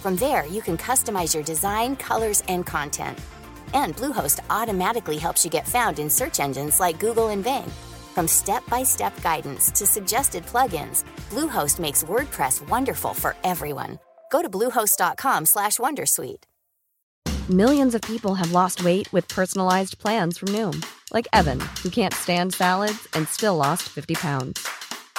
[0.00, 3.18] From there, you can customize your design, colors, and content.
[3.74, 7.70] And Bluehost automatically helps you get found in search engines like Google and Bing.
[8.14, 13.98] From step-by-step guidance to suggested plugins, Bluehost makes WordPress wonderful for everyone.
[14.32, 16.44] Go to bluehost.com/wondersuite.
[17.50, 22.14] Millions of people have lost weight with personalized plans from Noom, like Evan, who can't
[22.14, 24.66] stand salads and still lost 50 pounds.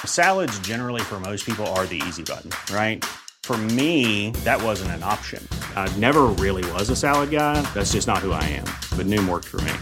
[0.06, 3.06] Salads, generally, for most people, are the easy button, right?
[3.52, 5.46] For me, that wasn't an option.
[5.76, 7.62] I never really was a salad guy.
[7.74, 8.64] That's just not who I am.
[8.96, 9.74] But Noom worked for me.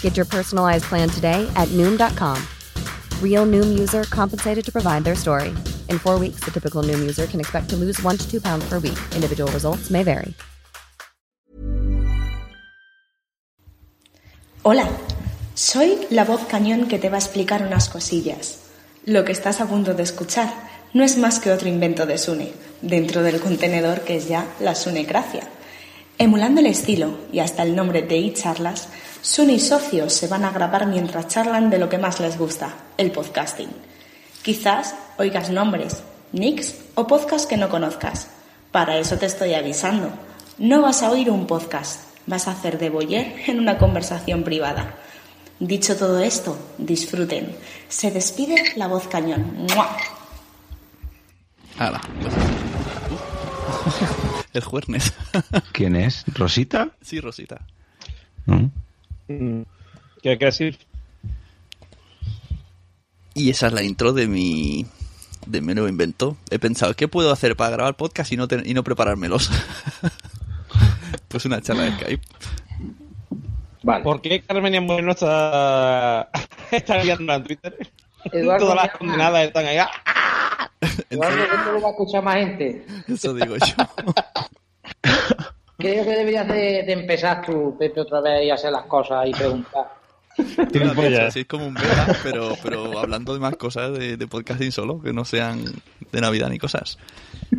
[0.00, 2.38] Get your personalized plan today at Noom.com.
[3.20, 5.48] Real Noom user compensated to provide their story.
[5.88, 8.64] In four weeks, the typical Noom user can expect to lose one to two pounds
[8.68, 9.00] per week.
[9.16, 10.32] Individual results may vary.
[14.64, 14.88] Hola,
[15.56, 18.60] soy la voz cañón que te va a explicar unas cosillas.
[19.04, 22.52] Lo que estás a punto de escuchar no es más que otro invento de Sune,
[22.82, 25.42] dentro del contenedor que es ya la Sunecracia.
[26.18, 28.88] Emulando el estilo y hasta el nombre de eCharlas,
[29.22, 32.74] Sune y socios se van a grabar mientras charlan de lo que más les gusta,
[32.98, 33.70] el podcasting.
[34.42, 38.28] Quizás oigas nombres, nicks o podcasts que no conozcas.
[38.70, 40.10] Para eso te estoy avisando.
[40.58, 44.96] No vas a oír un podcast, vas a hacer de boyer en una conversación privada.
[45.58, 47.56] Dicho todo esto, disfruten.
[47.88, 49.66] Se despide la voz cañón.
[51.78, 52.00] Hala.
[54.52, 55.12] El Juernes.
[55.72, 56.24] ¿Quién es?
[56.34, 56.90] ¿Rosita?
[57.00, 57.62] Sí, Rosita.
[59.26, 60.78] ¿Qué hay que decir?
[63.34, 64.86] Y esa es la intro de mi
[65.46, 66.36] de mi nuevo invento.
[66.50, 69.50] He pensado, ¿qué puedo hacer para grabar podcast y no, ten- y no preparármelos?
[71.28, 72.22] pues una charla de Skype.
[73.82, 74.04] Vale.
[74.04, 76.28] ¿Por qué Carmen Moreno está,
[76.70, 77.90] está en Twitter?
[78.30, 79.78] Eduardo, Todas las condenadas están ahí.
[80.82, 80.88] ¡Ah!
[81.10, 82.86] Eduardo, esto lo va a escuchar más gente.
[83.08, 83.74] Eso digo yo.
[85.78, 89.32] Creo que deberías de, de empezar tú, Pepe, otra vez y hacer las cosas y
[89.32, 90.02] preguntar.
[91.26, 95.00] Así es como un beta, pero, pero hablando de más cosas de, de podcasting solo,
[95.00, 95.62] que no sean
[96.10, 96.98] de Navidad ni cosas.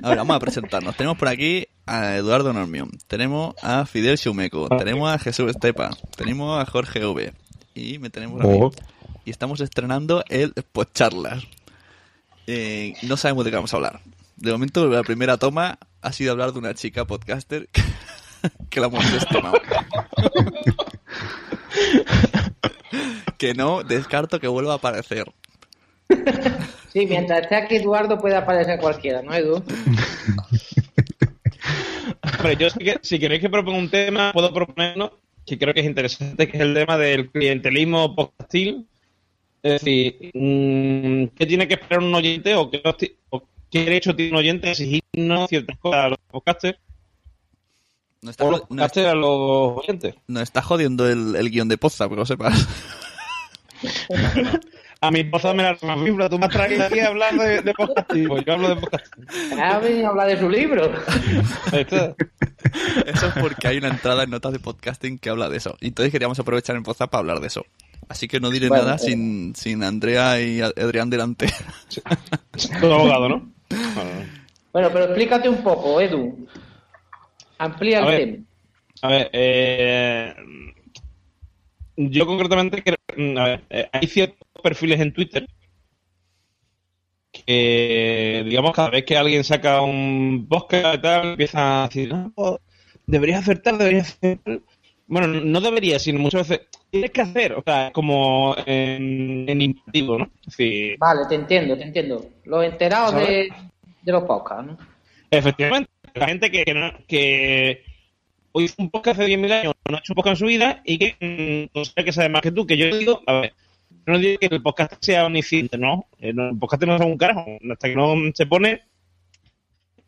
[0.02, 0.96] A ver, vamos a presentarnos.
[0.96, 6.60] Tenemos por aquí a Eduardo Normión, tenemos a Fidel Xumeco, tenemos a Jesús Estepa, tenemos
[6.60, 7.34] a Jorge V
[7.76, 8.58] y me tenemos a mí.
[8.60, 8.72] Oh.
[9.26, 11.44] Y estamos estrenando el Podcharlas.
[12.48, 14.02] Eh, no sabemos de qué vamos a hablar.
[14.36, 17.82] De momento, la primera toma ha sido hablar de una chica podcaster que,
[18.70, 19.56] que la hemos estimado.
[23.38, 25.32] que no descarto que vuelva a aparecer.
[26.94, 29.64] Sí, mientras esté aquí Eduardo puede aparecer cualquiera, ¿no, Edu?
[32.38, 35.80] Hombre, yo sí que, si queréis que proponga un tema, puedo proponerlo, que creo que
[35.80, 38.88] es interesante, que es el tema del clientelismo podcastil.
[39.64, 44.16] Es decir, mm, ¿qué tiene que esperar un oyente o qué, hosti- o qué derecho
[44.16, 46.78] tiene un oyente a exigirnos ciertas cosas a los podcasters?
[48.22, 50.16] No está, los no a los oyentes.
[50.28, 52.68] Nos está jodiendo el, el guion de Poza, lo sepas.
[55.02, 57.74] A mi esposa me la fibra, tú me has traído aquí a hablar de, de
[57.74, 59.26] podcasting, pues yo hablo de podcasting.
[59.82, 60.94] Venido a hablar de su libro.
[61.74, 62.16] Eso
[63.28, 65.76] es porque hay una entrada en notas de podcasting que habla de eso.
[65.82, 67.66] Y entonces queríamos aprovechar en Poza para hablar de eso.
[68.10, 69.00] Así que no diré Bueno, nada eh.
[69.00, 71.48] sin, sin Andrea y Adrián delante.
[72.82, 73.52] Todo abogado, ¿no?
[74.72, 76.48] Bueno, pero explícate un poco, Edu.
[77.58, 78.20] Amplía el A ver.
[78.20, 78.44] tema.
[79.02, 80.34] A ver, eh,
[81.98, 85.48] yo concretamente, creo- a ver, eh, hay ciertos perfiles en Twitter
[87.32, 92.60] que, digamos, cada vez que alguien saca un podcast y tal, empiezan a decir, no,
[93.08, 94.62] deberías acertar, deberías hacer tal".
[95.14, 100.18] Bueno, no debería, sino muchas veces tienes que hacer, o sea, como en, en imperativo,
[100.18, 100.30] ¿no?
[101.00, 102.26] Vale, te entiendo, te entiendo.
[102.46, 103.28] Los enterados ¿Sabes?
[103.28, 103.50] de,
[104.02, 104.78] de los podcasts, ¿no?
[105.30, 107.84] Efectivamente, la gente que, que, no- que
[108.52, 110.82] hoy hizo un podcast hace 10.000 años, no ha hecho un podcast en su vida
[110.86, 111.16] y que
[111.70, 112.66] mm, considera que sabe más que tú.
[112.66, 113.54] Que yo digo, a ver,
[114.06, 116.08] no digo que el podcast sea omnisciente, ¿no?
[116.20, 117.46] Eh, no, El podcast no es un carajo.
[117.72, 118.82] Hasta que no se pone,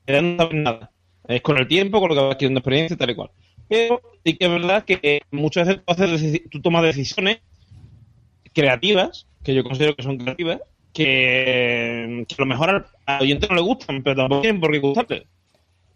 [0.08, 0.92] no sabe nada.
[1.28, 3.32] Es con el tiempo, con lo que vas adquiriendo experiencia, tal y cual.
[3.68, 7.40] Pero sí que es verdad que muchas veces tú, haces tú tomas decisiones
[8.54, 10.60] creativas, que yo considero que son creativas,
[10.94, 14.72] que, que a lo mejor al, al oyente no le gustan, pero tampoco tienen por
[14.72, 15.28] qué gustarte.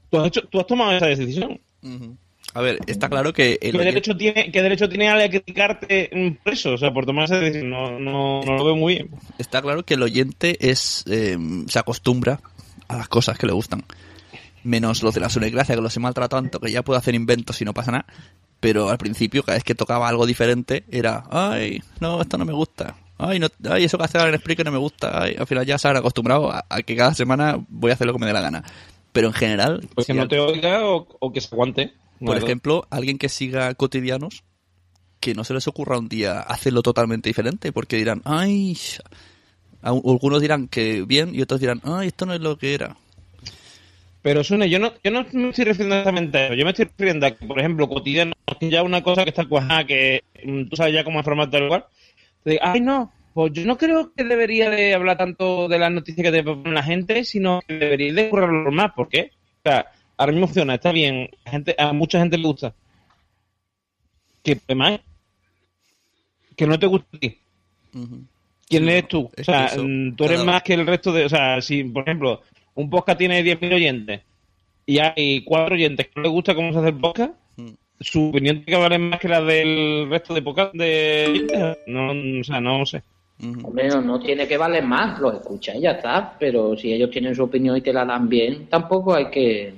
[0.09, 1.59] Tú has, hecho, tú has tomado esa decisión.
[2.55, 6.37] A ver, está claro que el ¿Qué oyente- derecho, tiene, ¿Qué derecho tiene a criticarte
[6.43, 6.73] por eso?
[6.73, 7.69] O sea, por tomar esa decisión.
[7.69, 9.09] No, no, no lo veo muy bien.
[9.37, 11.37] está claro que el oyente es eh,
[11.67, 12.41] se acostumbra
[12.87, 13.83] a las cosas que le gustan.
[14.63, 17.61] Menos los de la Sunecracia, que los he maltratado tanto que ya puedo hacer inventos
[17.61, 18.05] y no pasa nada.
[18.59, 22.51] Pero al principio, cada vez que tocaba algo diferente, era, ay, no, esto no me
[22.53, 22.95] gusta.
[23.17, 25.23] Ay, no, ay eso que hace en Spreaker no me gusta.
[25.23, 28.05] Ay, al final ya se han acostumbrado a, a que cada semana voy a hacer
[28.07, 28.63] lo que me dé la gana.
[29.13, 31.93] Pero en general, Pues que si no al- te oiga o, o que se aguante.
[32.25, 34.43] por ejemplo, alguien que siga cotidianos,
[35.21, 38.77] que no se les ocurra un día hacerlo totalmente diferente, porque dirán, ay,
[39.81, 42.97] algunos dirán que bien y otros dirán, ay, esto no es lo que era.
[44.21, 46.53] Pero Sune, yo no, yo no me estoy refiriendo exactamente a eso.
[46.55, 49.45] Yo me estoy refiriendo a que, por ejemplo, cotidiano, que ya una cosa que está
[49.45, 51.87] cuajada, que mm, tú sabes ya cómo es formato del lugar.
[52.43, 55.91] Te digo, ay, no, pues yo no creo que debería de hablar tanto de las
[55.91, 58.91] noticias que te propone la gente, sino que debería de currarlo más.
[58.93, 59.31] ¿Por qué?
[59.63, 59.85] O sea,
[60.17, 62.73] ahora mismo funciona, está bien, a, gente, a mucha gente le gusta.
[64.43, 64.99] ¿Qué más?
[66.55, 67.37] Que no te gusta a ti.
[68.67, 69.29] ¿Quién Sí, eres tú?
[69.37, 71.25] O sea, que mm, tú eres cada- más que el resto de...
[71.25, 72.41] O sea, si, por ejemplo,
[72.79, 74.21] un podcast tiene 10.000 oyentes
[74.85, 77.69] y hay cuatro oyentes que no les gusta cómo se hace el podcast, Mm.
[77.99, 81.77] su opinión tiene que valer más que la del resto de podcast de oyentes.
[81.87, 83.01] No, o sea, no sé.
[83.63, 86.35] Hombre, no, no tiene que valer más, los escuchas y ya está.
[86.39, 89.73] Pero si ellos tienen su opinión y te la dan bien, tampoco hay que.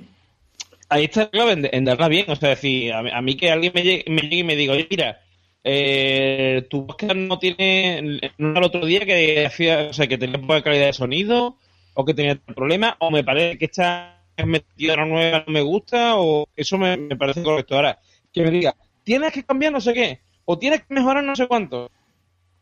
[0.88, 2.24] Ahí está la clave en, en darla bien.
[2.28, 4.56] O sea, decir, a, mí- a mí que alguien me llegue, me llegue y me
[4.56, 5.20] diga, oye, mira,
[5.64, 8.20] eh, tu podcast no tiene.
[8.38, 11.56] No era el otro día que hacía, o sea, que tenía poca calidad de sonido,
[11.94, 16.46] o que tenía problemas, o me parece que esta metida nueva no me gusta, o
[16.56, 17.76] eso me, me parece correcto.
[17.76, 17.98] Ahora,
[18.32, 18.74] que me diga,
[19.04, 21.90] tienes que cambiar no sé qué, o tienes que mejorar no sé cuánto.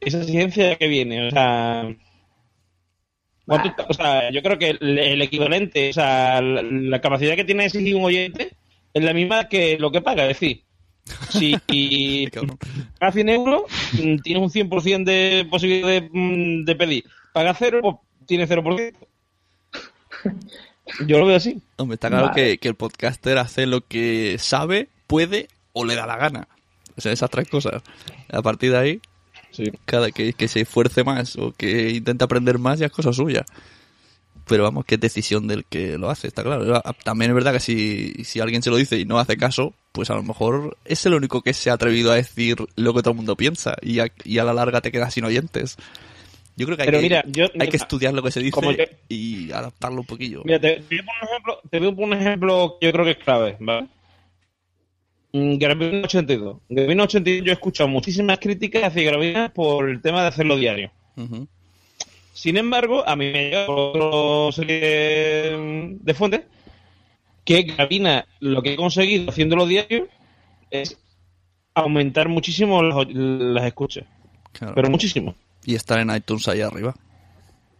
[0.00, 1.94] Esa exigencia que viene, o sea.
[3.46, 7.44] ¿cuánto- o sea, yo creo que el, el equivalente, o sea, la, la capacidad que
[7.44, 8.50] tiene de exigir un oyente
[8.94, 10.22] es la misma que lo que paga.
[10.24, 10.62] Es decir,
[11.30, 12.28] si
[12.98, 13.62] pagas 100 euros,
[14.22, 16.08] tienes un 100% de posibilidad de,
[16.64, 17.04] de pedir.
[17.32, 17.96] Pagas cero, pues
[18.26, 18.92] tienes 0%.
[21.06, 21.60] Yo lo veo así.
[21.76, 22.42] Hombre, está claro Vale.
[22.52, 26.48] que, que el podcaster hace lo que sabe, puede o le da la gana.
[26.96, 27.82] O sea, esas tres cosas.
[28.30, 29.00] A partir de ahí,
[29.52, 29.64] Sí.
[29.84, 33.44] cada que, que se esfuerce más o que intente aprender más ya es cosa suya.
[34.46, 36.82] Pero vamos, que es decisión del que lo hace, está claro.
[37.04, 40.10] También es verdad que si, si alguien se lo dice y no hace caso, pues
[40.10, 43.10] a lo mejor es el único que se ha atrevido a decir lo que todo
[43.12, 45.76] el mundo piensa y a, y a la larga te quedas sin oyentes.
[46.60, 48.98] Yo creo que hay, Pero que, mira, yo- hay que estudiar lo que se dice
[49.08, 50.42] y adaptarlo un poquillo.
[50.44, 53.04] Mira, te, te voy a ejemplo, te voy a poner un ejemplo que yo creo
[53.06, 53.88] que es clave, ¿vale?
[55.32, 56.58] Mm, Gravina 82.
[56.68, 60.90] Gravina 82 yo he escuchado muchísimas críticas hacia Gravina por el tema de hacerlo diario.
[62.34, 66.42] Sin embargo, a mí me llega por otra serie de, de fuentes
[67.42, 70.08] que Gravina lo que ha conseguido haciéndolo diario
[70.70, 70.98] es
[71.74, 74.04] aumentar muchísimo las, las escuchas.
[74.52, 74.74] Claro.
[74.74, 75.34] Pero muchísimo.
[75.64, 76.94] Y estar en iTunes ahí arriba.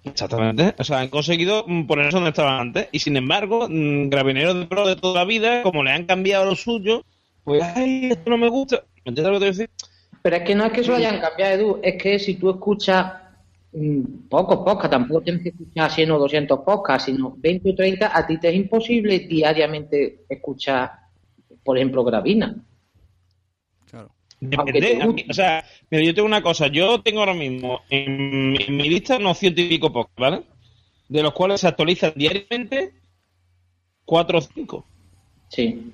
[0.05, 0.75] Exactamente.
[0.79, 2.89] O sea, han conseguido mm, ponerse donde estaban antes.
[2.93, 6.45] Y sin embargo, mm, gravineros de pro de toda la vida, como le han cambiado
[6.45, 7.05] lo suyo,
[7.45, 8.85] pues, ay, esto no me gusta.
[9.05, 9.71] ¿Me entiendes lo que te voy a decir?
[10.23, 12.51] Pero es que no es que eso lo hayan cambiado, Edu, es que si tú
[12.51, 13.13] escuchas
[13.73, 18.17] mm, pocos podcasts, tampoco tienes que escuchar 100 o 200 podcasts, sino 20 o 30,
[18.17, 20.93] a ti te es imposible diariamente escuchar,
[21.65, 22.55] por ejemplo, Gravina.
[24.41, 24.81] Depende.
[24.81, 26.67] te mí- o sea, mira, yo tengo una cosa.
[26.69, 30.43] Yo tengo ahora mismo en, en mi lista unos ciento y pico podcasts, ¿vale?
[31.09, 32.95] De los cuales se actualizan diariamente
[34.05, 34.85] cuatro o cinco.
[35.49, 35.93] Sí.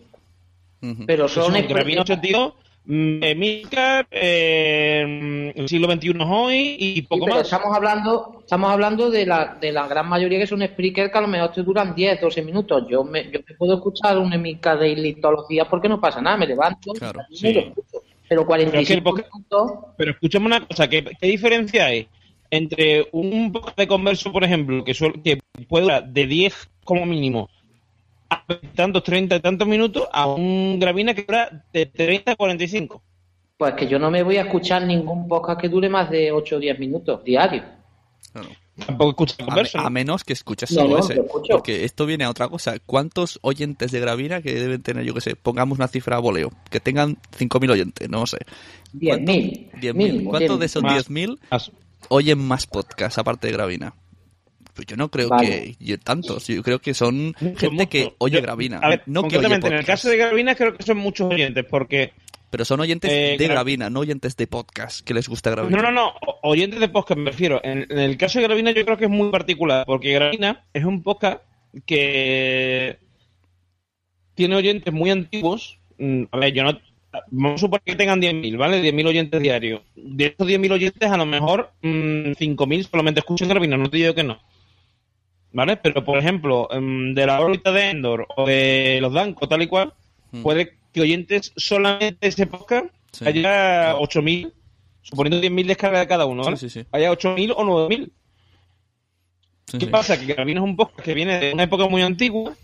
[1.07, 2.53] Pero Que son, 82,
[2.85, 7.47] mm, Emilcar, eh, el siglo XXI hoy y Sí, poco pero más.
[7.47, 11.23] estamos hablando, estamos hablando de la, de la gran mayoría que son speakers que a
[11.23, 12.85] lo mejor te duran 10, 12 minutos.
[12.89, 16.21] Yo me, yo me puedo escuchar un Emilcar Daily todos los días porque no pasa
[16.21, 17.53] nada, me levanto Claro, y sí.
[17.53, 18.03] lo escucho.
[18.29, 22.09] Pero Pero es que 45 minutos, Pero escúchame una cosa, ¿qué, qué diferencia hay
[22.51, 27.05] entre un podcast de converso, por ejemplo, que, suel- que puede durar de 10 como
[27.07, 27.49] mínimo
[28.31, 33.03] a tantos 30 y tantos minutos, a un Gravina que dura de 30 a 45?
[33.59, 36.57] pues que yo no me voy a escuchar ningún podcast que dure más de 8
[36.57, 37.65] o 10 minutos diarios.
[38.33, 38.49] Claro.
[38.85, 39.79] Tampoco escuchas A, converso.
[39.79, 41.23] a menos que escuches No, solo no, ese.
[41.51, 42.79] Porque esto viene a otra cosa.
[42.85, 46.51] ¿Cuántos oyentes de Gravina que deben tener, yo que sé, pongamos una cifra a voleo?
[46.71, 48.39] Que tengan 5.000 oyentes, no sé.
[48.95, 49.71] 10.000.
[49.81, 49.95] 10.000.
[49.95, 50.61] mínimo, ¿Cuántos 10.000.
[50.61, 51.09] de esos Más.
[51.11, 51.71] 10.000 Más.
[52.09, 53.95] oyen más podcasts aparte de Gravina?
[54.75, 55.49] Pues yo no creo Vale.
[55.49, 56.47] que yo tantos.
[56.49, 57.89] Yo creo que son gente mucho.
[57.89, 58.77] que oye Gravina.
[58.83, 59.87] A ver, no que oye en el podcast.
[59.87, 62.13] caso de Gravina creo que son muchos oyentes, porque...
[62.57, 65.77] Pero son oyentes Eh, de Gra- Gravina, no oyentes de podcast que les gusta Gravina.
[65.77, 67.61] No, no, no, oyentes de podcast me refiero.
[67.63, 70.87] En, en el caso de Gravina yo creo que es muy particular, porque Gravina es
[70.87, 71.43] un podcast
[71.85, 72.99] que
[74.35, 75.79] tiene oyentes muy antiguos.
[75.99, 76.79] Mm, A ver, yo no...
[77.31, 78.81] Vamos a suponer que tengan 10.000, ¿vale?
[78.81, 79.83] 10.000 oyentes diarios.
[79.95, 84.15] De esos 10.000 oyentes, a lo mejor mm, 5.000 solamente escuchan Gravina, no te digo
[84.15, 84.39] que no.
[85.53, 85.77] ¿Vale?
[85.77, 89.67] Pero, por ejemplo, mm, de la órbita de Endor o de los Danco, tal y
[89.67, 89.93] cual,
[90.33, 90.43] Mm.
[90.43, 93.27] puede que oyentes solamente de ese podcast Sí.
[93.27, 94.51] haya 8.000,
[95.03, 96.57] suponiendo 10.000 descargas de cada uno, ¿vale?
[96.57, 96.89] Sí, sí, sí.
[96.91, 98.11] Haya 8.000 o 9.000.
[99.67, 99.91] Sí, ¿Qué sí.
[99.93, 100.19] pasa?
[100.19, 102.55] Que Gravina es un podcast que viene de una época muy antigua,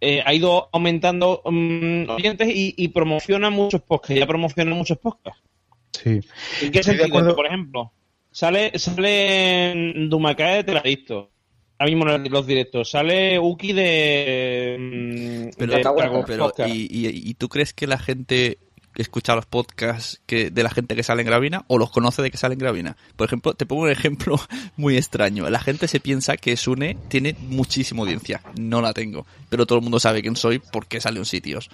[0.00, 5.42] eh, ha ido aumentando mm, oyentes y, y promociona muchos podcasts, ya promociona muchos podcasts.
[5.90, 6.20] Sí.
[6.62, 7.34] ¿En qué sentido?
[7.34, 7.92] Por ejemplo,
[8.30, 11.30] sale, sale Dumacae de Teladicto.
[11.78, 12.90] Ahora mismo en los directos.
[12.90, 14.76] Sale Uki de.
[14.78, 16.74] mm, Pero, de pero, Dragon Podcast.
[16.74, 18.58] y, y- ¿y tú crees que la gente
[18.96, 22.30] escucha los podcasts que, de la gente que sale en Gravina o los conoce de
[22.30, 22.96] que sale en Gravina?
[23.16, 24.36] Por ejemplo, te pongo un ejemplo
[24.76, 25.50] muy extraño.
[25.50, 28.40] La gente se piensa que Sune tiene muchísima audiencia.
[28.58, 29.26] No la tengo.
[29.48, 31.70] Pero todo el mundo sabe quién soy porque sale en sitios.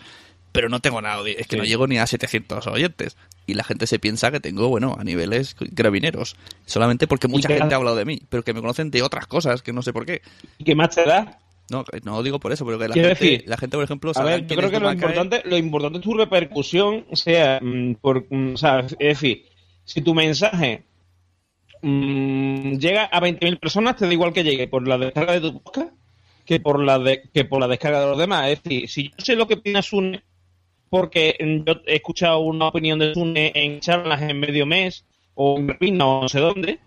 [0.52, 1.58] Pero no tengo nada, es que Sí.
[1.58, 3.16] no llego ni a 700 oyentes.
[3.46, 6.36] Y la gente se piensa que tengo, bueno, a niveles gravineros.
[6.66, 9.62] Solamente porque mucha gente ha hablado de mí, pero que me conocen de otras cosas
[9.62, 10.22] que no sé por qué.
[10.58, 11.38] ¿Y qué más te da?
[11.70, 14.24] No, no digo por eso, pero que la gente, decir, la gente, por ejemplo, A
[14.24, 18.54] ver, yo creo que lo importante, lo importante es tu repercusión, sea, mm, por, mm,
[18.54, 19.46] o sea, es decir,
[19.84, 20.82] si tu mensaje
[21.82, 25.62] mm, llega a 20.000 personas, te da igual que llegue por la descarga de tu
[25.62, 25.92] podcast
[26.44, 28.48] que por la de, que por la descarga de los demás.
[28.50, 30.22] Es decir, si yo sé lo que opina Sune,
[30.90, 35.04] porque yo he escuchado una opinión de Sune en charlas en medio mes
[35.34, 36.80] o en Repina o no sé dónde,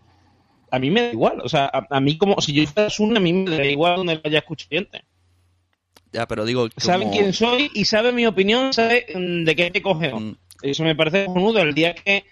[0.70, 1.42] a mí me da igual.
[1.42, 3.96] O sea, a, a mí como, si yo fuera Sune, a mí me da igual
[3.96, 5.04] donde lo haya escuchado gente.
[6.12, 10.20] Ya, pero digo, Saben quién soy y saben mi opinión, sabe de qué te cogeo.
[10.20, 10.36] Mm.
[10.62, 11.60] Eso me parece cojonudo.
[11.60, 12.24] El día que,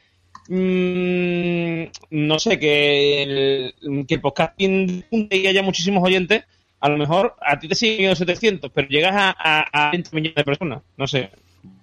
[0.49, 6.43] mm, no sé, que el, que el podcasting y haya muchísimos oyentes,
[6.79, 10.35] a lo mejor a ti te siguen 700, pero llegas a, a, a 20 millones
[10.35, 10.81] de personas.
[10.95, 11.31] No sé,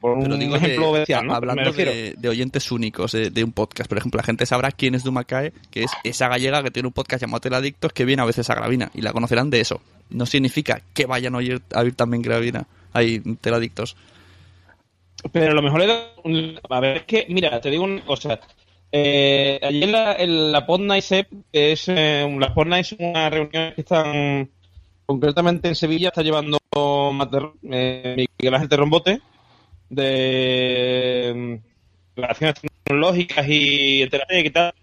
[0.00, 1.34] por Pero un digo ejemplo de- bestial, ¿no?
[1.34, 4.94] hablando de, de oyentes únicos de, de un podcast, por ejemplo, la gente sabrá quién
[4.94, 8.26] es Dumacae, que es esa gallega que tiene un podcast llamado Teladictos que viene a
[8.26, 9.80] veces a Gravina y la conocerán de eso.
[10.10, 13.96] No significa que vayan a oír, a oír también Gravina, hay Teladictos.
[15.32, 15.82] Pero lo mejor
[16.24, 18.38] un- A ver, es que, mira, te digo una cosa.
[18.92, 22.92] Eh, ayer la, en la Pod Night Sep, que es eh, la Pod Night es
[22.98, 24.48] una reunión que están
[25.04, 26.58] concretamente en Sevilla, está llevando
[27.12, 29.20] Mater, eh, Miguel Ángel Terrombote
[29.90, 32.54] de mm, relaciones
[32.84, 34.74] tecnológicas y estrategia y tal,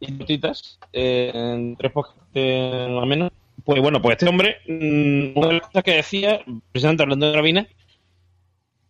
[0.00, 3.32] y notitas, eh, en tres podcasts o menos.
[3.64, 6.40] Pues bueno, pues este hombre, mm, una de las cosas que decía,
[6.72, 7.68] precisamente hablando de Gravina,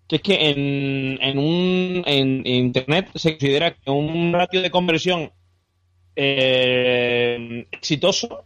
[0.08, 5.32] que es que en, en un en, Internet se considera que un ratio de conversión
[6.14, 8.44] eh, exitoso,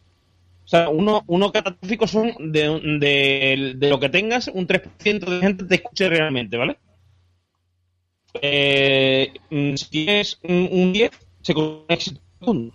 [0.64, 5.40] o sea, uno, uno catastrófico son de, de, de lo que tengas, un 3% de
[5.40, 6.78] gente te escuche realmente, ¿vale?
[8.40, 11.10] Eh, mm, si tienes un, un 10,
[11.42, 12.74] se considera un éxito rotundo.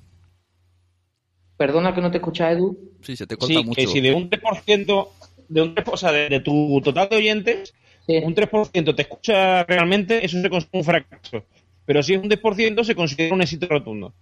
[1.57, 2.77] Perdona que no te escucha, Edu.
[3.01, 3.75] Sí, se te corta Sí, mucho.
[3.75, 5.09] que si de un 3%,
[5.47, 7.73] de un 3%, o sea, de, de tu total de oyentes,
[8.07, 8.17] Sí.
[8.23, 11.43] un 3% te escucha realmente, eso se considera un fracaso.
[11.85, 14.13] Pero si es un 10%, se considera un éxito rotundo.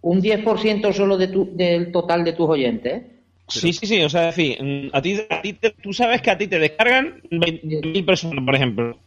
[0.00, 3.02] Un 10% solo de tu, del total de tus oyentes.
[3.46, 4.00] Sí, sí, sí.
[4.02, 6.48] O sea, es decir, mm, a ti, a ti te- tú sabes que a ti
[6.48, 8.98] te descargan 20.000 personas, por ejemplo.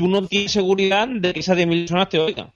[0.00, 2.50] Tú no tienes seguridad de que esas 10.000 personas te oigan.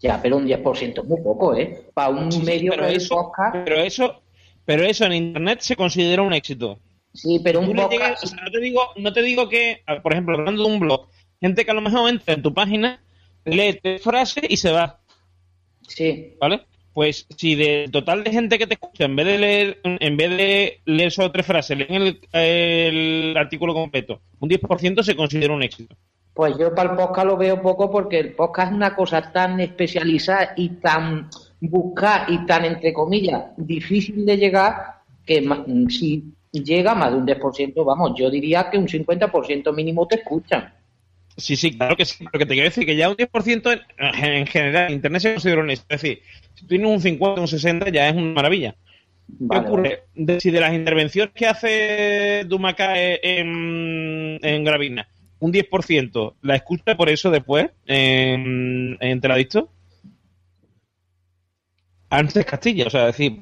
[0.00, 1.86] Ya, pero un 10% es muy poco, ¿eh?
[1.94, 3.56] Para un Sí, medio pero eso, podcast.
[3.64, 4.22] pero eso,
[4.66, 6.78] pero eso en internet se considera un éxito.
[7.14, 7.90] Sí, pero un podcast.
[7.92, 10.68] llegas- o sea, no te digo, no te digo que, ah, por ejemplo, hablando de
[10.74, 11.06] un blog,
[11.40, 13.00] gente que a lo mejor entra en tu página,
[13.46, 15.00] lee tres frases y se va,
[15.88, 16.60] Sí, ¿vale?
[16.94, 20.30] Pues si del total de gente que te escucha, en vez de leer, en vez
[20.36, 25.62] de leer solo tres frases, leen el, el artículo completo, un 10% se considera un
[25.62, 25.96] éxito.
[26.34, 29.60] Pues yo para el podcast lo veo poco porque el podcast es una cosa tan
[29.60, 31.28] especializada y tan
[31.60, 34.74] buscar y tan, entre comillas, difícil de llegar
[35.26, 40.06] que ma- si llega más de un 10%, vamos, yo diría que un 50% mínimo
[40.08, 40.72] te escuchan.
[41.36, 44.24] Sí, sí, claro que sí, pero que te quiero decir que ya un 10% en,
[44.24, 45.94] en general en Internet se considera un éxito.
[45.94, 46.22] Es decir,
[46.54, 48.72] si tú tienes un 50, un 60, ya es una maravilla.
[48.72, 50.02] ¿Qué Vale, ocurre?
[50.14, 55.08] De- si de las intervenciones que hace Dumacae en, en Gravina,
[55.42, 59.70] un 10% la escucha por eso después en, en Teladicto,
[62.08, 63.40] antes Castilla, o sea, decir,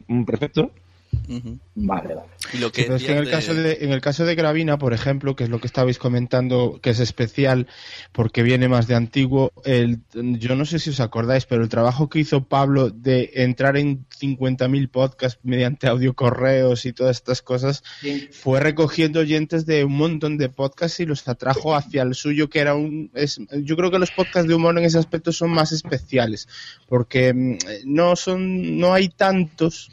[1.75, 2.29] Vale, vale.
[2.53, 4.35] Y lo que Sí, pero es que en el, caso de, en el caso de
[4.35, 7.69] Gravina, por ejemplo, que es lo que estabais comentando, que es especial
[8.13, 12.09] porque viene más de antiguo, el, yo no sé si os acordáis, pero el trabajo
[12.09, 17.85] que hizo Pablo de entrar en 50.000 podcasts mediante audio correos y todas estas cosas,
[18.33, 22.59] fue recogiendo oyentes de un montón de podcasts y los atrajo hacia el suyo, que
[22.59, 23.11] era un...
[23.15, 26.49] Es, yo creo que los podcasts de humor en ese aspecto son más especiales,
[26.89, 29.91] porque mm, no son no hay tantos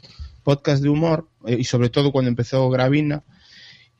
[0.48, 3.22] podcasts de humor, eh, y sobre todo cuando empezó Gravina,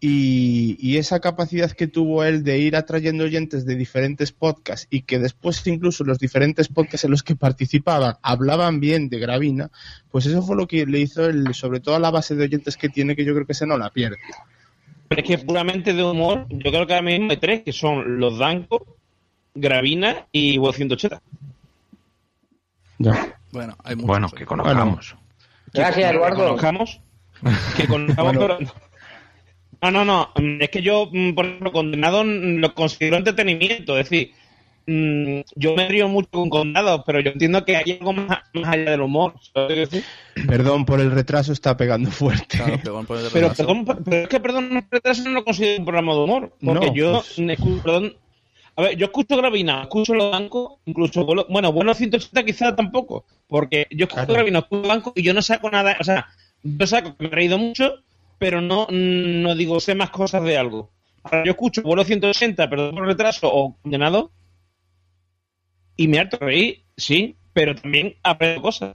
[0.01, 5.03] y, y esa capacidad que tuvo él de ir atrayendo oyentes de diferentes podcasts y
[5.03, 9.71] que después incluso los diferentes podcasts en los que participaban hablaban bien de Gravina,
[10.11, 12.79] pues eso fue lo que le hizo el, sobre todo a la base de oyentes
[12.79, 14.17] que tiene, que yo creo que se no la pierde.
[15.09, 18.19] Pero es que puramente de humor, yo creo que ahora mismo hay tres, que son
[18.19, 18.97] Los Danco,
[19.55, 21.21] Gravina y Voz 180.
[23.53, 24.07] Bueno, hay muchos.
[24.07, 25.15] Bueno, que conozcamos.
[25.73, 26.37] Gracias, Que Eduardo.
[26.45, 27.01] conozcamos.
[27.77, 28.59] Que conozcamos, pero...
[29.81, 30.31] No, no, no.
[30.61, 33.97] Es que yo, mm, por ejemplo, Condenado mm, lo considero entretenimiento.
[33.97, 34.33] Es decir,
[34.87, 38.73] mm, yo me río mucho con Condenado, pero yo entiendo que hay algo más, más
[38.75, 39.35] allá del humor.
[40.49, 42.59] Perdón por el retraso, está pegando fuerte.
[43.33, 46.53] Pero, perdón, pero es que, perdón, no retraso no lo considero un programa de humor.
[46.65, 48.15] Porque No, yo pues- perdón,
[48.79, 53.25] a ver, yo escucho Gravina, escucho Lo Banco, incluso, vuelo- bueno, bueno 180 quizá tampoco.
[53.49, 56.29] Porque yo escucho Gravina, escucho Banco y yo no saco nada, o sea,
[56.63, 57.97] yo saco que me he reído mucho,
[58.39, 60.91] pero no, no digo, sé más cosas de algo.
[61.25, 64.31] Ahora, yo escucho vuelo 180, perdón por retraso, o condenado,
[65.97, 68.95] y me harto reír, sí, pero también aprendo cosas.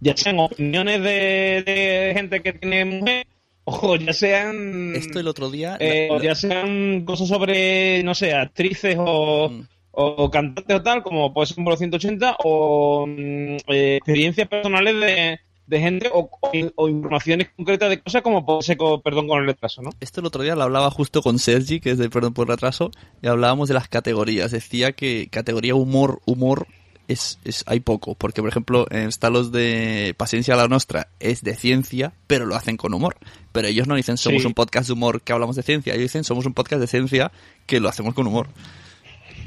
[0.00, 3.26] Ya sean opiniones de, de gente que tiene mujer,
[3.66, 4.94] o ya sean.
[4.96, 5.76] Esto el otro día.
[5.80, 9.62] eh, la- ya sean cosas sobre, no sé, actrices o, Mm.
[9.90, 14.94] o cantantes o tal, como puede ser un vuelo 180, o mm, eh, experiencias personales
[15.00, 19.26] de, de gente o, o- o informaciones concretas de cosas, como puede ser, con- perdón,
[19.26, 19.90] con el retraso, ¿no?
[20.00, 22.90] Esto el otro día lo hablaba justo con Sergi, que es de Perdón por retraso,
[23.20, 24.52] y hablábamos de las categorías.
[24.52, 26.68] Decía que categoría humor, humor
[27.08, 31.42] es, es hay poco, porque por ejemplo en está los de Paciencia la Nostra es
[31.42, 33.16] de ciencia, pero lo hacen con humor.
[33.52, 34.46] Pero ellos no dicen somos Sí.
[34.48, 37.32] un podcast de humor que hablamos de ciencia, ellos dicen somos un podcast de ciencia
[37.66, 38.48] que lo hacemos con humor.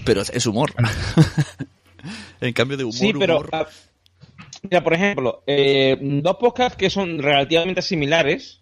[0.05, 0.73] Pero es, es humor.
[2.41, 3.49] en cambio de humor, Sí, pero humor.
[3.53, 3.67] ah,
[4.63, 8.61] mira, por ejemplo, eh, dos podcasts que son relativamente similares,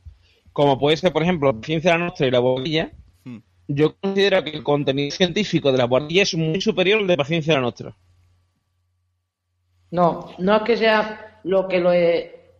[0.54, 2.92] como puede ser, por ejemplo, Ciencia de la Nostra y La Bobilla,
[3.24, 3.40] Hmm.
[3.68, 7.54] yo considero que el contenido científico de La Bobilla es muy superior al de Paciencia
[7.54, 7.96] de la Nostra.
[9.92, 11.92] No, no es que sea lo que lo,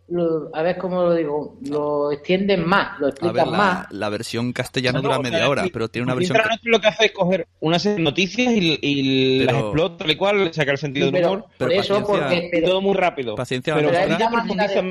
[0.08, 3.92] lo- a ver cómo lo digo, lo extienden más, lo A explican ver, la, más.
[3.92, 6.38] la versión castellana No, dura media hora, sí, pero tiene una versión...
[6.62, 10.16] lo que hace es coger una serie de noticias y, y las explota tal y
[10.16, 11.42] cual, sacar el sentido Sí, del pero humor.
[11.58, 13.34] por pero eso, paciencia- porque todo muy rápido.
[13.34, 14.82] Paciencia pero la profundiza.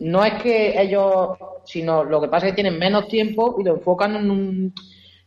[0.00, 3.74] No es que ellos, sino lo que pasa es que tienen menos tiempo y lo
[3.76, 4.74] enfocan en un,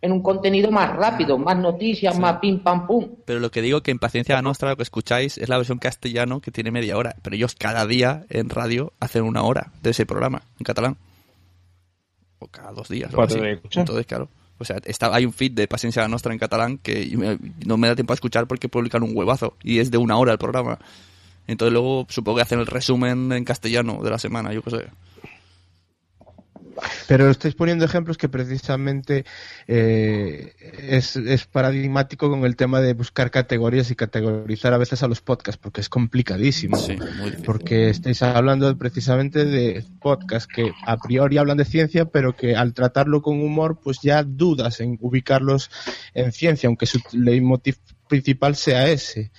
[0.08, 2.22] en un contenido más rápido, más noticias, Sí.
[2.22, 3.08] más pim pam pum.
[3.26, 5.78] Pero lo que digo que en Paciencia la Nostra lo que escucháis es la versión
[5.78, 7.15] castellano que tiene media hora.
[7.22, 10.98] Pero ellos cada día en radio hacen una hora de ese programa en catalán.
[12.39, 13.13] O cada dos días.
[13.13, 13.39] o así.
[13.76, 14.30] Entonces, claro.
[14.60, 17.78] O sea, está, hay un feed de Paciencia la Nostra en catalán que me- no
[17.78, 19.56] me da tiempo a escuchar porque publican un huevazo.
[19.63, 20.80] Y es de una hora el programa.
[21.46, 24.86] Entonces luego supongo que hacen el resumen en castellano de la semana, yo qué sé.
[27.08, 29.26] Pero estáis poniendo ejemplos que precisamente
[29.68, 35.08] eh, es, es paradigmático con el tema de buscar categorías y categorizar a veces a
[35.08, 36.78] los podcasts, porque es complicadísimo.
[36.78, 37.46] Sí, muy difícil.
[37.46, 42.74] Porque estáis hablando precisamente de podcasts que a priori hablan de ciencia, pero que al
[42.74, 45.70] tratarlo con humor, pues ya dudas en ubicarlos
[46.13, 49.32] en ciencia, aunque su leitmotiv principal sea ese.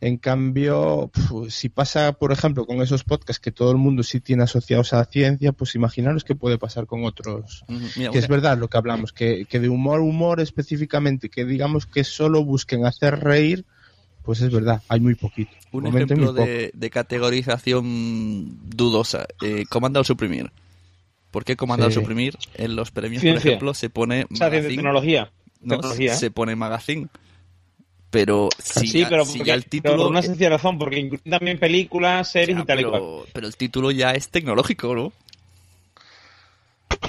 [0.00, 1.10] En cambio,
[1.48, 4.98] si pasa, por ejemplo, con esos podcasts que todo el mundo sí tiene asociados a
[4.98, 7.64] la ciencia, pues imaginaros qué puede pasar con otros.
[7.96, 11.86] Mira, Que es verdad lo que hablamos, que, que de humor, humor específicamente, que digamos
[11.86, 13.64] que solo busquen hacer reír,
[14.22, 15.50] pues es verdad, hay muy poquito.
[15.72, 19.26] Un momento ejemplo de, de categorización dudosa.
[19.42, 20.50] Eh, comanda o suprimir.
[21.30, 21.94] ¿Por qué comanda o Sí.
[21.96, 22.36] suprimir?
[22.54, 23.40] En los premios, Ciencia.
[23.42, 24.76] por ejemplo, se pone O sea, de magazine.
[24.76, 25.30] tecnología.
[25.60, 26.16] No, Tecnología, ¿eh?
[26.16, 27.08] se pone magazine.
[28.10, 29.96] Pero si, sí, ya, pero, si porque- ya el pero título...
[29.98, 32.92] por una sencilla razón, porque incluyen también películas, series Ya, y tal y cual.
[33.00, 35.12] pero, pero el título ya es tecnológico, ¿no?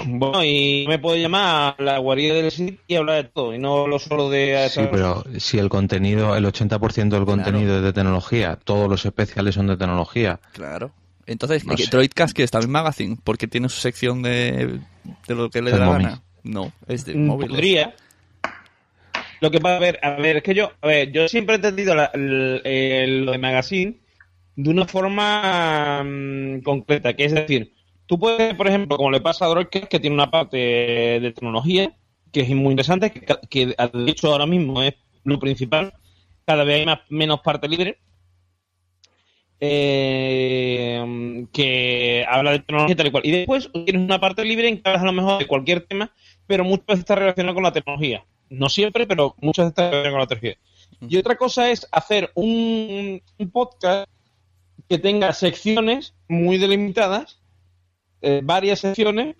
[0.06, 3.58] Bueno, y me puedo llamar a la guarida del sitio y hablar de todo, y
[3.58, 4.68] no lo solo de...
[4.70, 9.54] Sí, pero si el contenido, el 80% del contenido es de tecnología, todos los especiales
[9.54, 10.38] son de tecnología.
[10.52, 10.92] Claro.
[11.26, 11.90] Entonces, No ¿qué- sé.
[11.90, 14.80] Droidcast que es también magazine, porque tiene su sección de,
[15.28, 16.22] de lo que le dé la gana.
[16.42, 17.50] No, es de Mm, móviles.
[17.50, 17.94] Podría.
[19.40, 21.56] Lo que va a ver, a ver, es que yo, a ver, yo siempre he
[21.56, 24.00] entendido la- lo de magazine
[24.56, 27.72] de una forma mm, concreta, que es decir,
[28.06, 31.96] tú puedes, por ejemplo, como le pasa a Droidcast, que tiene una parte de tecnología,
[32.32, 35.92] que es muy interesante, que, que de hecho ahora mismo es lo principal,
[36.46, 37.98] cada vez hay más, menos parte libre,
[39.60, 43.26] eh, que habla de tecnología tal y cual.
[43.26, 46.12] Y después tienes una parte libre en que hablas a lo mejor de cualquier tema,
[46.46, 48.24] pero muchas veces está relacionado con la tecnología.
[48.50, 50.60] No siempre, pero muchas veces está relacionado con la tecnología.
[51.08, 54.10] Y otra cosa es hacer un, un podcast
[54.88, 57.40] que tenga secciones muy delimitadas,
[58.22, 59.36] eh, varias secciones,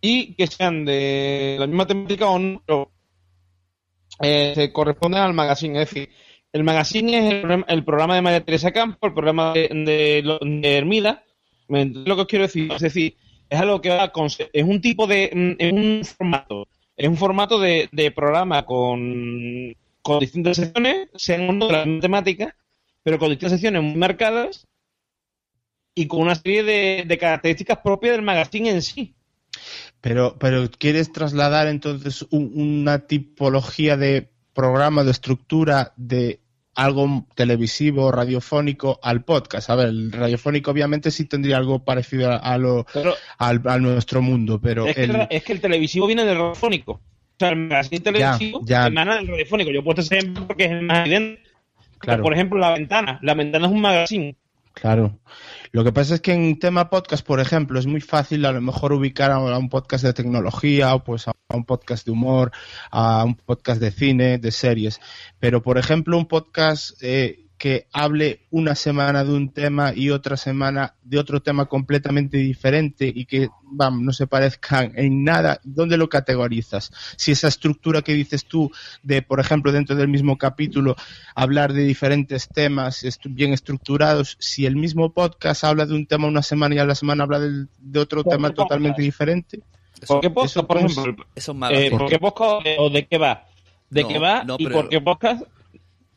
[0.00, 2.90] y que sean de la misma temática o no,
[4.20, 5.82] eh, se corresponden al magazine.
[5.82, 6.10] Es decir,
[6.52, 11.24] el magazine es el, programa de María Teresa Campo, el programa de, de, de Hermida.
[11.68, 13.16] Lo que os quiero decir, es decir,
[13.48, 16.68] es algo que va con, es un tipo de, mm, un formato,
[17.02, 22.56] es un formato de, de programa con, con distintas secciones, sean de la misma temática,
[23.02, 24.66] pero con distintas secciones muy marcadas
[25.94, 29.14] y con una serie de, de características propias del magazine en sí.
[30.00, 36.40] Pero, pero ¿quieres trasladar entonces un- una tipología de programa, de estructura, de
[36.74, 39.70] algo televisivo, radiofónico al podcast?
[39.70, 44.22] A ver, el radiofónico obviamente sí tendría algo parecido a, lo, Pero- al, a nuestro
[44.22, 46.92] mundo, pero es, que el- el, es que el televisivo viene del radiofónico.
[46.92, 47.00] O
[47.38, 48.86] sea, el magazine televisivo ya.
[48.86, 49.70] emana del radiofónico.
[49.70, 51.42] Yo he puesto ese ejemplo porque es el más evidente.
[51.98, 52.22] Claro.
[52.22, 53.18] Por ejemplo, La Ventana.
[53.22, 54.36] La Ventana es un magazine.
[54.74, 55.18] Claro.
[55.70, 58.60] Lo que pasa es que en tema podcast, por ejemplo, es muy fácil a lo
[58.60, 62.52] mejor ubicar a un podcast de tecnología o pues a un podcast de humor,
[62.90, 65.00] a un podcast de cine, de series.
[65.38, 70.36] Pero, por ejemplo, un podcast eh, que hable una semana de un tema y otra
[70.36, 75.96] semana de otro tema completamente diferente y que vamos, no se parezcan en nada, ¿dónde
[75.96, 76.90] lo categorizas?
[77.16, 78.72] Si esa estructura que dices tú
[79.04, 80.96] de, por ejemplo, dentro del mismo capítulo,
[81.36, 86.42] hablar de diferentes temas bien estructurados, si el mismo podcast habla de un tema una
[86.42, 89.04] semana y a la semana habla de otro ¿Por tema totalmente podcast?
[89.04, 89.60] diferente.
[90.08, 91.26] ¿Por qué podcast, eso por como ejemplo?
[91.36, 91.90] Eso es Eh.
[91.92, 93.46] ¿Por qué podcast o de qué va?
[93.88, 94.42] ¿De No, qué va?
[94.42, 95.44] no, y por qué podcast,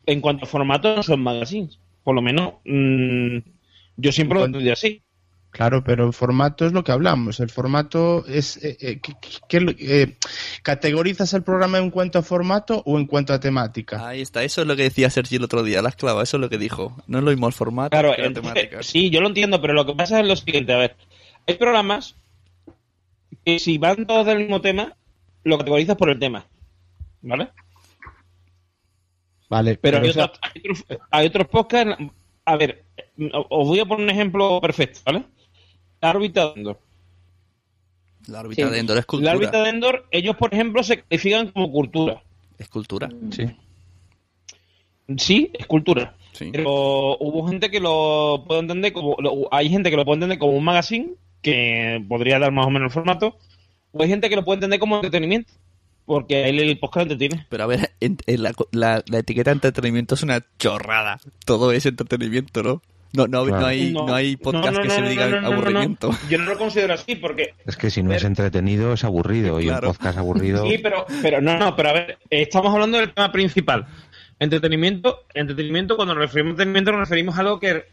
[0.06, 1.78] en cuanto a formato, no son magazines.
[2.04, 3.38] Por lo menos, mm,
[3.96, 5.02] yo siempre lo entendí así.
[5.50, 7.40] Claro, pero el formato es lo que hablamos.
[7.40, 8.62] El formato es.
[8.62, 9.14] eh, eh, ¿qué-
[9.48, 10.16] qué- qué- eh,
[10.62, 14.06] ¿Categorizas el programa en cuanto a formato o en cuanto a temática?
[14.06, 16.40] Ahí está, eso es lo que decía Sergi el otro día, la esclava, eso es
[16.42, 16.94] lo que dijo.
[17.06, 18.82] No es lo mismo el formato Claro, que la entonces, temática.
[18.82, 20.96] sí, yo lo entiendo, pero lo que pasa es lo siguiente, a ver,
[21.46, 22.16] hay programas
[23.44, 24.94] que si van todos del mismo tema,
[25.44, 26.44] lo categorizas por el tema,
[27.22, 27.48] ¿vale?
[29.48, 32.02] Vale, Pero hay, o sea, otros, hay otros- hay otros podcasts,
[32.44, 32.84] a ver,
[33.48, 35.24] os voy a poner un ejemplo perfecto, ¿vale?
[36.00, 36.80] La órbita de Endor.
[38.26, 38.72] La órbita Sí.
[38.72, 39.32] de Endor es La cultura.
[39.34, 42.22] órbita de Endor, ellos, por ejemplo, se califican como cultura.
[42.58, 43.08] Es cultura.
[43.30, 43.44] Sí.
[45.16, 46.16] Sí, es cultura.
[46.32, 46.50] Sí.
[46.52, 49.16] Pero hubo gente que lo puede entender como.
[49.20, 52.70] lo- hay gente que lo puede entender como un magazine, que podría dar más o
[52.70, 53.38] menos el formato.
[53.92, 55.52] O hay gente que lo puede entender como entretenimiento.
[56.06, 57.46] Porque el, el podcast entretiene.
[57.48, 61.18] Pero a ver, en- en la, la- la etiqueta de entretenimiento es una chorrada.
[61.44, 62.82] Todo es entretenimiento, ¿no?
[63.12, 63.60] No, no, Claro.
[63.62, 65.54] no hay, no, hay podcast no, que no, se no, diga no, no, no, no.
[65.56, 66.10] aburrimiento.
[66.28, 67.54] Yo no lo considero así porque.
[67.66, 70.64] Es que si no es entretenido es aburrido y un podcast aburrido.
[70.68, 73.86] Sí, pero, pero no, no, pero a ver, estamos hablando del tema principal.
[74.38, 77.84] Entretenimiento, entretenimiento, cuando nos referimos a entretenimiento nos referimos a algo que,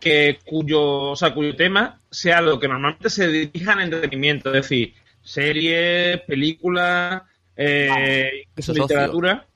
[0.00, 4.62] que cuyo, o sea, cuyo tema sea lo que normalmente se dirija al entretenimiento, es
[4.62, 4.94] decir,
[5.26, 7.22] series, películas,
[7.56, 9.46] eh, es literatura.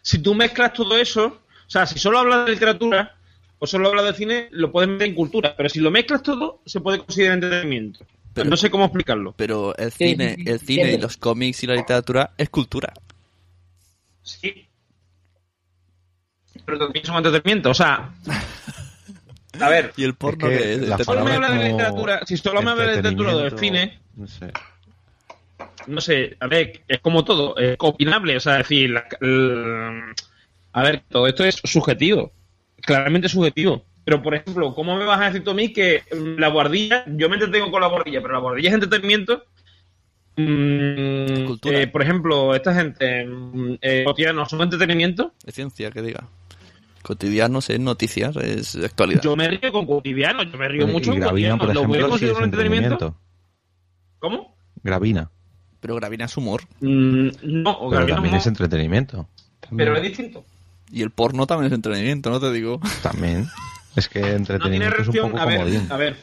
[0.00, 3.16] Si tú mezclas todo eso, o sea, si solo hablas de literatura
[3.58, 6.62] o solo hablas de cine, lo puedes meter en cultura, pero si lo mezclas todo,
[6.64, 8.04] se puede considerar entretenimiento.
[8.32, 9.34] Pero- no sé cómo explicarlo.
[9.36, 12.92] Pero el cine, el cine y los cómics y la literatura es cultura.
[14.22, 14.66] Sí.
[16.64, 18.14] Pero también son entretenimiento, o sea.
[19.60, 21.70] A ver, Y el porno Es que que es la si solo me habla de
[21.70, 24.50] literatura, si solo me habla de literatura o de cine, No sé.
[25.86, 29.06] no sé, a ver, es como todo, es opinable, o sea, es decir, la-
[30.72, 32.32] a ver, todo esto es subjetivo,
[32.82, 33.84] claramente subjetivo.
[34.04, 37.04] Pero, por ejemplo, ¿cómo me vas a decir tú a mí que mm, la guardilla,
[37.08, 39.44] yo me entretengo con la guardilla, pero la guardilla es entretenimiento?
[40.36, 41.80] Mm, cultura.
[41.80, 45.32] eh, por ejemplo, esta gente, mm, eh, cotidianos, ¿son entretenimiento?
[45.44, 46.28] de ciencia, que diga.
[47.02, 49.22] Cotidianos es noticias, es actualidad.
[49.22, 51.58] Yo me río con cotidiano, yo me río mucho y con Gravina, cotidiano.
[51.58, 52.94] por ¿Lo voy a considerar es un entretenimiento?
[52.94, 53.25] entretenimiento.
[54.18, 54.56] ¿Cómo?
[54.82, 55.30] Gravina.
[55.80, 56.62] Pero Gravina es humor.
[56.80, 59.28] Mm, no, o Pero Gravina también es entretenimiento.
[59.76, 60.44] pero es distinto.
[60.90, 62.80] Y el porno también es entretenimiento, no te digo.
[63.02, 63.46] También.
[63.96, 65.86] Es que No tiene entretenimiento es un poco A ver, comodín.
[65.90, 66.16] a ver.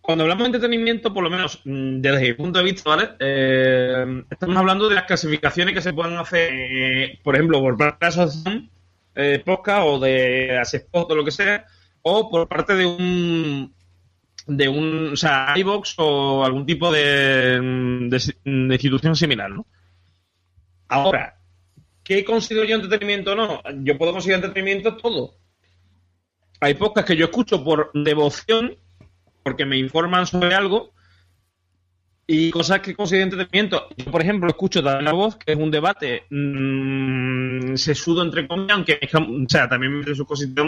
[0.00, 3.10] Cuando hablamos de entretenimiento, por lo menos mm, desde mi punto de vista, ¿vale?
[3.18, 7.96] Eh, estamos hablando de las clasificaciones que se pueden hacer, eh, por ejemplo, por plan
[8.00, 8.70] de asociación,
[9.16, 11.64] eh, podcast o de Asespot o lo que sea,
[12.02, 13.74] o por parte de un
[14.46, 17.60] de un, o sea, iVox o algún tipo de,
[18.08, 19.66] de- institución similar, ¿no?
[20.88, 21.38] Ahora,
[22.04, 23.62] ¿qué considero yo entretenimiento o no?
[23.82, 25.34] Yo puedo considerar entretenimiento todo.
[26.60, 28.76] Hay podcasts que yo escucho por devoción,
[29.42, 30.92] porque me informan sobre algo,
[32.26, 33.88] y cosas que considero entretenimiento.
[33.96, 38.76] Yo, por ejemplo, escucho Dame la voz, que es un debate mm, sesudo entre comillas,
[38.76, 40.66] aunque o sea, también me sus cositas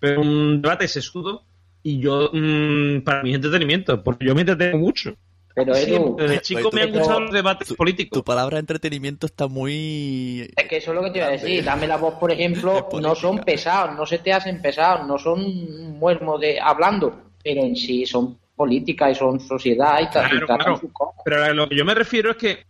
[0.00, 1.44] pero un debate sesudo,
[1.82, 5.14] y yo, mm, para mí es entretenimiento, porque yo me entretengo mucho.
[5.54, 8.16] Pero Edu, Siempre, desde chico Pues tú- me han gustado los debates políticos.
[8.20, 10.48] Tu palabra entretenimiento está muy...
[10.56, 11.64] Es que eso es lo que te iba a decir.
[11.64, 15.40] Dame la voz, por ejemplo, no son pesados, no se te hacen pesados, no son
[15.44, 20.38] un muermo de hablando, pero en sí son política y son sociedad y, ta- y
[20.40, 20.80] Claro, claro.
[21.24, 22.64] Pero a lo que yo me refiero es que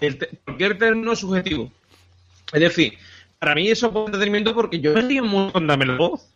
[0.00, 1.70] el te- cualquier término es subjetivo.
[2.52, 2.94] Es decir,
[3.40, 6.28] para mí eso es entretenimiento porque yo me río mucho con Dame la voz.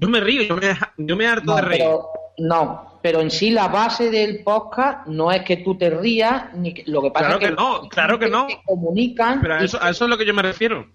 [0.00, 1.78] Yo me río, yo me, yo me harto No, de reír.
[1.82, 6.52] pero, no, pero en sí la base del podcast no es que tú te rías,
[6.54, 8.46] ni que- lo que pasa Claro es que, que no, claro que no.
[8.64, 10.86] comunican Pero a eso, a eso es lo que yo me refiero.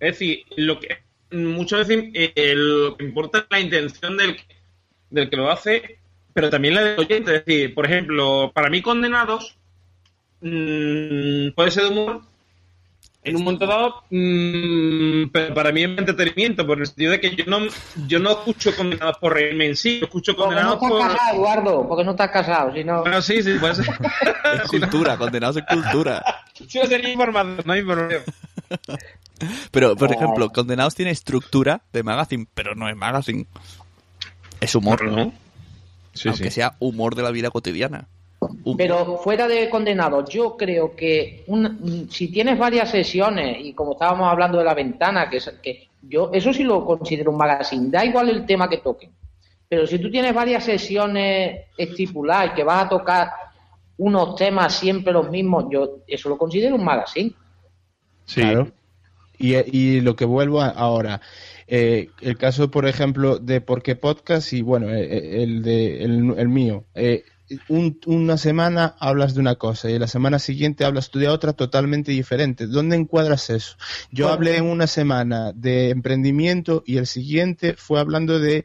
[0.00, 0.88] Es decir, lo que
[1.30, 4.44] muchas veces eh, lo que importa es la intención del, que-
[5.10, 5.98] del que lo hace,
[6.34, 7.36] pero también la del oyente.
[7.36, 9.56] Es decir, por ejemplo, para mí Condenados
[10.40, 12.22] mm, puede ser de humor
[13.26, 17.34] en un momento dado, mm, pero para mí es entretenimiento, por el sentido de que
[17.36, 17.58] yo no,
[18.06, 21.16] yo no escucho Condenados por reírme en sí, yo escucho Porque no Condenados estás por...
[21.18, 23.00] casado, Eduardo, porque no estás casado, si no...
[23.02, 23.86] Bueno, sí, sí, puede ser.
[24.62, 26.24] Es cultura, condenados en cultura.
[26.54, 28.22] Sí, sería información, no hay problema.
[29.70, 30.14] Pero, por Oh.
[30.14, 33.46] ejemplo, Condenados tiene estructura de magazine, pero no es magazine.
[34.60, 35.04] Es humor.
[35.04, 35.32] ¿no?
[36.24, 38.08] Aunque sea humor de la vida cotidiana.
[38.40, 38.76] Humor.
[38.76, 44.28] Pero fuera de condenados, yo creo que un- si tienes varias sesiones, y como estábamos
[44.30, 48.04] hablando de la ventana, que, es- que yo eso sí lo considero un magazine, da
[48.04, 49.10] igual el tema que toquen.
[49.68, 53.30] Pero si tú tienes varias sesiones estipuladas y que vas a tocar
[53.98, 57.32] unos temas siempre los mismos, yo eso lo considero un magazine.
[58.32, 58.68] Claro.
[59.38, 61.20] Y, y lo que vuelvo a- ahora,
[61.66, 66.34] eh, el caso, por ejemplo, de Por qué Podcast y, bueno, eh, el, de, el,
[66.38, 66.84] el mío.
[66.94, 67.24] Eh,
[67.68, 71.52] un- una semana hablas de una cosa y la semana siguiente hablas tú de otra
[71.52, 72.66] totalmente diferente.
[72.66, 73.76] ¿Dónde encuadras eso?
[74.10, 74.34] Yo Bueno.
[74.34, 78.64] hablé en una semana de emprendimiento y el siguiente fue hablando de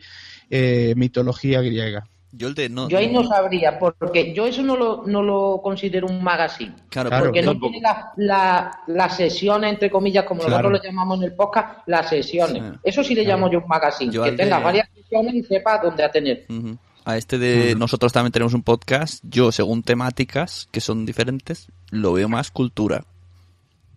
[0.49, 2.07] eh, mitología griega.
[2.33, 2.87] Yo el de no.
[2.87, 6.73] Yo ahí no sabría, porque yo eso no lo, no lo considero un magazine.
[6.89, 10.57] Claro, porque pero- no tiene las la, las sesiones, entre comillas, como Claro.
[10.69, 12.63] nosotros lo llamamos en el podcast, las sesiones.
[12.63, 12.79] Sí.
[12.83, 15.77] Eso sí le llamo yo un magazine, Yo que tenga de- varias sesiones y sepa
[15.79, 16.45] dónde atender.
[16.49, 16.77] Ujú.
[17.05, 19.23] A este de nosotros también tenemos un podcast.
[19.27, 23.05] Yo, según temáticas que son diferentes, lo veo más cultura.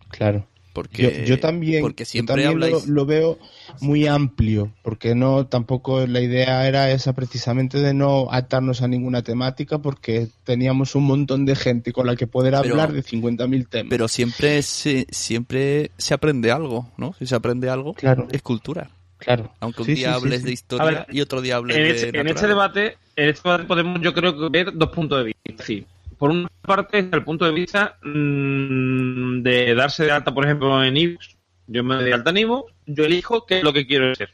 [0.09, 0.47] Claro.
[0.73, 2.87] Porque, yo, yo también, porque yo siempre también lo, habláis.
[2.87, 3.39] lo veo
[3.79, 9.21] muy amplio, porque no tampoco la idea era esa precisamente de no atarnos a ninguna
[9.21, 13.69] temática, porque teníamos un montón de gente con la que poder Pero- hablar de 50.000
[13.69, 13.89] temas.
[13.89, 17.13] Pero siempre se, siempre se aprende algo, ¿no?
[17.19, 18.27] Si se aprende algo, Claro.
[18.29, 18.89] es cultura.
[19.17, 19.53] Claro.
[19.59, 20.45] Aunque un Sí, día sí, sí, hables sí.
[20.47, 22.35] de historia ver, y otro día hables en, de este, en natural.
[22.35, 25.41] este debate, en este debate podemos, yo creo que ver dos puntos de vista.
[25.45, 25.85] Decir,
[26.17, 30.83] por una parte, desde el punto de vista mm, de darse de alta, por ejemplo,
[30.83, 31.35] en iVoox.
[31.67, 34.29] Yo me doy de alta en iVoox, yo elijo qué es lo que quiero ser.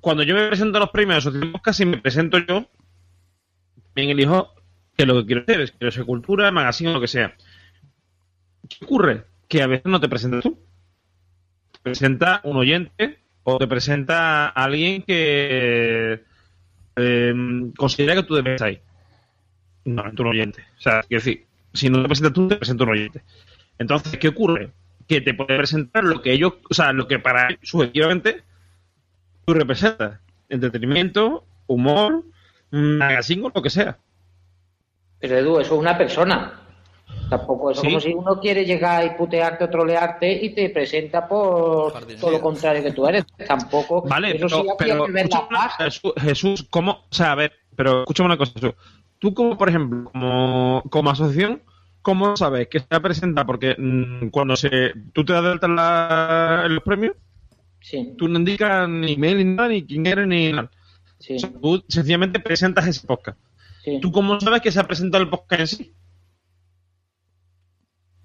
[0.00, 2.68] Cuando yo me presento a los premios de Asociación Podcast, si me presento yo,
[3.94, 4.54] también elijo
[4.96, 5.60] qué es lo que quiero ser.
[5.60, 7.34] Es quiero ser cultura, magazine o lo que sea.
[8.68, 9.24] ¿Qué ocurre?
[9.48, 10.58] Que a veces no te presentas tú.
[11.84, 16.24] Presenta un oyente o te presenta alguien que
[16.96, 17.34] eh,
[17.76, 18.80] considera que tú debes ahí.
[19.84, 20.64] No, es un oyente.
[20.78, 21.44] O sea, quiero decir,
[21.74, 23.22] si no te presentas tú, te presenta un oyente.
[23.78, 24.70] Entonces, ¿qué ocurre?
[25.06, 28.42] Que te puede presentar lo que ellos, o sea, lo que para ellos, subjetivamente,
[29.44, 30.20] tú representas.
[30.48, 32.24] Entretenimiento, humor,
[32.70, 33.98] magazine o lo que sea.
[35.18, 36.63] Pero Edu, eso es una persona.
[37.28, 37.86] Tampoco es Sí.
[37.86, 42.40] como si uno quiere llegar y putearte o trolearte y te presenta por todo lo
[42.40, 43.24] contrario que tú eres.
[43.46, 44.02] Tampoco.
[44.02, 45.70] Vale, eso pero, sí pero una-.
[46.20, 46.90] Jesús, ¿cómo?
[46.92, 48.72] O sea, a ver, pero escúchame una cosa, Jesús.
[49.18, 51.62] Tú, como por ejemplo, como, como asociación,
[52.02, 53.46] ¿cómo sabes que se va a presentar?
[53.46, 57.14] Porque mm, cuando se tú te das de alta la- los premios,
[57.80, 60.70] Sí, tú no indicas ni email ni nada, ni quién eres, ni nada.
[61.18, 63.38] sí, O sea, tú sencillamente presentas ese podcast.
[63.82, 63.98] sí.
[64.00, 65.92] ¿Tú cómo sabes que se ha presentado el podcast en sí?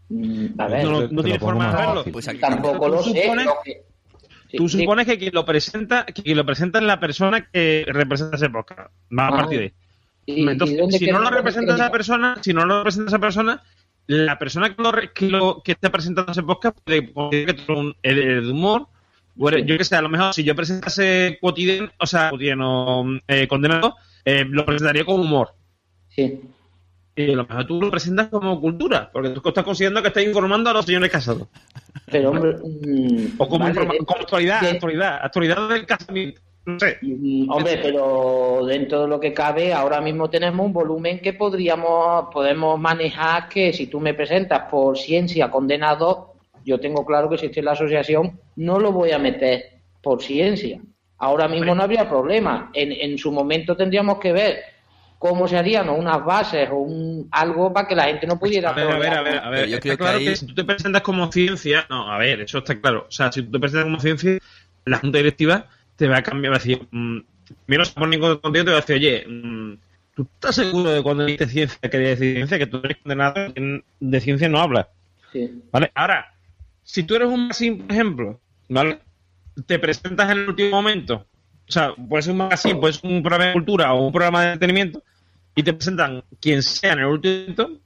[0.09, 2.03] Mm, A ver, no, pongo forma de verlo.
[2.11, 3.09] Pues aquí tampoco lo sé.
[3.23, 3.83] supones- lo que-
[4.49, 4.79] sí, Tú sí.
[4.79, 8.49] supones que quien lo presenta, que quien lo presenta es la persona que representa ese
[8.49, 8.91] podcast.
[9.09, 9.37] Más a Ajá.
[9.37, 9.73] partir de ahí.
[10.25, 13.61] ¿Y- y Entonces, si no lo representa esa persona, si no lo representa esa persona,
[14.07, 18.43] la persona que lo, que, lo, que está presentando ese podcast puede, que un el
[18.45, 18.87] de humor.
[19.35, 23.47] Bueno, yo que sé, a lo mejor si yo presentase cotidiano, o sea, cotidiano eh,
[23.47, 23.95] condenado,
[24.25, 25.53] eh, lo presentaría como humor.
[26.09, 26.41] Sí.
[27.27, 30.23] Y a lo mejor tú lo presentas como cultura, porque tú estás considerando que estás
[30.23, 31.47] informando a los señores casados.
[32.11, 32.55] Pero, hombre.
[33.37, 36.41] O como, vale, informa- como actualidad, actualidad, actualidad del casamiento.
[36.65, 36.97] No sé.
[37.01, 42.27] Mm, Hombre, pero dentro de lo que cabe, ahora mismo tenemos un volumen que podríamos
[42.31, 47.47] podemos manejar que si tú me presentas por ciencia condenado, yo tengo claro que si
[47.47, 49.63] estoy en la asociación no lo voy a meter
[50.01, 50.79] por ciencia.
[51.17, 52.69] Ahora mismo no habría problema.
[52.73, 54.59] En, en su momento tendríamos que ver
[55.19, 58.69] cómo se harían o unas bases o un, algo para que la gente no pudiera...
[58.71, 59.67] A ver, a ver, a ver, a ver.
[59.69, 62.17] Yo está creo que claro ahí- que si tú te presentas como ciencia, no, a
[62.17, 63.05] ver, eso está claro.
[63.07, 64.39] O sea, si tú te presentas como ciencia,
[64.85, 67.19] la junta directiva te va a cambiar, va a decir, mm,
[67.65, 69.73] primero se pone contigo, te va a decir, oye, mm,
[70.15, 72.57] ¿tú estás seguro de cuando dices ciencia quería decir ciencia?
[72.57, 74.87] Que tú eres condenado, que de ciencia no hablas.
[75.33, 75.51] Sí.
[75.71, 75.91] ¿Vale?
[75.95, 76.33] Ahora,
[76.83, 78.99] si tú eres un magazine, por ejemplo, ¿vale?
[79.67, 81.25] Te presentas en el último momento,
[81.69, 84.43] o sea, puede ser un magazine, puede ser un programa de cultura o un programa
[84.43, 85.03] de entretenimiento,
[85.55, 87.79] y te presentan quien sea en el último momento,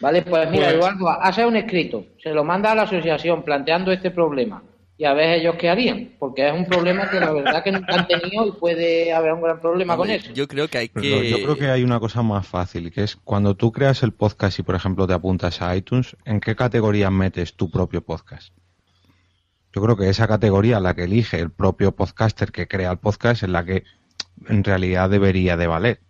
[0.00, 3.92] Vale, pues mira, Pues- Eduardo, hace un escrito, se lo manda a la asociación planteando
[3.92, 4.62] este problema
[4.96, 7.94] y a ver ellos qué harían, porque es un problema que la verdad que nunca
[7.94, 10.32] han tenido y puede haber un gran problema con eso.
[10.32, 11.30] Yo creo que hay Pero que...
[11.30, 14.58] Yo creo que hay una cosa más fácil, que es cuando tú creas el podcast
[14.58, 18.52] y, por ejemplo, te apuntas a iTunes, ¿en qué categoría metes tu propio podcast?
[19.72, 23.42] Yo creo que esa categoría, la que elige el propio podcaster que crea el podcast,
[23.44, 23.84] es la que
[24.48, 26.00] en realidad debería de valer.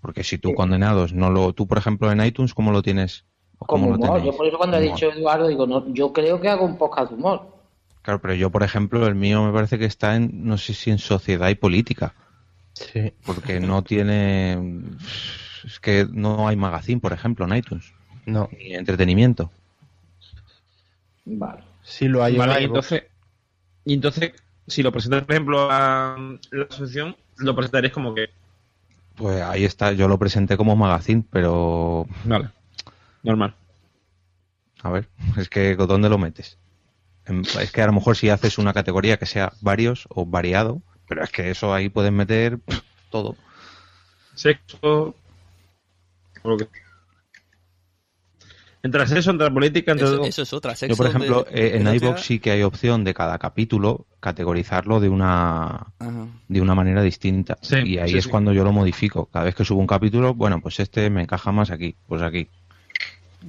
[0.00, 1.52] Porque si tú condenados no lo...
[1.54, 3.24] Tú, por ejemplo, en iTunes, ¿cómo lo tienes?
[3.58, 4.32] ¿O Como cómo lo humor, tenéis?
[4.32, 4.94] yo por eso cuando he Humor.
[4.94, 7.56] dicho Eduardo, digo, no, yo creo que hago un podcast de humor.
[8.02, 10.90] Claro, pero yo, por ejemplo, el mío me parece que está en, no sé si
[10.90, 12.14] en sociedad y política.
[12.74, 13.12] Sí.
[13.26, 14.82] Porque no tiene...
[15.64, 17.92] Es que no hay magazine, por ejemplo, en iTunes.
[18.26, 18.48] No.
[18.56, 19.50] Ni entretenimiento.
[21.24, 21.62] Vale.
[21.88, 23.02] Sí lo hay en Vale, y entonces,
[23.84, 24.32] y entonces,
[24.66, 26.16] si lo presentas, por ejemplo, a
[26.50, 28.28] la asociación, lo presentaréis como que.
[29.16, 32.50] Pues ahí está, yo lo presenté como magazine, pero Vale.
[33.22, 33.54] Normal.
[34.82, 36.58] a ver, es que ¿dónde lo metes?
[37.26, 40.82] En- Es que a lo mejor si haces una categoría que sea varios o variado,
[41.08, 43.34] pero es que eso ahí puedes meter pff, todo.
[44.34, 45.14] Sexo.
[46.42, 46.68] o lo que-
[48.88, 50.26] Entre sexo, entre política, entre Eso, todo.
[50.26, 50.72] eso es otra.
[50.74, 53.38] Yo, por sexo ejemplo, de- eh, en de iVoox sí que hay opción de cada
[53.38, 55.66] capítulo categorizarlo de una
[55.98, 56.26] Ajá.
[56.48, 57.58] de una manera distinta.
[57.60, 58.30] Sí, y ahí sí, es sí.
[58.30, 59.26] cuando yo lo modifico.
[59.26, 62.48] Cada vez que subo un capítulo, bueno, pues este me encaja más aquí, pues aquí.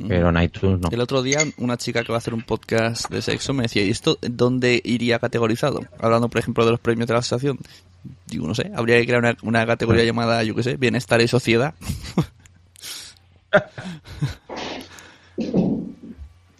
[0.08, 0.89] Pero en iTunes no.
[0.91, 3.84] El otro día una chica que va a hacer un podcast de sexo me decía,
[3.84, 5.82] ¿y esto dónde iría categorizado?
[5.99, 7.58] Hablando, por ejemplo, de los premios de la asociación.
[8.28, 11.28] Digo, no sé, habría que crear una, una categoría llamada, yo qué sé, bienestar y
[11.28, 11.73] sociedad.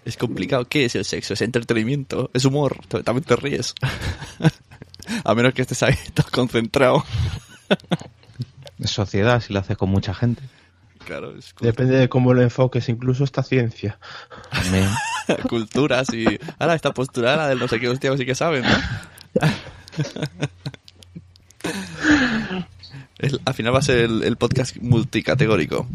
[0.10, 0.65] es complicado.
[0.65, 1.34] ¿Qué es el sexo?
[1.34, 2.30] ¿Es entretenimiento?
[2.34, 2.78] ¿Es humor?
[3.04, 3.74] También te ríes.
[5.24, 7.04] A menos que estés ahí todo concentrado.
[8.84, 10.41] Sociedad, si lo haces con mucha gente.
[11.06, 13.98] Claro, es Depende de cómo lo enfoques, incluso esta ciencia.
[15.50, 16.26] Culturas y...
[16.60, 18.69] Ahora esta postura la del no sé qué hostia sí que saben, ¿no?
[23.17, 25.88] El- al final va a ser el, el podcast multicategórico.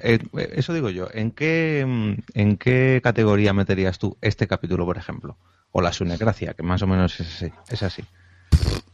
[0.00, 1.08] Eh, eh, eso digo yo.
[1.12, 5.36] ¿En qué, mm, ¿En qué categoría meterías tú este capítulo, por ejemplo?
[5.72, 7.52] O la sunecracia, que más o menos es así.
[7.68, 8.02] Es así.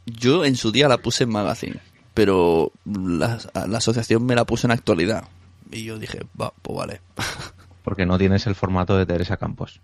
[0.06, 1.80] Yo en su día la puse en magazine,
[2.14, 5.24] pero la, la asociación me la puso en actualidad.
[5.70, 7.00] Y yo dije, va, pues vale.
[7.82, 9.80] Porque no tienes el formato de Teresa Campos.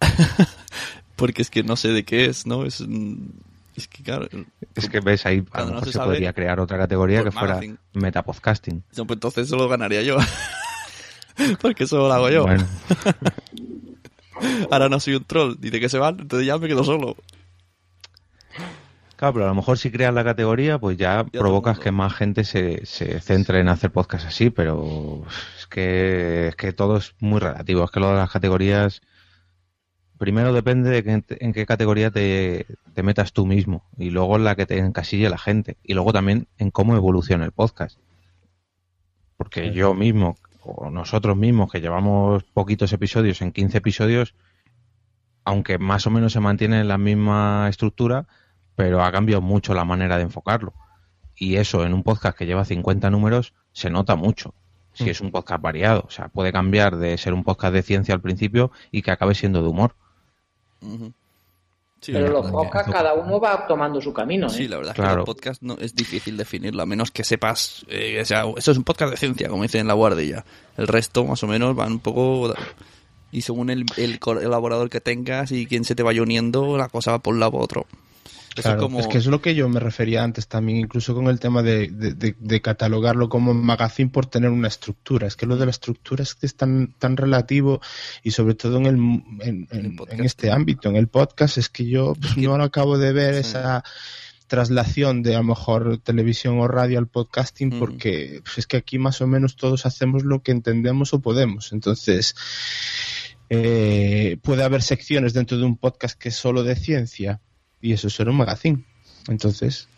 [1.16, 2.64] Porque es que no sé de qué es, ¿no?
[2.64, 3.16] Es, mm,
[3.76, 4.28] es que claro...
[4.74, 7.32] Es que ves ahí, a lo no mejor se se, podría crear otra categoría pues
[7.32, 7.78] que fuera magazine.
[7.94, 8.84] metapodcasting.
[8.96, 10.16] no, pues entonces eso lo ganaría yo.
[11.60, 12.42] Porque eso lo hago yo.
[12.42, 12.66] Bueno,
[14.70, 15.56] Ahora no soy un troll.
[15.58, 17.16] Dice que se van, entonces ya me quedo solo.
[19.16, 22.14] claro, pero a lo mejor si creas la categoría, pues ya el provocas que más
[22.14, 25.24] gente se, se centre en hacer podcast así, pero
[25.58, 27.84] es que, es que todo es muy relativo.
[27.84, 29.02] Es que lo de las categorías,
[30.18, 34.44] primero depende de que en, qué categoría te, te metas tú mismo y luego en
[34.44, 37.98] la que te encasille la gente y luego también en cómo evoluciona el podcast.
[39.36, 44.34] Porque yo mismo, o nosotros mismos, que llevamos poquitos episodios, en 15 episodios,
[45.44, 48.26] aunque más o menos se mantiene en la misma estructura,
[48.76, 50.72] pero ha cambiado mucho la manera de enfocarlo.
[51.36, 54.54] Y eso en un podcast que lleva 50 números se nota mucho.
[54.92, 58.14] Si es un podcast variado, o sea, puede cambiar de ser un podcast de ciencia
[58.14, 59.96] al principio y que acabe siendo de humor.
[62.06, 64.46] Pero los podcasts cada uno va tomando su camino.
[64.48, 64.50] ¿eh?
[64.50, 67.84] Sí, la verdad es que el podcast no, es difícil definirlo, a menos que sepas.
[67.88, 70.44] Eh, o sea, eso es un podcast de ciencia, como dicen en la guardia.
[70.76, 72.54] El resto, más o menos, van un poco.
[73.32, 77.12] Y según el, el colaborador que tengas y quién se te vaya uniendo, la cosa
[77.12, 77.86] va por un lado u otro.
[78.54, 81.62] Claro, es, que es lo que yo me refería antes también, incluso con el tema
[81.62, 85.26] de, de, catalogarlo como magazine por tener una estructura.
[85.26, 87.80] Es que lo de la estructura es que es tan, tan relativo
[88.22, 88.96] y sobre todo en, el,
[89.40, 93.82] en, este ámbito, en el podcast, es que yo pues, no acabo de ver esa
[94.46, 98.98] traslación de a lo mejor televisión o radio al podcasting porque pues, es que aquí
[98.98, 101.72] más o menos todos hacemos lo que entendemos o podemos.
[101.72, 102.36] Entonces,
[103.50, 107.40] eh, puede haber secciones dentro de un podcast que es solo de ciencia
[107.84, 108.82] y eso será un magazine.
[109.28, 109.88] Entonces,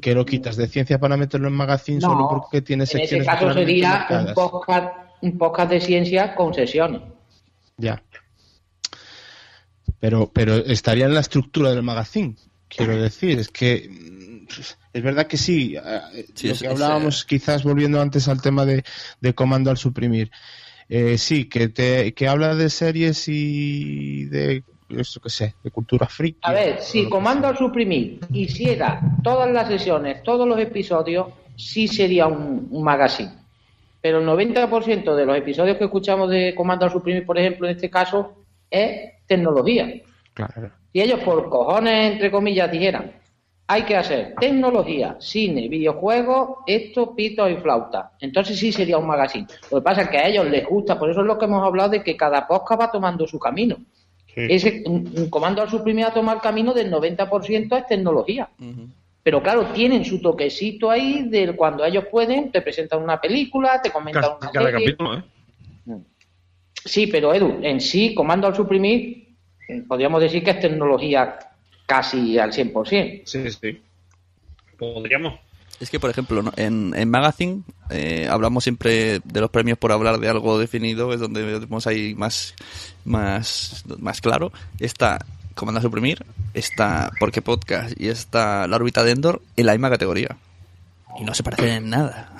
[0.00, 3.12] ¿qué lo quitas de ciencia para meterlo en magazine solo porque tiene secciones?
[3.12, 7.02] En ese caso sería un podcast, un podcast de ciencia con sesiones.
[7.76, 8.00] Ya.
[9.98, 12.36] Pero, pero estaría en la estructura del magazine,
[12.68, 13.40] quiero decir.
[13.40, 13.90] Es que
[14.92, 15.74] es verdad que sí.
[15.74, 18.84] Eh, lo que hablábamos, quizás volviendo antes al tema de,
[19.20, 20.30] de comando al suprimir.
[20.88, 24.62] Eh, sí, que, te, que habla de series y de
[25.00, 26.40] eso que sé, de cultura friki.
[26.42, 32.26] A ver, si Comando al Suprimir hiciera todas las sesiones, todos los episodios, sí sería
[32.26, 33.32] un, magazine.
[34.00, 37.76] Pero el 90% de los episodios que escuchamos de Comando al Suprimir, por ejemplo, en
[37.76, 40.02] este caso, es tecnología.
[40.34, 40.70] Claro.
[40.92, 43.12] Si ellos por cojones, entre comillas, dijeran,
[43.72, 48.12] hay que hacer tecnología, cine, videojuegos, esto, pito y flauta.
[48.20, 49.46] Entonces sí sería un magazine.
[49.70, 51.64] Lo que pasa es que a ellos les gusta, por eso es lo que hemos
[51.64, 53.76] hablado de que cada podcast va tomando su camino.
[54.34, 58.48] Ese, un, comando al suprimir a tomar camino del 90% es tecnología.
[59.22, 63.90] Pero claro, tienen su toquecito ahí de cuando ellos pueden, te presentan una película, te
[63.90, 64.88] comentan una serie.
[64.88, 65.22] ¿eh?
[65.84, 65.96] Mm.
[66.84, 69.36] Sí, pero Edu, en sí, comando al suprimir,
[69.86, 71.38] podríamos decir que es tecnología
[71.86, 73.22] casi al 100%.
[73.24, 73.80] Sí, sí.
[74.76, 75.34] Podríamos.
[75.82, 80.20] Es que, por ejemplo, en, en Magazine eh, hablamos siempre de los premios por hablar
[80.20, 82.54] de algo definido, es donde vemos ahí más,
[83.04, 84.52] más, más claro.
[84.78, 85.18] Está
[85.56, 86.24] Comando a Suprimir,
[86.54, 90.36] está Porque Podcast y está La órbita de Endor en la misma categoría.
[91.18, 92.32] Y no se parecen en nada.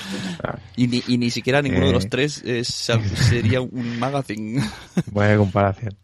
[0.76, 2.08] y, ni, y ni siquiera ninguno de los eh.
[2.08, 4.66] tres sería un magazine.
[5.12, 5.94] Buena comparación.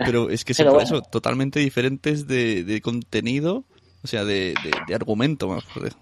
[0.00, 3.64] Pero es que son eso, totalmente diferentes de, de contenido
[4.04, 4.54] o sea, de,
[4.86, 5.94] de, argumento, más joder.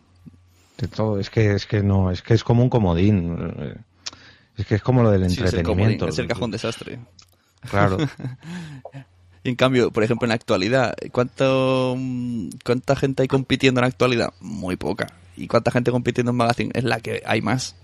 [0.77, 3.79] De todo, es que, es que no, es que es como un comodín.
[4.59, 6.09] Es que es como lo del entretenimiento.
[6.09, 6.99] es, el cajón desastre.
[7.71, 7.99] Claro.
[9.45, 11.97] en cambio, por ejemplo, en la actualidad, ¿cuánto,
[12.65, 14.33] ¿cuánta gente hay compitiendo en la actualidad?
[14.41, 15.07] Muy poca.
[15.37, 16.71] ¿Y cuánta gente compitiendo en Magazine?
[16.75, 17.77] Es la que hay más.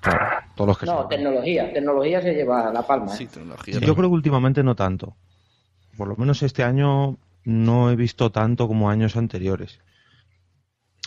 [0.00, 1.72] Claro, todos los que no, tecnología.
[1.72, 3.08] Tecnología se lleva la palma.
[3.08, 3.28] Sí, ¿eh?
[3.32, 3.80] tecnología.
[3.80, 5.16] Yo creo que últimamente no tanto.
[5.96, 9.80] Por lo menos este año no he visto tanto como años anteriores.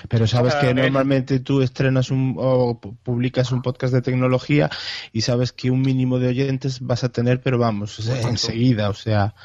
[0.09, 4.69] Pero sabes que normalmente tú estrenas un, o publicas un podcast de tecnología
[5.11, 9.36] y sabes que un mínimo de oyentes vas a tener, pero vamos, enseguida, o sea,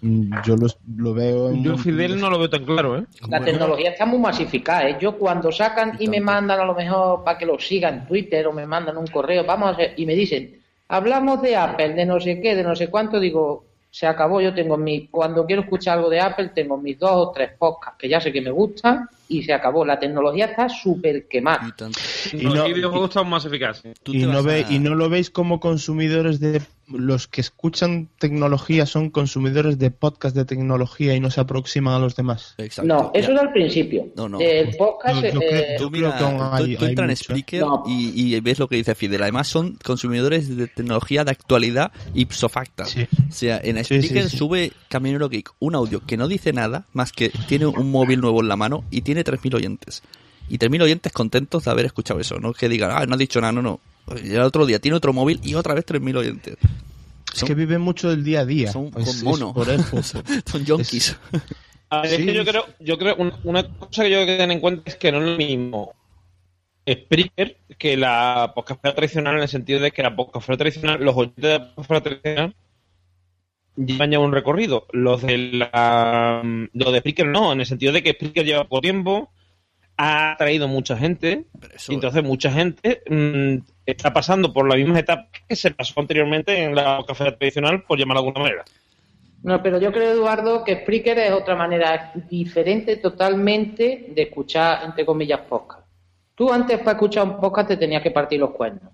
[0.00, 1.54] mm, yo lo, veo...
[1.54, 3.04] yo Fidel no lo veo tan claro, ¿eh?
[3.28, 4.96] La tecnología está muy masificada, ¿eh?
[4.98, 8.46] Yo cuando sacan y, me mandan a lo mejor para que lo sigan en Twitter
[8.46, 10.58] o me mandan un correo, vamos a hacer, y me dicen,
[10.88, 14.40] hablamos de Apple, de no sé qué, de no sé cuánto, digo, se acabó.
[14.40, 17.98] Yo tengo mi, cuando quiero escuchar algo de Apple, tengo mis dos o tres podcasts
[17.98, 19.84] que ya sé que me gustan y se acabó.
[19.84, 21.74] La tecnología está súper quemada.
[22.32, 23.94] Y, no, los videojuegos están más eficaces.
[24.06, 26.62] Y no, y no lo veis como consumidores de
[26.92, 31.98] los que escuchan tecnología son consumidores de podcast de tecnología y no se aproximan a
[31.98, 32.54] los demás.
[32.82, 34.08] No, eso es al principio.
[34.16, 34.40] No, no.
[34.40, 35.22] El podcast.
[35.78, 39.22] tú, entras en Spreaker y, ves lo que dice Fidel.
[39.22, 42.84] Además, son consumidores de tecnología de actualidad ipso facto.
[42.84, 47.30] O sea, en Spreaker sube Camionero Geek un audio que no dice nada más que
[47.48, 50.02] tiene un móvil nuevo en la mano y tiene 3.000 oyentes.
[50.48, 52.38] Y 3.000 oyentes contentos de haber escuchado eso.
[52.38, 53.80] No que digan, ah, no ha dicho nada, no, no
[54.22, 56.56] y el otro día tiene otro móvil y otra vez 3.000 oyentes.
[57.34, 58.72] Es que viven mucho del día a día.
[58.72, 58.90] Son
[59.22, 59.54] monos.
[60.46, 61.16] son yonkis.
[62.04, 64.82] es que yo creo, yo creo una, cosa que yo creo que tener en cuenta
[64.86, 65.94] es que no es lo mismo
[66.88, 71.42] Spreaker que la podcastfera tradicional en el sentido de que la podcastfera tradicional, los oyentes
[71.42, 72.56] de la podcastfera tradicional
[73.76, 74.86] llevan ya un recorrido.
[74.92, 76.42] Los de la,
[76.72, 79.30] los de Spreaker no, en el sentido de que Spreaker lleva poco tiempo,
[79.96, 81.44] ha traído mucha gente,
[81.88, 86.64] y entonces mucha gente mm, está pasando por la misma etapa que se pasó anteriormente
[86.64, 88.64] en la café tradicional, por llamarlo de alguna manera.
[89.42, 95.04] No, pero yo creo, Eduardo, que Spreaker es otra manera diferente totalmente de escuchar, entre
[95.04, 95.84] comillas, podcast.
[96.34, 98.92] Tú antes para escuchar un podcast te tenías que partir los cuernos.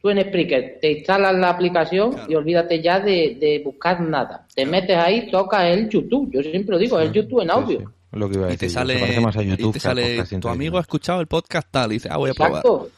[0.00, 4.46] Tú en Spreaker te instalas la aplicación y olvídate ya de, de buscar nada.
[4.54, 6.30] Te metes ahí, tocas el YouTube.
[6.30, 7.92] Yo siempre lo digo, el YouTube en audio.
[8.16, 10.02] Lo que iba a Y te decir, yo, sale, más a y YouTube te sale
[10.02, 12.52] podcasting tu amigo ha escuchado el podcast tal y dice, ah, voy a probar.
[12.64, 12.88] Exacto.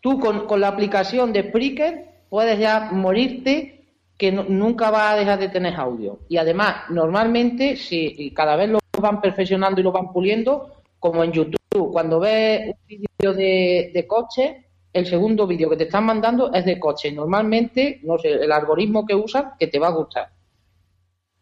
[0.00, 3.86] Tú con, con la aplicación de Spreaker puedes ya morirte
[4.18, 6.20] que no- nunca va a dejar de tener audio.
[6.28, 11.24] Y además, normalmente, si y cada vez lo van perfeccionando y lo van puliendo, como
[11.24, 11.58] en YouTube,
[11.90, 16.64] cuando ves un vídeo de, de coche, el segundo vídeo que te están mandando es
[16.64, 17.10] de coche.
[17.10, 20.28] Normalmente, no sé, el algoritmo que usan, que te va a gustar.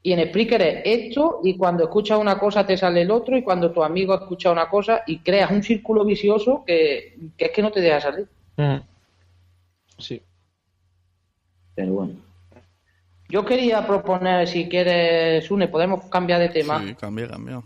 [0.04, 3.42] Y en Spreaker es esto, y cuando escuchas una cosa te sale el otro, y
[3.42, 7.62] cuando tu amigo escucha una cosa, y creas un círculo vicioso que, que es que
[7.62, 8.26] no te deja salir.
[9.98, 10.20] Sí.
[11.74, 12.14] Pero bueno.
[13.28, 16.82] Yo quería proponer, si quieres, Sune, podemos cambiar de tema.
[16.82, 17.62] Sí, cambia, cambia.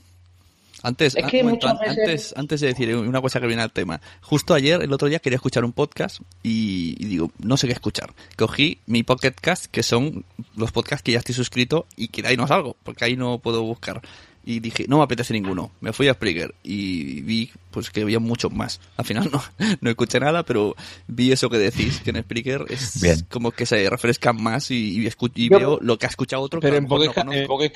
[0.87, 3.73] Antes, Es ah, que momento, veces- antes, antes de decir una cosa que viene al
[3.73, 7.67] tema, justo ayer, el otro día, quería escuchar un podcast y, y digo, no sé
[7.67, 8.15] qué escuchar.
[8.37, 10.25] Cogí mi Pocket Cast, que son
[10.55, 13.41] los podcasts que ya estoy suscrito y que de ahí no salgo, porque ahí no
[13.41, 14.01] puedo buscar.
[14.49, 15.73] Y dije, no me apetece ninguno.
[15.81, 18.81] Me fui a Spreaker y vi pues que había muchos más.
[18.97, 19.43] Al final no,
[19.81, 20.77] no escuché nada, pero
[21.09, 23.27] vi eso que decís, que en Spreaker es Bien.
[23.29, 26.43] como que se refrescan más y, y, escu- y Yo- veo lo que ha escuchado
[26.43, 26.61] otro.
[26.61, 27.11] Pero en Pocket,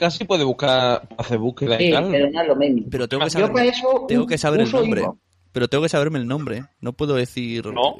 [0.00, 2.08] no sí puede buscar, hacer búsqueda Sí, y tal.
[2.08, 2.82] pero no es lo mismo.
[2.88, 3.28] Pero tengo que
[3.68, 5.02] eso tengo que saber el nombre.
[5.52, 6.66] Pero tengo que saberme el nombre.
[6.80, 7.96] No puedo decir No.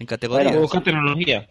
[0.00, 0.46] en categoría.
[0.48, 1.48] Bueno, busca tecnología.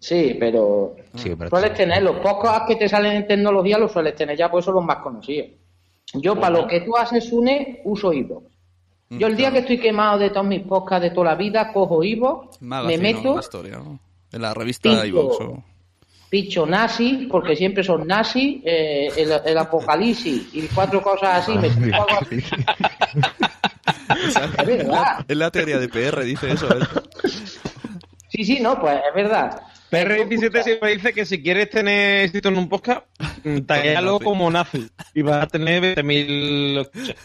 [0.00, 4.14] Sí, pero Sí, pero sueles tener los pocos que te salen en tecnología, los sueles
[4.16, 5.50] tener ya, por eso los más conocidos.
[6.14, 8.42] Yo, para lo que tú haces, Sune, uso Ivo.
[9.10, 12.02] Yo el día que estoy quemado de todos mis podcasts de toda la vida, cojo
[12.02, 14.00] Ivo, me meto, La historia, ¿no?
[14.32, 15.04] En la revista Pico.
[15.06, 15.62] iVoox, o-
[16.30, 21.68] picho nazi, porque siempre son nazi, eh, el, el apocalipsis y cuatro cosas así, me.
[24.58, 25.24] Es verdad.
[25.26, 26.68] Es la teoría de PR, dice eso.
[26.68, 26.80] ¿eh?
[28.28, 29.60] Sí, sí, no, pues es verdad.
[29.90, 33.06] PR17 siempre dice que si quieres tener éxito en un podcast,
[33.44, 34.88] mm, taguéalo como nazi.
[35.14, 37.16] Y vas a tener 20.000 escuchas.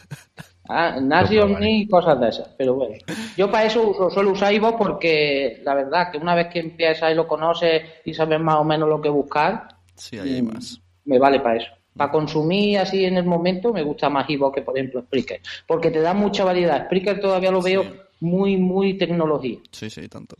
[0.68, 2.96] Ah, nazi ovni y cosas de esas, pero bueno.
[3.38, 7.12] Yo para eso uso, suelo usar Ivo porque la verdad que una vez que empiezas
[7.12, 10.82] y lo conoces y sabes más o menos lo que buscar, Sí, ahí hay más.
[11.06, 11.72] me vale para eso.
[11.96, 15.92] Para consumir así en el momento me gusta más Ivo que por ejemplo Spreaker, porque
[15.92, 16.86] te da mucha variedad.
[16.86, 17.90] Spreaker todavía lo veo Sí.
[18.22, 19.60] muy, muy tecnología.
[19.72, 20.36] Sí, sí, tanto.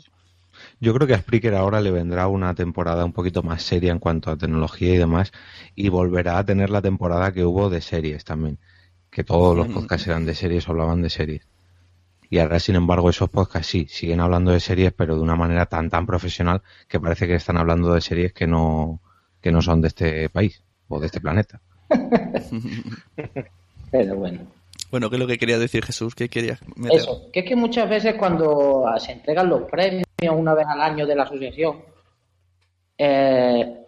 [0.80, 4.00] Yo creo que a Spreaker ahora le vendrá una temporada un poquito más seria en
[4.00, 5.32] cuanto a tecnología y demás,
[5.76, 8.60] y volverá a tener la temporada que hubo de series también,
[9.10, 11.48] que todos los podcasts eran de series o hablaban de series.
[12.30, 15.68] Y ahora, sin embargo, esos podcasts sí, siguen hablando de series, pero de una manera
[15.68, 19.00] tan, tan profesional que parece que están hablando de series que no,
[19.42, 21.62] que no son de este país o de este planeta.
[23.92, 24.40] Pero bueno.
[24.92, 26.16] Bueno, ¿qué es lo que quería decir Jesús?
[26.16, 27.00] ¿Qué querías meter?
[27.00, 31.06] Eso, que es que muchas veces cuando se entregan los premios una vez al año
[31.06, 31.84] de la asociación,
[32.98, 33.86] eh,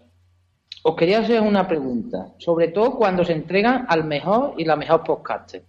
[0.83, 5.03] os quería hacer una pregunta, sobre todo cuando se entregan al mejor y la mejor
[5.03, 5.63] podcaster.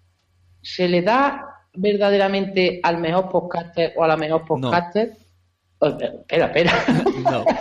[0.63, 5.17] ¿Se le da verdaderamente al mejor podcaster o a la mejor podcaster?
[5.81, 6.73] Oh, espera, espera.
[7.23, 7.45] No.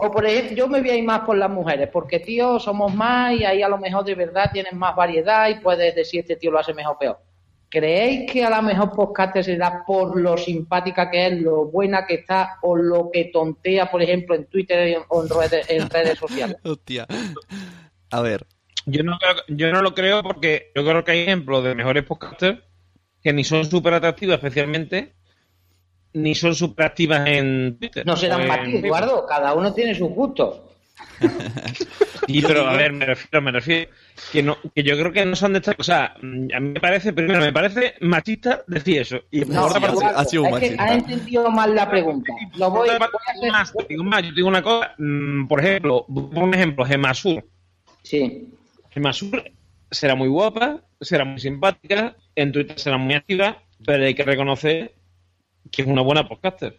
[0.00, 2.94] O por ejemplo, yo me voy a ir más por las mujeres, porque tío, somos
[2.94, 6.36] más y ahí a lo mejor de verdad tienes más variedad y puedes decir este
[6.36, 7.18] tío lo hace mejor o peor.
[7.70, 12.04] ¿Creéis que a lo mejor podcast se da por lo simpática que es, lo buena
[12.04, 16.18] que está o lo que tontea, por ejemplo, en Twitter o en redes, en redes
[16.18, 16.56] sociales?
[16.64, 17.06] Hostia.
[18.10, 18.44] A ver,
[18.86, 22.02] Yo no, creo- yo no lo creo porque yo creo que hay ejemplos de mejores
[22.04, 22.58] podcasters
[23.22, 25.12] que ni son súper atractivos especialmente,
[26.12, 28.04] ni son súper activas en Twitter.
[28.04, 30.60] No serán o para en ti, Eduardo, cada uno tiene sus gustos.
[32.26, 33.90] Y pero a ver, me refiero, me refiero
[34.30, 36.80] que no, que yo creo que no son de estas, o sea, a mí me
[36.80, 39.20] parece, primero me parece machista decir eso.
[39.30, 40.84] Y por No, otra sí, parte, ha sido es que machista.
[40.84, 42.32] has entendido mal la pregunta.
[42.56, 45.60] Lo voy, por otra a hacer- más, digo más, yo digo una cosa, mm, por
[45.60, 47.44] ejemplo, un ejemplo, Gemasur.
[48.02, 48.48] Sí,
[48.90, 49.42] Gemasur
[49.90, 54.94] será muy guapa, será muy simpática, en Twitter será muy activa, pero hay que reconocer
[55.72, 56.78] que es una buena podcaster.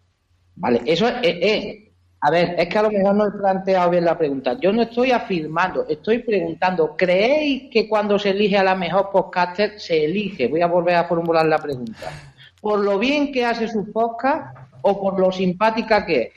[0.56, 1.91] vale, eso es, eh, eh,
[2.24, 4.56] A ver, es que a lo mejor no he planteado bien la pregunta.
[4.62, 9.80] Yo no estoy afirmando, estoy preguntando, ¿creéis que cuando se elige a la mejor podcaster
[9.80, 10.48] se elige?
[10.48, 12.12] Voy a volver a formular la pregunta.
[12.62, 16.34] ¿Por lo bien que hace su podcast o por lo simpática que es?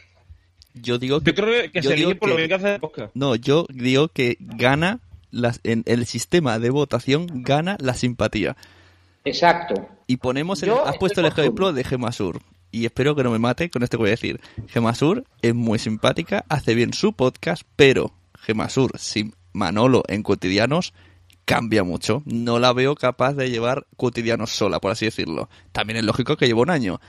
[0.72, 1.32] Yo digo que.
[1.32, 3.14] Yo creo que yo se elige por lo bien que hace el podcast.
[3.14, 8.56] No, yo digo que gana las, en el sistema de votación gana la simpatía.
[9.24, 9.86] Exacto.
[10.06, 12.40] Y ponemos el, has puesto el ejemplo de Gemasur.
[12.74, 14.40] Y espero que no me mate con esto que voy a decir.
[14.66, 20.92] Gemasur es muy simpática, hace bien su podcast, pero Gemasur sin Manolo en cotidianos
[21.44, 22.22] cambia mucho.
[22.26, 25.48] No la veo capaz de llevar cotidianos sola, por así decirlo.
[25.70, 27.00] También es lógico que lleva un año.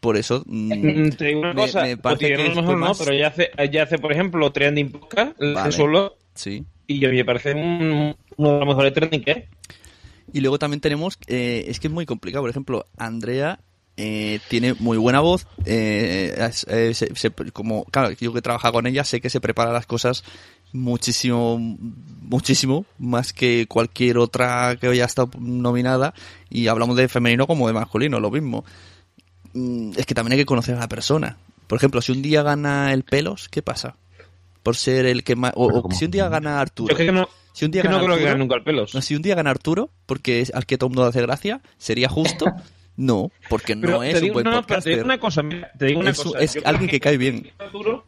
[0.00, 0.42] Por eso.
[0.46, 0.72] mm,
[1.06, 3.84] Mm, Te digo una me- cosa, me parece que no, más- pero ya hace, ya
[3.84, 5.72] hace, por ejemplo, Trending Podcast, Vale.
[5.72, 6.64] solo, Sí.
[6.86, 9.44] y a mí me parece un- uno de los mejores trending que hay.
[10.32, 13.60] Y luego también tenemos, eh, es que es muy complicado, por ejemplo, Andrea
[14.02, 16.34] eh, tiene muy buena voz, eh,
[16.68, 19.84] eh, se- se- como, claro, yo que trabajo con ella sé que se prepara las
[19.84, 20.24] cosas
[20.72, 21.58] muchísimo,
[22.22, 26.14] muchísimo, más que cualquier otra que haya estado nominada,
[26.48, 28.64] y hablamos de femenino como de masculino, lo mismo.
[29.52, 31.36] Mm, Es que también hay que conocer a la persona.
[31.66, 33.96] Por ejemplo, si un día gana el pelos, ¿qué pasa?
[34.62, 35.52] Por ser el que más...
[35.56, 36.92] O, o si un día gana Arturo.
[36.92, 38.94] Yo que no, Si un día que no gana que Arturo- gane nunca el pelos.
[38.94, 41.22] no, si un día gana Arturo, porque es al que todo el mundo le hace
[41.22, 42.54] gracia, ¿sería justo?
[43.00, 44.92] No, porque Pero no es un buen no, pero te podcaster.
[44.94, 46.38] digo una cosa, mira, te digo una Es cosa.
[46.38, 47.50] es Yo alguien que cae bien.
[47.58, 48.04] Arturo,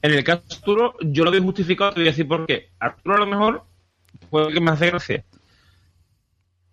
[0.00, 2.70] en el caso de Arturo, yo lo veo justificado, te voy a decir por qué.
[2.78, 3.64] Arturo a lo mejor
[4.30, 5.24] fue el que me hace gracia.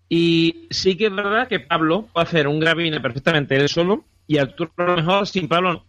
[0.09, 4.38] Y sí que es verdad que Pablo puede hacer un gravine perfectamente él solo, y
[4.38, 5.86] Arturo a lo mejor sin Pablo no.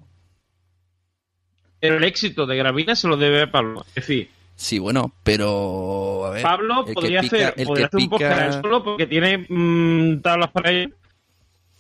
[1.81, 3.85] Pero el éxito de Gravina se lo debe a Pablo.
[3.91, 6.24] Es decir, Sí, bueno, pero...
[6.26, 9.47] A ver, Pablo podría pica- hacer, podría hacer un podcast pica- él solo porque tiene
[9.49, 10.93] mm, tablas para ello,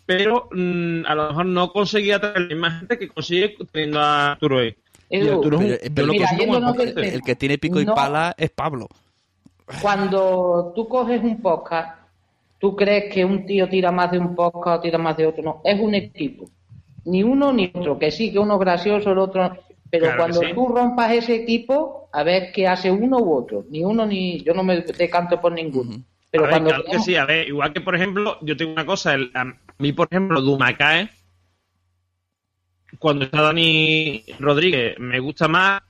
[0.08, 4.32] pero mm, a lo mejor no conseguía traer la misma gente que consigue teniendo a
[4.32, 4.72] Arturo Edu,
[5.10, 6.28] Pero- lo mira,
[6.62, 7.04] podcaster.
[7.04, 7.94] El que tiene pico y No.
[7.94, 8.88] pala es Pablo.
[9.82, 11.98] Cuando tú coges un podcast,
[12.58, 15.42] tú crees que un tío tira más de un podcast o tira más de otro.
[15.42, 16.46] No, es un equipo.
[17.04, 17.98] Ni uno ni otro.
[17.98, 19.42] Que sí, que uno es gracioso, el otro.
[19.44, 19.56] no.
[19.90, 20.46] Pero Claro cuando sí.
[20.54, 23.64] tú rompas ese equipo, a ver qué hace uno u otro.
[23.70, 24.42] Ni uno ni.
[24.42, 25.96] Yo no me decanto por ninguno.
[26.30, 28.84] Pero A ver, claro que sí, a ver, igual que por ejemplo, yo tengo una
[28.86, 29.44] cosa, el- a
[29.78, 31.08] mí por ejemplo, Dumacae,
[32.98, 35.82] cuando está Dani Rodríguez, me gusta más,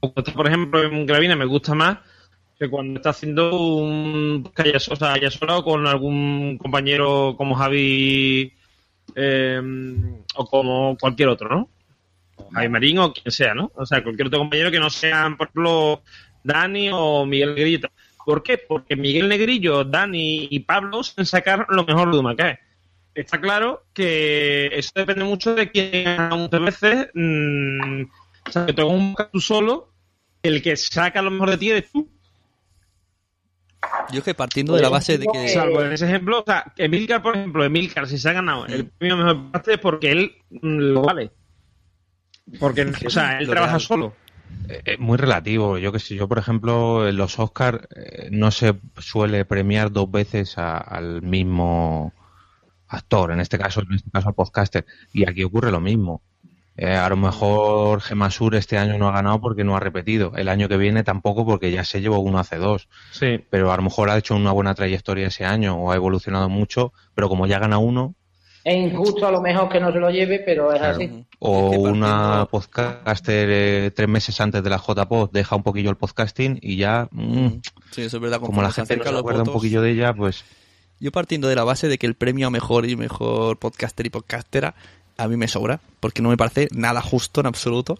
[0.00, 1.98] o cuando está por ejemplo en Gravina, me gusta más
[2.58, 8.52] que cuando está haciendo un o sea, solo con algún compañero como Javi
[9.14, 9.62] eh,
[10.36, 11.68] o como cualquier otro, ¿no?
[12.52, 13.70] Javi Marín o quien sea, ¿no?
[13.74, 16.02] O sea, cualquier otro compañero que no sean, por ejemplo,
[16.44, 17.88] Dani o Miguel Negrito.
[18.30, 18.58] ¿Por qué?
[18.58, 22.60] Porque Miguel Negrillo, Dani y Pablo saben sacar lo mejor de Humacae.
[23.12, 27.08] Está claro que eso depende mucho de quién muchas veces.
[27.12, 28.02] mm,
[28.46, 29.92] o sea, que tú hagas un tú solo,
[30.44, 32.08] el que saca lo mejor de ti eres tú.
[34.12, 35.48] Yo es que partiendo de la base de que...
[35.48, 38.86] Salvo en ese ejemplo, o sea, Emilcar, por ejemplo, Emilcar, si se ha ganado el
[38.86, 41.32] premio mejor podcast es porque él mm, lo vale.
[42.60, 44.14] Porque, o sea, él trabaja solo.
[44.68, 45.78] Eh, muy relativo.
[45.78, 47.80] Yo que sé, yo por ejemplo en los Oscars
[48.30, 52.12] no se suele premiar dos veces a- al mismo
[52.88, 54.84] actor, en este caso, en este caso al podcaster.
[55.12, 56.22] Y aquí ocurre lo mismo.
[56.76, 60.32] Eh, a lo mejor Gemasur este año no ha ganado porque no ha repetido.
[60.36, 62.88] El año que viene tampoco porque ya se llevó uno hace dos.
[63.10, 63.44] Sí.
[63.50, 66.92] Pero a lo mejor ha hecho una buena trayectoria ese año o ha evolucionado mucho,
[67.14, 68.14] pero como ya gana uno,
[68.64, 71.24] Es injusto a lo mejor que no se lo lleve, pero es así.
[71.38, 76.58] o una podcaster eh, tres meses antes de la JPod deja un poquillo el podcasting
[76.60, 77.46] y ya, mm,
[77.90, 78.40] Sí, eso es verdad.
[78.40, 80.44] como la gente no se acuerda un poquillo de ella, pues
[80.98, 84.10] Yo partiendo de la base de que el premio a mejor y mejor podcaster y
[84.10, 84.74] podcastera
[85.16, 87.98] a mí me sobra, porque no me parece nada justo en absoluto.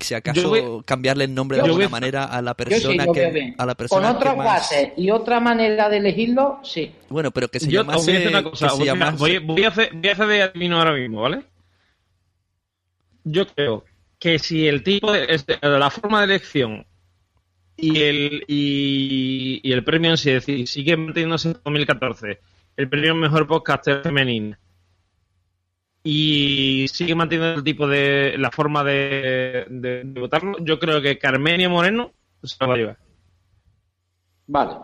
[0.00, 3.30] Si acaso voy- cambiarle el nombre de alguna voy- manera a la sí persona que
[3.30, 3.54] bien.
[3.56, 4.46] a la persona Con otras que más...
[4.46, 6.90] bases y otra manera de elegirlo, sí.
[7.08, 8.68] Bueno, pero que se Yo llamase voy a una cosa.
[8.68, 11.22] se voy, mira, llamase- voy- voy a hacer, voy a hacer de adivino ahora mismo,
[11.22, 11.42] ¿vale?
[13.24, 13.84] Yo creo
[14.18, 16.86] que si el tipo de, este, la forma de elección
[17.76, 22.40] y el y, y el premio en sí, es decir, sigue manteniéndose en 2014,
[22.76, 24.56] el premio mejor podcaster femenino
[26.04, 31.18] y sigue manteniendo el tipo de la forma de, de- de votarlo, yo creo que
[31.18, 32.98] Carmenia Moreno se lo va a llevar.
[34.46, 34.74] Vale.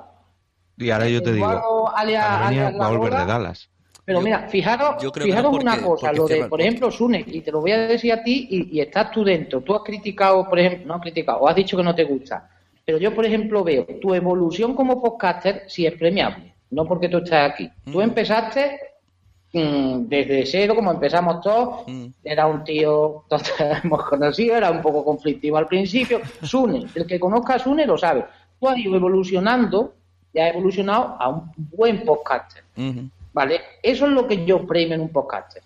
[0.79, 3.27] y ahora yo te digo, alias- Armenia alias va a volver de.
[3.27, 3.71] Dallas.
[4.07, 7.53] Pero mira, fijaros, yo creo fijaros una cosa, lo de, por ejemplo, Sune, y te
[7.53, 9.61] lo voy a decir a ti y, y estás tú dentro.
[9.61, 12.49] Tú has criticado, por ejemplo, no has criticado, o has dicho que no te gusta.
[12.85, 17.18] Pero yo, por ejemplo, veo tu evolución como podcaster si es premiable, no porque tú
[17.18, 17.71] estás aquí.
[17.93, 18.89] Tú empezaste mm,
[19.53, 21.84] desde cero, como empezamos todos,
[22.22, 23.53] era un tío, todos
[23.84, 26.20] hemos conocido, era un poco conflictivo al principio.
[26.42, 28.24] Sune, el que conozca a Sune lo sabe.
[28.61, 29.94] Tú has ido evolucionando,
[30.32, 32.62] ya has evolucionado a un buen podcaster.
[33.32, 33.61] ¿Vale?
[33.82, 35.62] Eso es lo que yo premio en un podcaster.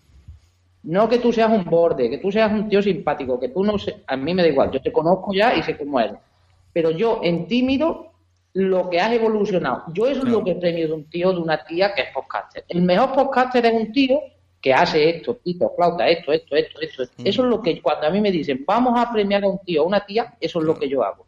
[0.85, 3.79] No que tú seas un borde, que tú seas un tío simpático, que tú no
[3.79, 6.17] sé, a mí me da igual, yo te conozco ya y sé cómo eres.
[6.75, 8.14] Pero yo en tímido
[8.55, 9.85] lo que has evolucionado.
[9.93, 12.65] Yo eso es lo que premio de un tío, de una tía que es podcaster.
[12.69, 14.21] El mejor podcaster es un tío
[14.61, 17.03] que hace esto, pito, flauta, esto, esto, esto, esto.
[17.03, 17.23] esto.
[17.23, 19.83] Eso es lo que cuando a mí me dicen, vamos a premiar a un tío
[19.83, 21.27] o una tía, eso es lo que yo hago.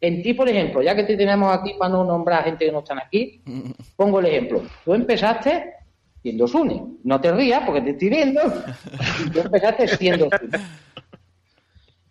[0.00, 2.72] En ti, por ejemplo, ya que te tenemos aquí para no nombrar a gente que
[2.72, 3.40] no están aquí,
[3.96, 4.62] pongo el ejemplo.
[4.84, 5.72] Tú empezaste
[6.20, 6.82] siendo Sune.
[7.04, 8.40] No te rías porque te estoy viendo.
[9.32, 10.58] Tú empezaste siendo Sune.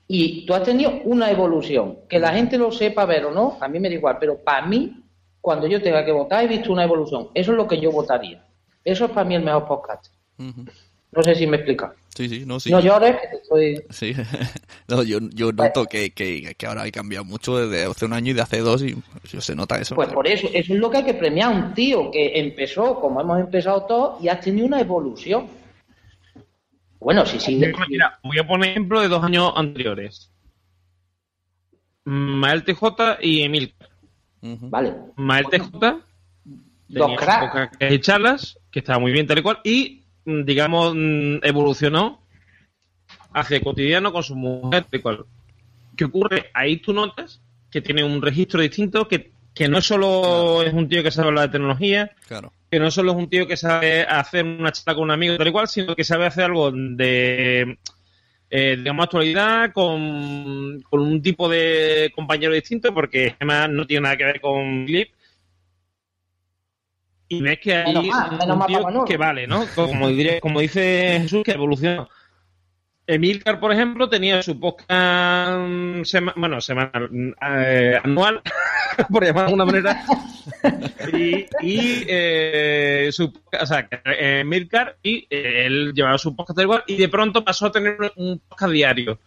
[0.07, 1.99] Y tú has tenido una evolución.
[2.07, 4.17] Que la gente lo sepa ver o no, a mí me da igual.
[4.19, 5.03] Pero para mí,
[5.41, 7.29] cuando yo tenga que votar, he visto una evolución.
[7.33, 8.43] Eso es lo que yo votaría.
[8.83, 10.07] Eso es para mí el mejor podcast.
[10.37, 11.93] No sé si me explica.
[12.15, 12.71] Sí, sí, no, sí.
[12.71, 13.83] No llores, que estoy...
[13.89, 14.13] Sí,
[14.87, 18.31] no, yo, yo noto que, que, que ahora hay cambiado mucho desde hace un año
[18.31, 18.95] y de hace dos y
[19.25, 19.95] se nota eso.
[19.95, 23.01] Pues por eso, eso es lo que hay que premiar a un tío que empezó
[23.01, 25.47] como hemos empezado todos y has tenido una evolución.
[26.99, 27.61] Bueno, sí, sí.
[27.89, 30.31] Mira, voy a poner ejemplo de dos años anteriores.
[32.05, 33.75] Mael TJ y Emil.
[34.41, 34.95] Vale.
[35.15, 36.03] Mael TJ
[36.87, 37.77] Dos cracks.
[37.79, 42.21] eh, charlas, que estaba muy bien tal y cual, y mm, digamos mm, evolucionó
[43.33, 45.25] hacia cotidiano con su mujer tal y cual.
[45.97, 46.51] ¿Qué ocurre?
[46.53, 47.41] Ahí tú notas
[47.71, 51.47] que tiene un registro distinto, que, que no solo es un tío que sabe hablar
[51.47, 52.51] de tecnología, Claro.
[52.69, 55.47] que no solo es un tío que sabe hacer una charla con un amigo tal
[55.47, 57.77] y cual, sino que sabe hacer algo de,
[58.49, 64.17] eh, digamos, actualidad con, con un tipo de compañero distinto, porque además no tiene nada
[64.17, 65.09] que ver con Clip.
[67.27, 68.05] Y ves que hay Menos
[68.49, 69.65] un, mal tío que vale, ¿no?
[69.73, 72.07] Como, diré- como dice Jesús, que evoluciona.
[73.07, 78.41] Emilcar, por ejemplo, tenía su podcast mm, sema- bueno, semanal, mm, eh, anual,
[79.11, 80.05] por llamarlo de alguna manera,
[81.13, 83.31] y, y eh, su,
[83.61, 87.43] o sea, que, eh, Milcar y eh, él llevaba su podcast igual y de pronto
[87.45, 89.19] pasó a tener un podcast diario.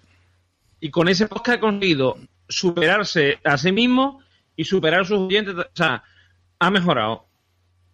[0.81, 2.18] Y con ese podcast ha conseguido
[2.49, 4.20] superarse a sí mismo
[4.57, 5.55] y superar a sus oyentes.
[5.55, 6.03] O sea,
[6.59, 7.26] ha mejorado.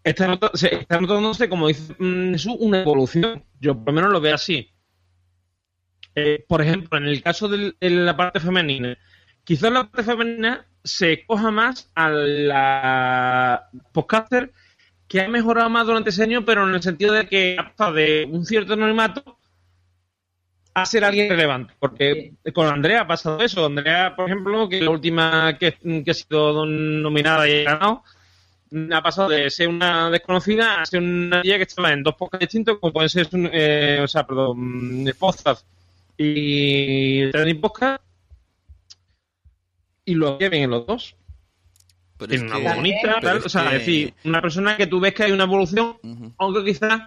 [0.03, 3.43] Está, nota- se- está notándose, como dice mm, Jesús, una evolución.
[3.61, 4.70] Yo por lo menos lo veo así.
[6.14, 8.96] Eh, por ejemplo, en el caso de la parte femenina,
[9.42, 14.52] quizás la parte femenina se coja más a la podcaster
[15.08, 17.94] que ha mejorado más durante ese año, pero en el sentido de que ha pasado
[17.94, 19.38] de un cierto anonimato
[20.72, 21.74] a ser alguien relevante.
[21.78, 23.66] Porque con Andrea ha pasado eso.
[23.66, 28.02] Andrea, por ejemplo, que la última que, que ha sido nominada y ha ganado,
[28.92, 32.46] ha pasado de ser una desconocida a ser una tía que estaba en dos podcasts
[32.46, 35.66] distintos, como pueden ser, eh, o sea, perdón, Podcast
[36.16, 38.02] y Trending Podcast,
[40.04, 41.16] y lo hacía bien en los dos.
[42.16, 44.76] Pero Tiene una voz bonita, pero tal, es o sea, que- es decir, una persona
[44.76, 45.96] que tú ves que hay una evolución,
[46.38, 47.02] aunque quizás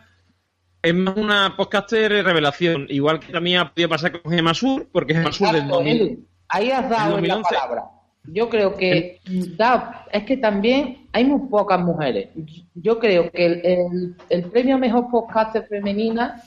[0.81, 5.13] es más una podcaster revelación, igual que también ha podido pasar con Gemma Sur, porque
[5.13, 6.25] Gemma Sur del Exacto, 2000, Edu.
[6.49, 7.55] Ahí has dado en la 2011.
[7.55, 7.83] palabra.
[8.29, 9.21] Yo creo que
[9.57, 12.29] da- es que también hay muy pocas mujeres.
[12.75, 16.41] Yo creo que el, el- el premio a mejor podcaster femenina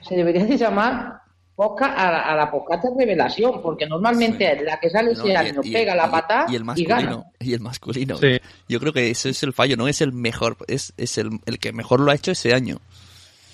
[0.00, 1.20] se debería de llamar
[1.56, 2.50] podcast a, la- a la
[2.98, 6.46] revelación, porque normalmente la que sale No, ese y- año, y- pega la y- patada
[6.48, 7.24] y el y, masculino gana.
[7.40, 8.38] y el masculino Sí.
[8.68, 11.58] yo creo que ese es el fallo no es el mejor es, es el, el
[11.58, 12.76] que mejor lo ha hecho ese año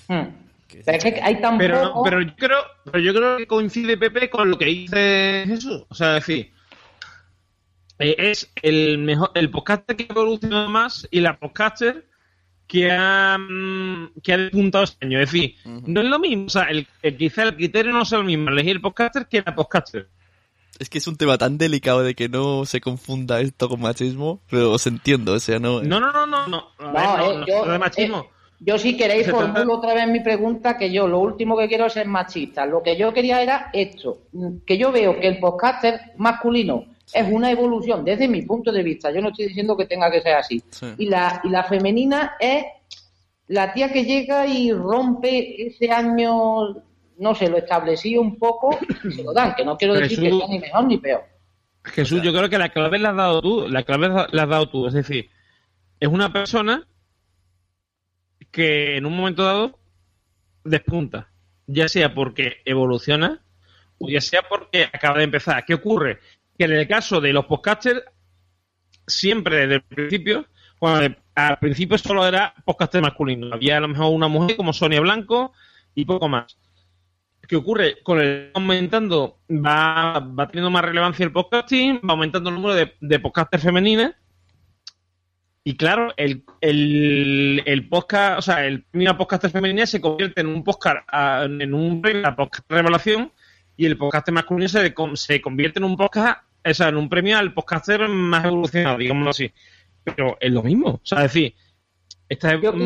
[0.09, 0.25] Hmm.
[0.85, 3.97] Pero es que hay tan Pero, poco- pero yo creo, pero yo creo que coincide
[3.99, 5.85] Pepe con lo que dice Jesús.
[5.89, 6.51] O sea, es decir,
[7.99, 12.07] eh, es el mejor, el podcaster que ha evolucionado más y la podcaster
[12.73, 15.21] que ha, mm, que ha despuntado este año.
[15.21, 16.47] Es decir, no es lo mismo.
[16.47, 19.43] O sea, el, el- quizá el criterio no sea el mismo elegir el podcaster que
[19.45, 20.09] la podcaster.
[20.79, 24.41] es que es un tema tan delicado de que no se confunda esto con machismo
[24.49, 26.47] pero os entiendo o sea no No, no, no, no.
[26.49, 28.27] No, ver, No, eh, no, yo- no de machismo.
[28.65, 31.93] Yo si queréis formulo otra vez mi pregunta, que yo lo último que quiero es
[31.95, 32.65] ser machista.
[32.65, 34.19] Lo que yo quería era esto,
[34.65, 39.11] que yo veo que el podcaster masculino es una evolución desde mi punto de vista.
[39.11, 40.63] Yo no estoy diciendo que tenga que ser así.
[40.71, 40.87] Sí.
[40.99, 42.65] Y la, y la femenina es
[43.49, 46.75] la tía que llega y rompe ese año,
[47.19, 50.31] no sé, lo establecido un poco, y se lo dan, que no quiero decir que
[50.31, 51.25] sea ni mejor ni peor.
[51.85, 54.69] Jesús, yo creo que la clave la has dado tú, la clave la has dado
[54.69, 55.29] tú, es decir,
[55.99, 56.87] es una persona
[58.51, 59.79] que en un momento dado
[60.65, 61.31] despunta,
[61.67, 63.43] ya sea porque evoluciona
[63.99, 65.65] o ya sea porque acaba de empezar.
[65.65, 66.21] ¿Qué ocurre?
[66.63, 68.05] Que en el caso de los podcasters,
[69.05, 70.47] siempre desde el principio,
[70.81, 75.01] bueno, al principio solo era podcaster masculino, había a lo mejor una mujer como Sonia
[75.01, 75.53] Blanco
[75.97, 76.57] y poco más.
[77.49, 78.01] ¿Qué ocurre?
[78.05, 82.95] Con el aumentando, va, va teniendo más relevancia el podcasting, va aumentando el número de,
[83.01, 84.15] de podcasters femeninas.
[85.65, 90.43] Y claro, el, el, el podcast, o sea, el premio a podcaster femenina se convierte
[90.43, 93.33] en un podcast, en un premio podcast revelación,
[93.77, 97.37] y el podcaster masculino se, se convierte en un podcast, o sea, en un premio
[97.39, 99.51] al podcaster más evolucionado, digámoslo así.
[100.05, 101.55] Pero es lo mismo, o sea, es decir,
[102.29, 102.79] estás, Yo mm,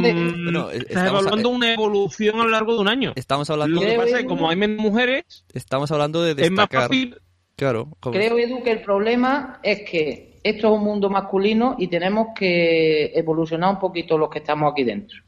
[0.44, 3.12] Bueno, eh, estás estamos a- evaluando una evolución a lo largo de un año.
[3.16, 6.50] estamos hablando Lo que pasa es que- como hay menos mujeres, estamos hablando de es
[6.50, 7.20] más destacar fácil.
[7.56, 12.28] claro Creo, Edu, que el problema es que esto es un mundo masculino y tenemos
[12.34, 15.18] que evolucionar un poquito los que estamos aquí dentro.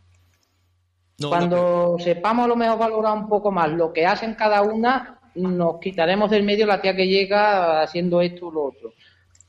[1.20, 5.17] No, Cuando sepamos a lo mejor valorar un poco más lo que hacen cada una,
[5.34, 8.92] nos quitaremos del medio la tía que llega haciendo esto o lo otro.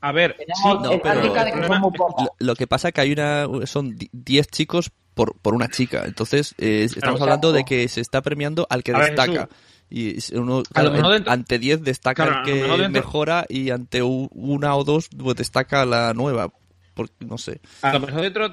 [0.02, 2.34] A ver, no, pero-.
[2.38, 6.04] Lo, que pasa es que hay una son di- 10 chicos por, por una chica.
[6.06, 9.32] Entonces, eh, estamos Claro, hablando de que se está premiando al que A ver, destaca.
[9.32, 9.56] Jesús.
[9.92, 13.44] Y uno, A lo claro, mejor en- dentro- ante 10 destaca el que dentro- mejora
[13.48, 16.50] y ante u- una o dos pues, destaca la nueva.
[16.94, 17.60] Porque, no sé.
[17.82, 18.52] a lo mejor dentro,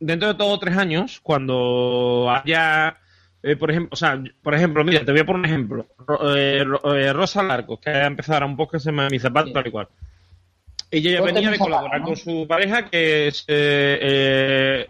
[0.00, 2.98] dentro de todos tres años, cuando haya,
[3.42, 5.86] eh, por ejemplo, o sea, por ejemplo, mira, te voy a poner un ejemplo.
[6.06, 9.08] Ro- eh, Ro- eh, Rosa Larcos, que ha empezado ahora un poco que se llama
[9.10, 9.52] Mi Zapato, Sí.
[9.52, 9.88] tal y cual.
[10.90, 12.06] Ella ya venía de zapato, colaborar ¿no?
[12.06, 14.88] con su pareja, que es eh,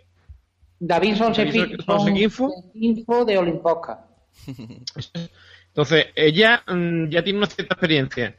[0.81, 1.85] David Sonsequinfo.
[2.51, 4.07] Sonsequinfo de Olimposca.
[5.69, 8.37] Entonces, ella mm, ya tiene una cierta experiencia.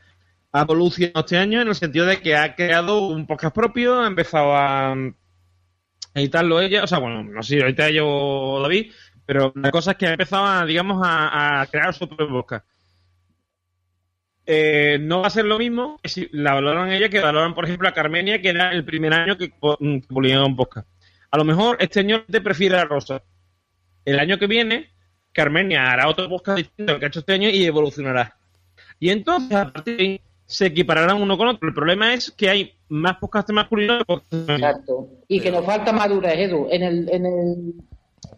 [0.52, 4.08] Ha evolucionado este año en el sentido de que ha creado un podcast propio, ha
[4.08, 4.94] empezado a,
[6.14, 8.92] editarlo ella, o sea, bueno, no sé si ahorita ella o David,
[9.26, 12.66] pero la cosa es que ha empezado a, digamos, a, a crear su propio podcast.
[14.46, 17.66] Eh, no va a ser lo mismo que si la valoran ella que valoran, por
[17.66, 20.88] ejemplo, a Carmenia, que era el primer año que, mm, que publicaba un podcast.
[21.32, 23.24] A lo mejor este año te prefiere a Rosa.
[24.06, 24.92] El año que viene,
[25.32, 28.38] Carmenia hará otro podcast distinto que ha hecho este año y evolucionará.
[29.00, 31.68] Y entonces, a partir de ahí, se equipararán uno con otro.
[31.68, 34.50] El problema es que hay más podcasts masculinos que podcasts.
[34.50, 35.10] Exacto.
[35.28, 36.68] Y que nos falta madurez, Edu.
[36.70, 37.74] En el, en el...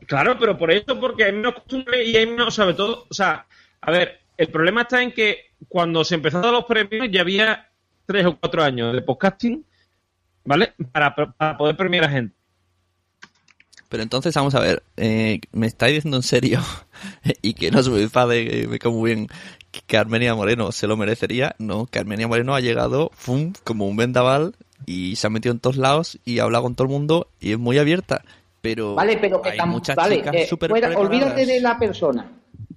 [0.07, 3.45] Claro, pero por eso, porque hay menos costumbre y hay menos, sobre todo, o sea,
[3.81, 7.69] a ver, el problema está en que cuando se empezaron los premios ya había
[8.05, 9.65] tres o cuatro años de podcasting,
[10.43, 10.73] ¿vale?
[10.91, 12.35] Para, para poder premiar a gente.
[13.89, 16.61] Pero entonces, vamos a ver, eh, ¿me estáis diciendo en serio?
[17.41, 19.27] y que no se me enfade, me como bien,
[19.87, 21.55] que Armenia Moreno se lo merecería.
[21.59, 25.59] No, que Armenia Moreno ha llegado, ¡fum!, como un vendaval y se ha metido en
[25.59, 28.23] todos lados y ha hablado con todo el mundo y es muy abierta.
[28.65, 32.31] Pero, Vale, pero que hay muchas vale, chicas eh, fuera- olvídate de la persona.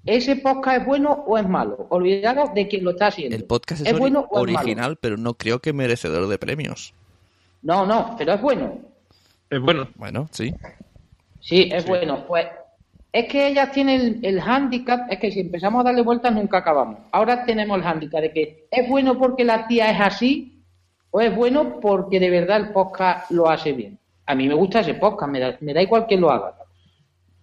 [0.04, 1.86] ¿Ese podcast es bueno o es malo?
[1.88, 3.34] Olvidaros de quien lo está haciendo.
[3.36, 4.58] El podcast es, ¿Es ori- bueno o es malo?
[4.60, 6.92] original, pero no creo que merecedor de premios.
[7.62, 8.78] No, no, pero es bueno.
[9.48, 9.88] Es bueno.
[9.96, 10.54] Bueno, sí.
[11.40, 12.24] Sí, es bueno.
[12.26, 12.46] Pues
[13.12, 16.58] es que ellas tienen el, el hándicap, es que si empezamos a darle vueltas nunca
[16.58, 16.98] acabamos.
[17.12, 20.62] Ahora tenemos el hándicap de que es bueno porque la tía es así
[21.10, 23.98] o es bueno porque de verdad el podcast lo hace bien.
[24.28, 26.54] A mí me gusta ese podcast, me da, me da igual que lo haga.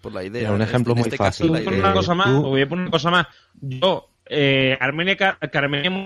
[0.01, 0.43] Por la idea.
[0.43, 1.47] Mira, un ejemplo en muy este fácil.
[1.47, 1.85] la Voy a poner idea.
[1.91, 3.27] una cosa más, tú- voy a poner una cosa más.
[3.59, 5.37] Yo, eh, Armenia, Car-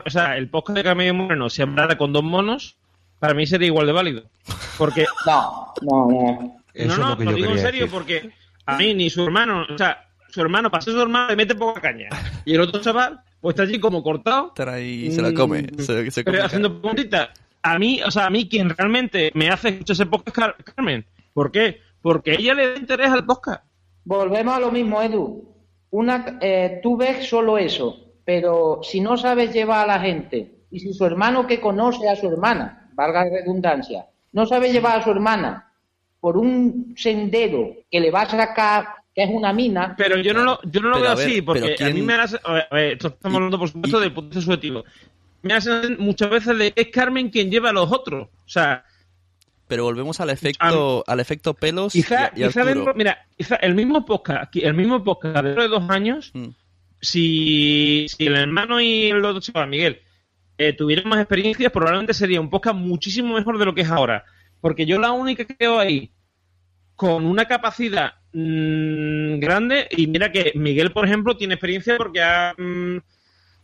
[0.05, 2.77] o sea, el podcast de Carmenia Moreno, si hablara con dos monos,
[3.19, 4.23] para mí sería igual de válido.
[4.77, 6.55] Porque, No, no, no.
[6.73, 7.91] Eso no, es no, lo que lo yo digo en serio, decir.
[7.93, 8.31] porque
[8.65, 11.55] a mí ni su hermano, o sea, su hermano, para ser su hermano, le mete
[11.55, 12.07] poca caña.
[12.45, 15.63] Y el otro chaval, pues está allí como cortado, Estar ahí y se la come.
[15.63, 17.29] Mm, Se, se pero come haciendo preguntitas.
[17.61, 20.55] A mí, o sea, a mí quien realmente me hace escuchar ese podcast es Car-
[20.75, 21.05] Carmen.
[21.33, 21.81] ¿Por qué?
[22.01, 23.63] Porque ella le da interés al podcast.
[24.05, 25.43] Volvemos a lo mismo, Edu.
[25.91, 30.79] Una, eh, tú ves solo eso, pero si no sabes llevar a la gente, y
[30.79, 35.03] si su hermano que conoce a su hermana, valga la redundancia, no sabe llevar a
[35.03, 35.71] su hermana
[36.19, 38.85] por un sendero que le va a sacar,
[39.15, 41.41] que es una mina, Pero yo no lo, yo no lo Pero veo ver, así,
[41.41, 42.37] porque a mí ¿quién- me hace.
[42.43, 44.83] A ver, a ver, esto estamos hablando, por supuesto, y- del punto de vista subjetivo.
[45.41, 48.27] Me hace muchas veces de que es Carmen quien lleva a los otros.
[48.27, 48.83] O sea,
[49.67, 54.05] Pero volvemos al efecto, al efecto pelos quizá, y quizá dentro, mira, quizá el mismo
[54.05, 56.47] podcast, el mismo podcast dentro de dos años, Mm.
[57.01, 60.01] si, si el hermano y el otro chaval, Miguel,
[60.57, 64.25] eh, tuvieran más experiencias, probablemente sería un podcast muchísimo mejor de lo que es ahora.
[64.59, 66.11] Porque yo la única que veo ahí
[66.95, 72.53] con una capacidad mm, grande, y mira que Miguel, por ejemplo, tiene experiencia porque ha,
[72.57, 72.97] mm,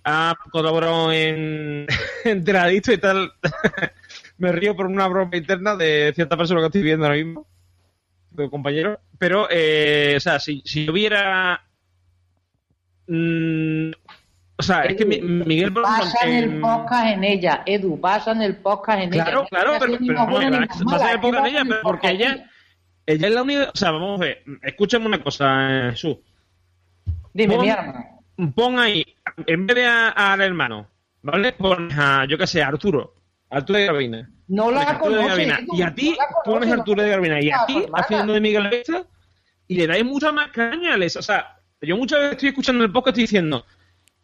[0.06, 1.88] ha colaborado en,
[2.24, 3.32] en Teradicto y tal.
[4.38, 7.48] Me río por una broma interna de cierta persona que estoy viendo ahora mismo,
[8.32, 9.00] de compañero.
[9.18, 11.62] Pero, eh, o sea, si, si yo viera.
[13.08, 13.92] mm,
[14.58, 18.58] o sea, es que mi- Miguel, pasan el en- podcast en ella, Edu, pasan el
[18.58, 19.24] podcast en ella.
[19.24, 22.52] Claro, claro, pero, no, época de pasan ella, el pero porque podcast en ella,
[23.06, 26.18] ella es la única, o sea, vamos a ver, escúchame una cosa, eh, Jesús.
[27.34, 28.06] Dime, mi arma.
[28.56, 29.06] Pon ahí,
[29.48, 30.88] en vez de al hermano,
[31.22, 31.54] ¿vale?
[31.54, 33.16] Pones a, yo qué sé, a Arturo,
[33.50, 34.30] Arturo de Gravina.
[34.48, 37.10] No la Arturo de conoce, Y a ti no la conoce, pones a Arturo de
[37.10, 39.04] Gravina y a ti haciendo de Miguel Vesta
[39.68, 40.98] y le dais mucha más caña.
[40.98, 43.66] les- O sea, yo muchas veces estoy escuchando el podcast y estoy diciendo,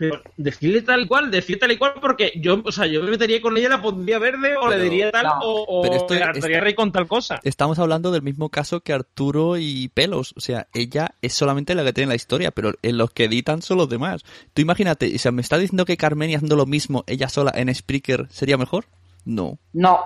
[0.10, 3.42] pero decirle tal cual, decir tal y cual, porque yo, o sea, yo me metería
[3.42, 5.40] con ella, la pondría verde o le diría tal no.
[5.42, 7.40] o, o esto- le hartaría esto- reír con tal cosa.
[7.44, 10.34] Estamos hablando del mismo caso que Arturo y Pelos.
[10.36, 13.62] O sea, ella es solamente la que tiene la historia, pero en los que editan
[13.62, 14.24] son los demás.
[14.54, 17.74] Tú imagínate, o sea, ¿me está diciendo que Carmenia haciendo lo mismo, ella sola en
[17.74, 18.86] Spreaker, sería mejor?
[19.26, 20.00] No, No,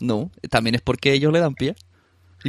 [0.00, 0.30] no.
[0.50, 1.74] También es porque ellos le dan pie.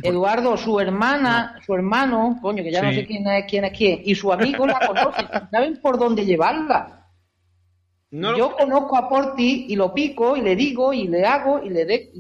[0.04, 4.02] Eduardo, su hermana, su hermano, coño, que ya no sé quién es quién es quién,
[4.04, 7.06] y su amigo la conocen, saben por dónde llevarla.
[8.12, 11.86] Yo conozco a Porti y lo pico y le digo y le hago y le
[11.86, 12.12] de...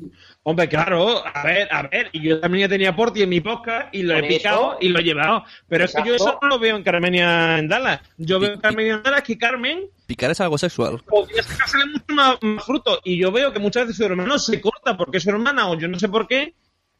[0.43, 3.93] Hombre, claro, a ver, a ver, y yo también ya tenía Porti en mi podcast
[3.93, 4.77] y lo he picado eso.
[4.81, 5.43] y lo he llevado.
[5.67, 8.01] Pero es que yo eso no lo veo en Carmenia en Dallas.
[8.17, 11.01] Yo veo en Carmenia en Dallas que Carmen Picar es algo sexual.
[11.07, 12.99] podría sacársele mucho más, más fruto.
[13.03, 15.77] Y yo veo que muchas veces su hermano se corta porque es su hermana o
[15.77, 16.53] yo no sé por qué.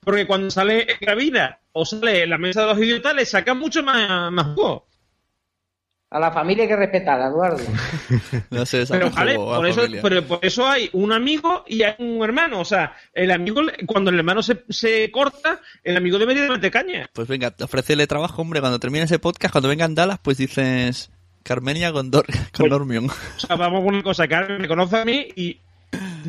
[0.06, 3.84] Porque cuando sale Gravida o sale en la mesa de los idiotas le saca mucho
[3.84, 4.88] más, más jugo.
[6.12, 7.64] A la familia hay que respetarla, Eduardo.
[8.52, 11.84] No sé, Pero, vale, juego a por eso, pero por eso hay un amigo y
[11.84, 12.62] hay un hermano.
[12.62, 16.72] O sea, el amigo, cuando el hermano se, se corta, el amigo debería de meter
[16.72, 17.10] caña.
[17.12, 18.62] Pues venga, ofrécele trabajo, hombre.
[18.62, 21.12] Cuando termine ese podcast, cuando vengan Dallas, pues dices
[21.44, 22.26] Carmenia con, Dor
[22.58, 23.10] con Dormion.
[23.10, 25.60] O sea, vamos con una cosa, Carmen me conoce a mí y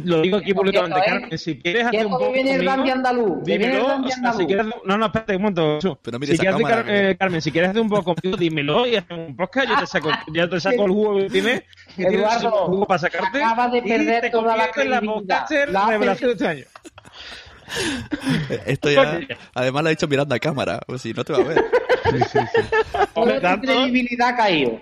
[0.04, 1.20] lo digo aquí públicamente, Quieto, ¿eh?
[1.20, 3.90] Carmen, si quieres hacer un poco viene el conmigo, Dandy andaluz, que viene el dímelo,
[3.90, 4.36] andaluz.
[4.38, 5.98] si quieres, no, no, espérate un momento.
[6.02, 8.36] Pero mira si quieres hacer, cámara, Car- eh, Carmen, si quieres hacer un poco conmigo,
[8.36, 11.62] dímelo y un podcast, yo te saco, ya te saco el jugo que tienes,
[11.96, 15.72] que Eduardo, jugo para sacarte acaba de y perder te toda la en la podcaster
[15.72, 16.64] revelación de este año.
[18.66, 19.20] Esto ya,
[19.54, 20.80] además lo ha dicho mirando a cámara.
[20.86, 21.64] Pues si no te va a ver.
[23.14, 24.78] Toda tu credibilidad ha caído.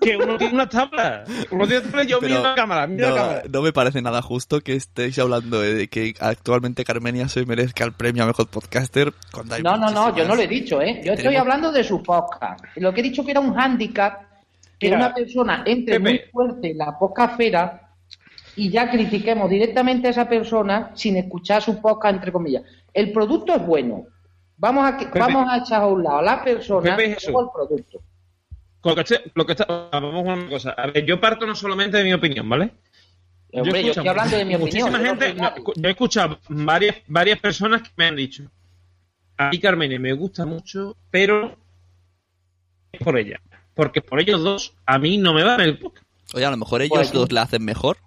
[0.00, 1.24] Que uno tiene una tabla.
[1.50, 3.42] Uno tiene una tabla y yo miro la cámara, miro la no, cámara.
[3.50, 7.92] no me parece nada justo que estéis hablando de que actualmente Carmenia se merezca el
[7.92, 9.12] premio a mejor podcaster.
[9.32, 11.00] Cuando hay No, no, no, yo no lo he dicho, ¿eh?
[11.04, 12.64] Yo estoy hablando de su podcast.
[12.76, 14.22] Lo que he dicho que era un hándicap
[14.78, 16.10] que Mira, una persona entre Pepe.
[16.10, 17.90] muy fuerte en la podcastfera
[18.56, 22.62] y ya critiquemos directamente a esa persona sin escuchar su podcast, entre comillas.
[22.92, 24.06] El producto es bueno.
[24.56, 25.18] Vamos a, Pepe.
[25.18, 28.00] vamos a echar a un lado a la persona luego el producto.
[28.84, 30.70] Lo que, está- lo que está, vamos a una cosa.
[30.72, 32.70] A ver, yo parto no solamente de mi opinión, ¿vale?
[33.52, 34.90] Hombre, yo, estoy hablando de mi opinión.
[34.90, 38.44] Muchísima gente, no, yo he escuchado varias, varias personas que me han dicho,
[39.36, 41.56] a mí Carmen me gusta mucho, pero
[42.92, 43.40] es por ella.
[43.74, 46.06] Porque por ellos dos, a mí no me va el podcast.
[46.34, 47.98] Oye, a lo mejor ellos Pues- dos la hacen mejor.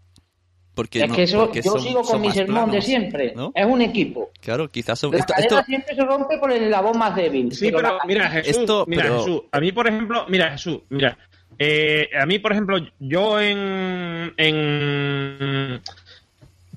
[0.76, 3.34] Porque es no- que eso, porque yo son- sigo con mi sermón de siempre.
[3.36, 3.52] ¿no?
[3.56, 4.30] Es un equipo.
[4.42, 5.12] Claro, quizás son.
[5.12, 7.52] La esto- cadena esto- siempre se rompe por el eslabón más débil.
[7.54, 10.80] Sí, pero, la- mira, Jesús, Esto, mira, pero- Jesús, a mí, por ejemplo, mira, Jesús,
[10.90, 11.18] mira,
[11.58, 15.82] eh, a mí, por ejemplo, yo en, en,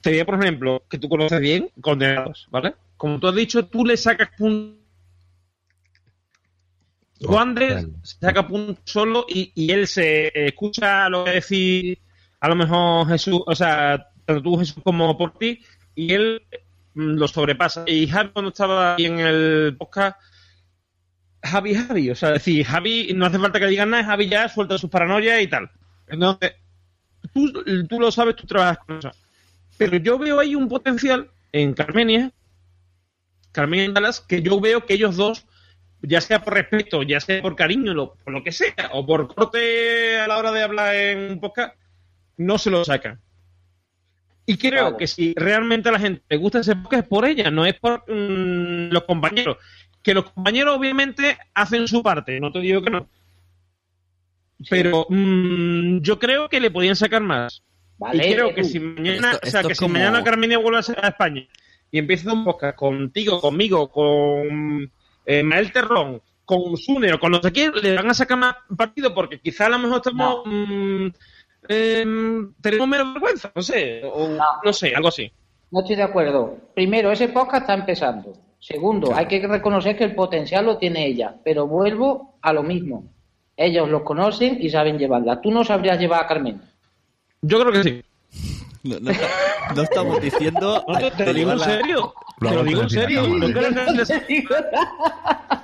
[0.00, 2.74] te diría, por ejemplo, que tú conoces bien, condenados, ¿vale?
[2.96, 4.76] Como tú has dicho, tú le sacas puntos.
[7.20, 11.98] Juan de saca puntos solo y, y él se escucha lo que decir
[12.40, 15.60] a lo mejor Jesús, o sea, tanto tú Jesús como por ti,
[15.94, 16.42] y él
[16.94, 17.84] mm, lo sobrepasa.
[17.86, 20.18] Y Javi cuando estaba ahí en el podcast,
[21.42, 24.78] Javi, Javi, o sea, decir, Javi, no hace falta que digan nada, Javi ya suelta
[24.78, 25.70] sus paranoias y tal.
[26.06, 26.54] Entonces,
[27.32, 27.52] tú,
[27.88, 29.10] tú lo sabes, tú trabajas con eso.
[29.76, 32.32] Pero yo veo ahí un potencial en Carmenia,
[33.52, 35.46] Carmenia y Dallas, que yo veo que ellos dos,
[36.02, 40.18] ya sea por respeto, ya sea por cariño, por lo que sea, o por corte
[40.18, 41.74] a la hora de hablar en un podcast,
[42.38, 43.20] no se lo sacan.
[44.46, 47.50] Y creo que si realmente a la gente le gusta ese podcast es por ella,
[47.50, 49.58] no es por mm, los compañeros.
[50.02, 53.06] Que los compañeros obviamente hacen su parte, no te digo que no.
[54.70, 57.62] Pero mm, yo creo que le podían sacar más.
[57.98, 60.78] Vale, y creo que si mañana, Esto- o sea, que si como- mañana Carmenia vuelve
[60.78, 61.46] a ser- a España
[61.90, 64.90] y empieza un podcast contigo, conmigo, con
[65.26, 68.54] eh, Mael Terrón, con Sune o con no sé quién, le van a sacar más
[68.76, 71.08] partido porque quizá a lo mejor estamos mm,
[71.68, 74.44] em, tenemos menos vergüenza, no sé, o No.
[74.64, 75.30] no sé, algo así.
[75.70, 76.56] No estoy de acuerdo.
[76.74, 78.32] Primero, ese podcast está empezando.
[78.58, 81.36] Segundo, hay que reconocer que el potencial lo tiene ella.
[81.44, 83.04] Pero vuelvo a lo mismo.
[83.56, 85.40] Ellos los conocen y saben llevarla.
[85.40, 86.60] Tú no sabrías llevar a Carmen.
[87.42, 88.02] Yo creo que sí.
[88.84, 90.84] No, no está- no estamos diciendo.
[90.88, 92.14] No, te, lo digo en serio.
[92.40, 93.22] Lo Te lo digo en serio.
[93.24, 93.48] cámara.
[93.48, 95.57] No creo que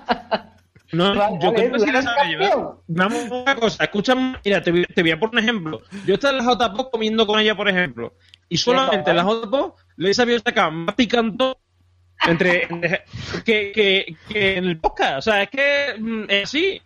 [0.93, 2.77] No, Vale, yo creo que sí la sabe llevar.
[2.87, 5.83] Vamos a una cosa, escúchame, mira, te voy, te voy a poner un ejemplo.
[6.07, 8.15] Yo estaba en la JPO comiendo con ella, por ejemplo,
[8.49, 11.59] y solamente en la JPO le he sabido sacar más picanto
[12.27, 12.69] entre,
[13.45, 15.19] que, que, que en el podcast.
[15.19, 16.81] O sea, es que mm, es así.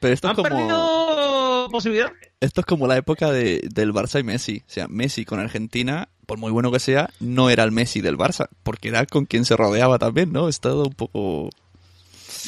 [0.00, 0.48] Pero esto es como.
[0.48, 2.14] perdido posibilidades.
[2.40, 4.62] Esto es como la época de, del Barça y Messi.
[4.66, 8.16] O sea, Messi con Argentina, por muy bueno que sea, no era el Messi del
[8.16, 10.48] Barça, porque era con quien se rodeaba también, ¿no?
[10.48, 11.50] Es todo un poco...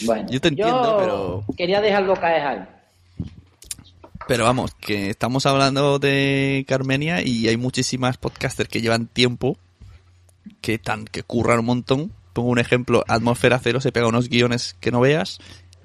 [0.05, 2.59] Bueno, Yo te entiendo, pero- Quería dejarlo caer ahí.
[4.29, 9.57] Pero vamos, que estamos hablando de Carmenia y hay muchísimas podcasters que llevan tiempo,
[10.61, 12.13] que tan que curran un montón.
[12.33, 15.41] Pongo un ejemplo, Atmósfera Cero se pega unos guiones que no veas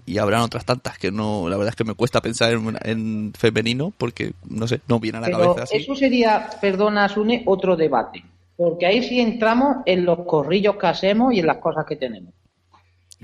[0.06, 3.34] y habrán otras tantas que no, la verdad es que me cuesta pensar en, en
[3.36, 5.78] femenino porque, no sé, no viene a la Pero cabeza así.
[5.78, 8.24] eso sería, perdona, Sune, otro debate.
[8.58, 12.32] Porque ahí sí entramos en los corrillos que hacemos y en las cosas que tenemos.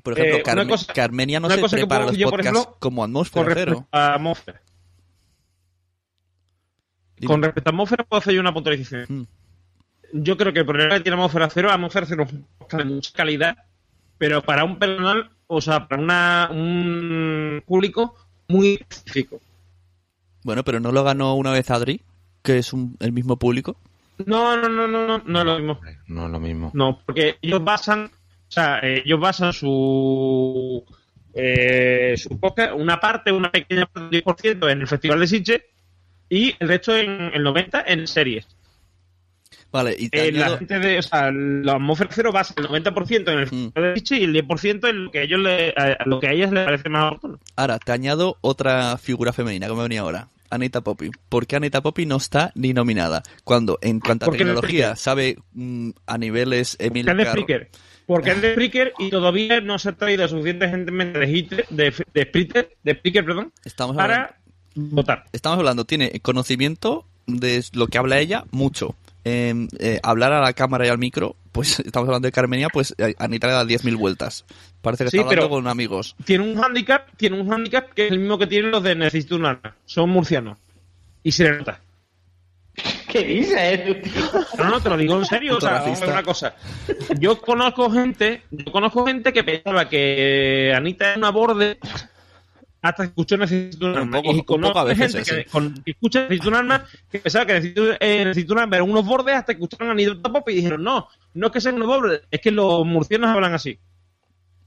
[0.03, 2.59] Por ejemplo, Eh, Carme- una cosa- que Armenia no se prepara los yo, por podcasts
[2.59, 3.87] ejemplo, como atmósfera cero.
[3.91, 4.61] a Atmósfera.
[7.17, 7.27] Dime.
[7.27, 9.05] Con respecto a Atmósfera puedo hacer yo una puntualización.
[9.07, 9.23] Mm.
[10.13, 12.89] Yo creo que el problema que tiene Atmósfera Cero, Atmósfera Cero es un podcast de
[12.93, 13.57] mucha calidad,
[14.17, 18.15] pero para un personal, o sea, para una, un público
[18.47, 19.39] muy específico.
[20.43, 22.01] Bueno, pero no lo ganó una vez Adri,
[22.41, 23.77] que es un- el mismo público.
[24.25, 25.79] No, no, no, no, no, no es lo mismo.
[26.07, 26.71] No es lo mismo.
[26.73, 28.11] No, porque ellos basan,
[28.51, 30.83] o sea, eh, ellos basan su,
[31.33, 35.61] eh, su podcast, una parte, una pequeña parte del 10% en el Festival de Sitges
[36.27, 38.45] y el resto en el 90% en series.
[39.71, 43.31] Vale, y te Eh, la gente de, o sea, la atmósfera cero basa el 90%
[43.31, 43.71] en el Mm.
[43.71, 46.27] Festival de Sitges y el 10% en lo que a ellos le, a, lo que
[46.27, 47.39] a ellas les parece más oportuno.
[47.55, 50.27] Ahora, te añado otra figura femenina que me venía ahora.
[50.49, 51.09] Anita Poppy.
[51.29, 53.23] ¿Por qué Anita Poppy no está ni nominada?
[53.45, 57.45] Cuando en cuanto a tecnología sabe mm, a niveles Emil de Carro-.
[58.15, 62.23] Porque es de Spreaker y todavía no se ha traído suficientemente de hit de, de
[62.23, 64.37] Spreaker, de Spreaker, perdón, Estamos hablando, para
[64.75, 65.25] votar.
[65.31, 68.95] estamos hablando, tiene conocimiento de lo que habla ella, mucho.
[69.23, 72.93] Eh, eh, hablar a la cámara y al micro, pues estamos hablando de Carmenia, pues
[72.97, 74.45] eh, Anita le da 10.000 vueltas.
[74.81, 76.15] Parece que Sí, está hablando pero- con amigos.
[76.25, 79.35] tiene un handicap, tiene un handicap que es el mismo que tienen los de Necesito
[79.35, 79.75] un arma.
[79.85, 80.57] Son murcianos.
[81.23, 81.79] Y se le nota.
[83.11, 83.81] ¿Qué dices?
[84.57, 85.57] No, no, te lo digo en serio.
[85.57, 86.05] O sea, vamos a racista.
[86.05, 86.55] ver una cosa.
[87.19, 91.77] Yo conozco gente, yo conozco gente que pensaba que Anita es una borde
[92.81, 94.17] hasta que escuchó Necesito un Un arma.
[94.17, 95.35] poco- y un poco conozco a veces, gente sí.
[95.35, 98.75] que, con- que escucha Necesito un arma que pensaba que Necesito, eh, Necesito un arma
[98.77, 101.61] eran unos bordes hasta que escucharon a Anita Pop y dijeron, no, no es que
[101.61, 103.77] sean unos bordes, es que los murcianos hablan así.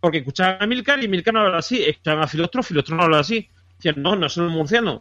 [0.00, 3.20] Porque escuchaban a Milcar y Milcar no habla así, escuchaban a Filostro, Filostro no habla
[3.20, 3.48] así.
[3.76, 5.00] Decían, no, no son murcianos.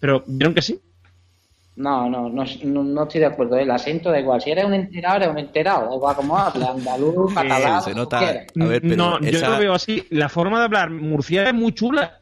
[0.00, 0.80] Pero vieron que sí.
[1.76, 3.56] No, no, no, no, estoy de acuerdo.
[3.56, 4.40] El acento da igual.
[4.42, 5.88] Si eres un enterado, eres un enterado.
[5.88, 7.82] Da igual cómo habla, andaluz, catalán.
[7.82, 8.18] se nota.
[8.18, 8.22] A
[8.66, 10.06] ver, pero no, yo esa- lo veo así.
[10.10, 12.20] La forma de hablar murciana es muy chula.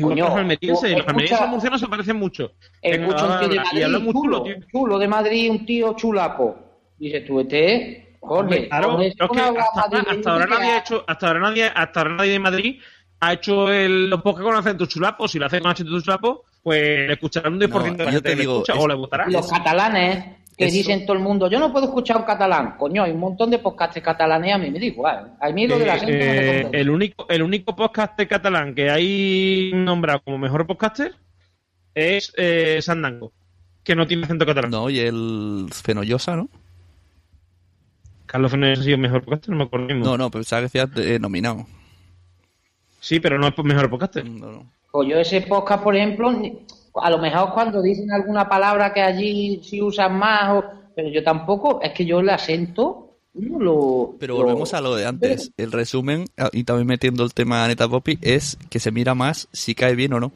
[0.00, 0.92] Coño, los almerienses.
[0.96, 2.52] Los almerienses murcianos se parecen mucho.
[2.80, 4.54] Escucha un tío de Madrid, muy chulo, chulo, tío.
[4.72, 6.56] chulo de Madrid, un tío chulapo.
[6.98, 10.78] Dices tú, este, Jorge, Claro, Jorge, pero es que una habla hasta, ahora nadie ha
[10.78, 12.80] hecho, hasta ahora nadie, hasta ahora nadie de Madrid
[13.20, 15.28] ha hecho el, los podcasts con acento chulapo.
[15.28, 18.20] Si lo hace con acento chulapo, pues le escucharán un 10% de la yo gente
[18.22, 19.26] te que le digo, escucha, es- o le votará.
[19.28, 20.24] Los catalanes
[20.56, 22.76] que Eso- dicen todo el mundo, yo no puedo escuchar un catalán.
[22.78, 25.32] Coño, hay un montón de podcasts catalanes, a mí me da igual.
[25.40, 28.74] A mí lo del Eh, acento no me eh, el único el único podcaster catalán
[28.74, 31.14] que hay nombrado como mejor podcaster
[31.94, 33.32] es eh, Sandango,
[33.82, 34.70] que no tiene acento catalán.
[34.70, 36.48] No, y el Fenollosa, ¿no?
[38.26, 40.04] Carlos Fernández ha sido mejor podcaster, no me acuerdo mismo.
[40.04, 41.66] No, no, pensaba que decías eh, nominado.
[43.00, 44.24] Sí, pero no es mejor podcaster.
[44.24, 44.66] No, no.
[44.92, 46.30] Pues yo ese podcast, por ejemplo,
[47.02, 50.64] a lo mejor cuando dicen alguna palabra que allí sí usan más, o-
[50.94, 54.14] pero yo tampoco, es que yo el acento no lo...
[54.20, 55.50] Pero lo- volvemos a lo de antes.
[55.56, 59.14] El resumen, ah, y también metiendo el tema de Aneta Poppy, es que se mira
[59.14, 60.32] más si cae bien o no.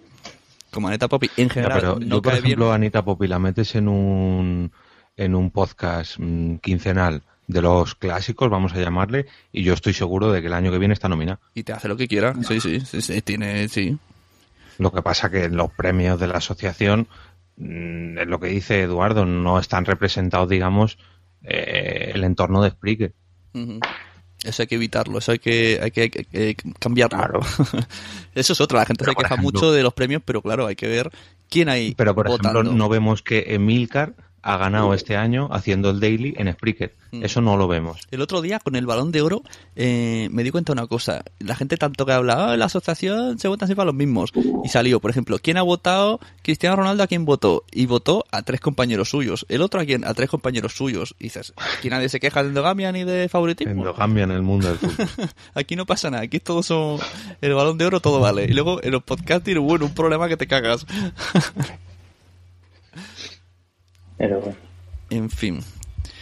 [0.71, 2.75] Como Aneta Poppy en general pero no yo, por cae ejemplo, bien.
[2.75, 4.73] Anita Poppy la metes en un,
[5.19, 10.33] en un podcast mm, quincenal de los clásicos, vamos a llamarle, y yo estoy seguro
[10.33, 11.39] de que el año que viene está nominada.
[11.55, 12.35] Y te hace lo que quiera.
[12.43, 13.97] Sí, sí, sí, sí, tiene, sí.
[14.79, 17.09] Lo que pasa que en los premios de la asociación,
[17.57, 20.99] mm, es lo que dice Eduardo, no están representados, digamos,
[21.43, 22.73] eh, el entorno de.
[23.55, 23.81] Ujú.
[24.45, 27.41] Eso hay que evitarlo, eso hay que, hay que, hay que- hay que cambiarlo.
[28.35, 30.67] eso es otra, la gente Pero, se queja ejemplo- mucho de los premios, pero claro,
[30.67, 31.11] hay que ver
[31.49, 32.61] quién hay Pero, por votando.
[32.61, 34.15] ejemplo, no vemos que Emilcar
[34.47, 36.95] ha ganado este año haciendo el daily en Spreaker.
[37.11, 37.25] Mm.
[37.25, 38.07] Eso no lo vemos.
[38.13, 39.43] El otro día, con el balón de oro,
[39.75, 41.25] eh, me di cuenta de una cosa.
[41.41, 44.33] La gente tanto que habla, "Ah, la asociación se votan siempre a los mismos.
[44.65, 46.21] Y salió, por ejemplo, ¿quién ha votado?
[46.43, 47.65] Cristiano Ronaldo a quién votó.
[47.73, 49.47] Y votó a tres compañeros suyos.
[49.49, 50.05] El otro a quién?
[50.05, 51.17] A tres compañeros suyos.
[51.19, 53.73] Y dices, aquí nadie se queja de endogamia ni de favoritismo.
[53.73, 55.09] Endogamia en el mundo del fútbol.
[55.55, 56.23] Aquí no pasa nada.
[56.23, 57.01] Aquí todos son
[57.41, 58.45] el balón de oro, todo vale.
[58.45, 60.87] Y luego en los podcasting, bueno, un problema que te cagas.
[64.19, 64.57] Pero bueno.
[65.11, 65.61] En fin.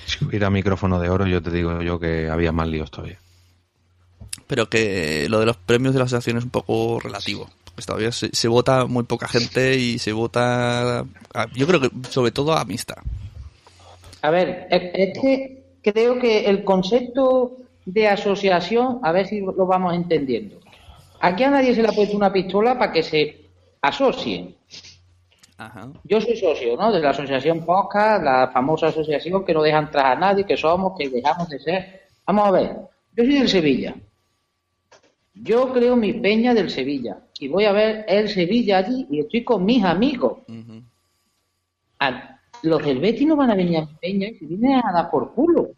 [0.06, 3.18] Si hubiera micrófono de oro, yo te digo yo que había más líos todavía.
[4.46, 7.48] Pero que lo de los premios de la asociación es un poco relativo.
[7.74, 11.90] Pues todavía se, se vota muy poca gente y se vota, a- yo creo que
[12.10, 12.98] sobre todo a amistad.
[14.22, 17.56] A ver, es, es que creo que el concepto
[17.86, 20.60] de asociación, a ver si lo vamos entendiendo.
[21.20, 23.46] Aquí a nadie se le ha puesto una pistola para que se
[23.80, 24.54] asocien.
[25.56, 25.88] Ajá.
[26.04, 26.90] Yo soy socio, ¿no?
[26.92, 30.94] De la asociación Podcast, la famosa asociación que no deja entrar a nadie, que somos,
[30.98, 32.00] que dejamos de ser.
[32.26, 32.76] Vamos a ver,
[33.16, 33.94] yo soy del Sevilla.
[35.34, 37.18] Yo creo mi peña del Sevilla.
[37.38, 40.38] Y voy a ver el Sevilla allí y estoy con mis amigos.
[42.00, 42.30] A-
[42.62, 45.10] los del Betis no van a venir a mi peña y se vienen a dar
[45.10, 45.70] por culo.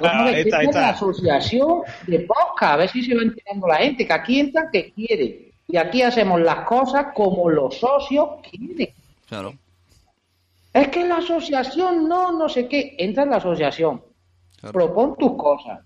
[0.00, 3.66] Vamos a ver, esta es la asociación de podcast, a ver si se va enterando
[3.66, 5.52] la gente, que aquí entra que quiere.
[5.68, 8.88] Y aquí hacemos las cosas como los socios quieren.
[9.28, 9.54] Claro.
[10.72, 12.94] Es que la asociación no, no sé qué.
[12.98, 14.02] Entra en la asociación.
[14.72, 15.80] Propon tus cosas.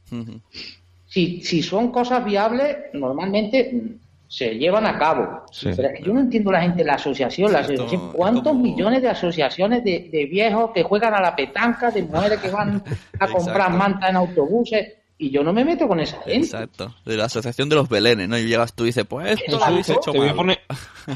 [1.07, 3.83] Si, si son cosas viables, normalmente
[4.29, 5.43] se llevan a cabo.
[5.51, 5.71] Sí.
[5.75, 7.53] Pero yo no entiendo la gente de la asociación.
[7.53, 11.35] La Sí, asociación ¿Cuántos como- millones de asociaciones de, de viejos que juegan a la
[11.35, 12.83] petanca, de mujeres que van
[13.19, 14.95] a comprar mantas en autobuses?
[15.21, 16.47] Y yo no me meto con esa gente.
[16.47, 16.95] Exacto.
[17.05, 18.39] De la asociación de los belenes, ¿no?
[18.39, 20.61] Y llegas tú y dices, pues esto lo hecho Te voy, a poner,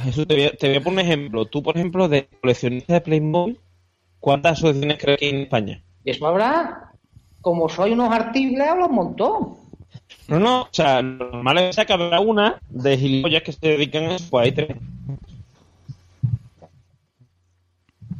[0.02, 1.44] Jesús, te, voy a, te voy a poner un ejemplo.
[1.46, 3.60] Tú, por ejemplo, de coleccionista de Playmobil,
[4.18, 5.84] ¿cuántas asociaciones crees que hay en España?
[6.04, 6.92] Eso habrá,
[7.40, 9.56] como soy unos artibles, hablo un montón.
[10.26, 14.04] No, no, o sea, lo normal es que habrá una de gilipollas que se dedican
[14.04, 14.76] a eso, pues hay tres.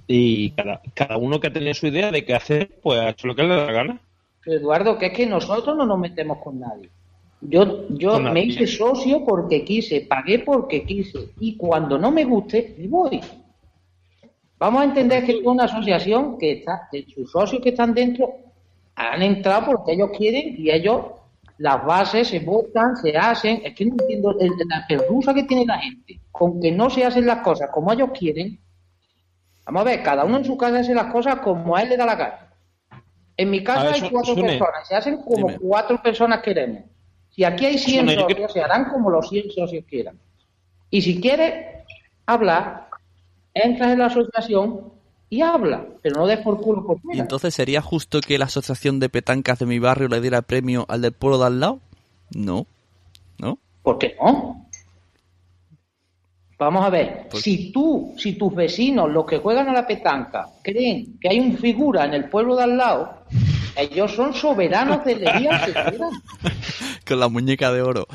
[0.07, 3.27] Y cada, cada uno que ha tenido su idea de qué hacer, pues ha hecho
[3.27, 4.01] lo que le da la gana.
[4.44, 6.90] Eduardo, que es que nosotros no nos metemos con nadie.
[7.40, 11.31] Yo, yo Con me hice socio porque quise, pagué porque quise.
[11.40, 13.20] Y cuando no me guste, me voy.
[14.59, 18.32] Vamos a entender que es una asociación que está, que sus socios que están dentro
[18.94, 21.01] han entrado porque ellos quieren y ellos,
[21.59, 23.62] las bases se votan, se hacen.
[23.64, 27.05] Es que no entiendo el- la perrusa que tiene la gente con que no se
[27.05, 28.59] hacen las cosas como ellos quieren.
[29.66, 31.97] Vamos a ver, cada uno en su casa hace las cosas como a él le
[31.97, 32.52] da la gana.
[33.37, 34.49] En mi casa ver, hay cuatro Sune.
[34.59, 35.59] personas, se hacen como Dime.
[35.59, 36.83] cuatro personas queremos.
[37.31, 40.19] Si aquí hay 100 Sune, yo socios, se harán como los 100 socios quieran.
[40.91, 41.85] Y si quieres
[42.27, 42.89] hablar,
[43.55, 44.93] entras en la asociación
[45.31, 49.01] y habla, pero no des por culo por Y entonces, ¿sería justo que la asociación
[49.01, 51.81] de petancas de mi barrio le diera premio al del pueblo de al lado?
[52.35, 52.67] No.
[53.39, 53.59] ¿No?
[53.83, 54.67] ¿Por qué no?
[56.64, 60.48] Vamos a ver, Pues- si tú, si tus vecinos, los que juegan a la petanca,
[60.62, 63.24] creen que hay un figura en el pueblo de al lado,
[63.76, 65.60] ellos son soberanos de quieran.
[67.06, 68.06] Con la muñeca de oro.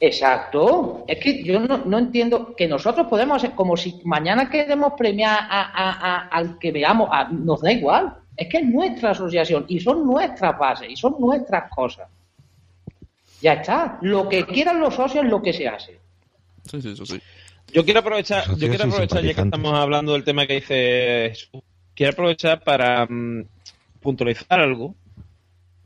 [0.00, 1.04] Exacto.
[1.08, 5.38] Es que yo no, no entiendo que nosotros podemos hacer como si mañana queremos premiar
[5.40, 8.14] a, a- a- al que veamos, a- nos da igual.
[8.36, 12.08] Es que es nuestra asociación y son nuestras bases y son nuestras cosas.
[13.42, 13.98] Ya está.
[14.02, 15.98] Lo que quieran los socios es lo que se hace.
[16.70, 17.20] Sí, sí, eso sí.
[17.72, 21.62] Yo quiero aprovechar, yo quiero aprovechar ya que estamos hablando del tema que dice Jesús,
[21.94, 23.44] quiero aprovechar para mm,
[24.00, 24.94] puntualizar algo.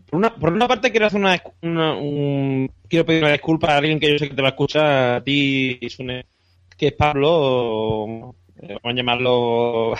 [0.09, 3.79] Por una, por una parte quiero hacer una, una- un- quiero pedir una disculpa a
[3.79, 6.27] alguien que yo sé que te va a escuchar, a ti, Sune,
[6.77, 9.95] que es Pablo, eh, vamos a llamarlo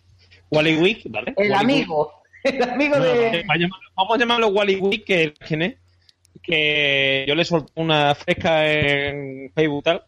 [0.50, 1.34] Wally Wick, ¿vale?
[1.36, 2.12] El Wally amigo.
[2.42, 3.44] El amigo no, de.
[3.46, 5.74] vamos a llamarlo- vamos a llamarlo Wally Wick, que ¿quién es?
[6.42, 10.04] que yo le solté una fresca en Facebook tal,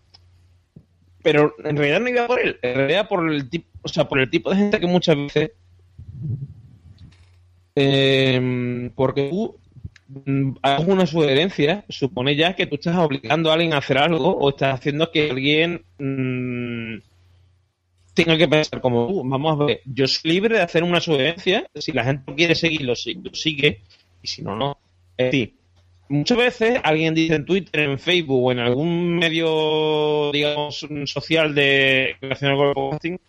[1.22, 4.20] pero en realidad no iba por él, en realidad por el tipo, o sea, por
[4.20, 5.52] el tipo de gente que muchas veces
[7.76, 9.56] eh, porque tú
[10.08, 14.36] mm, hagas una sugerencia, supone ya que tú estás obligando a alguien a hacer algo
[14.36, 16.98] o estás haciendo que alguien mm,
[18.14, 19.22] tenga que pensar como tú.
[19.24, 22.92] Vamos a ver, yo soy libre de hacer una sugerencia, si la gente quiere seguirlo,
[22.92, 23.80] lo sigue,
[24.22, 24.78] y si no, no.
[25.16, 25.54] Es decir,
[26.10, 32.16] muchas veces alguien dice en Twitter, en Facebook o en algún medio, digamos, social de
[32.20, 33.20] relacionado con el podcasting,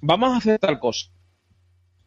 [0.00, 1.10] vamos a hacer tal cosa.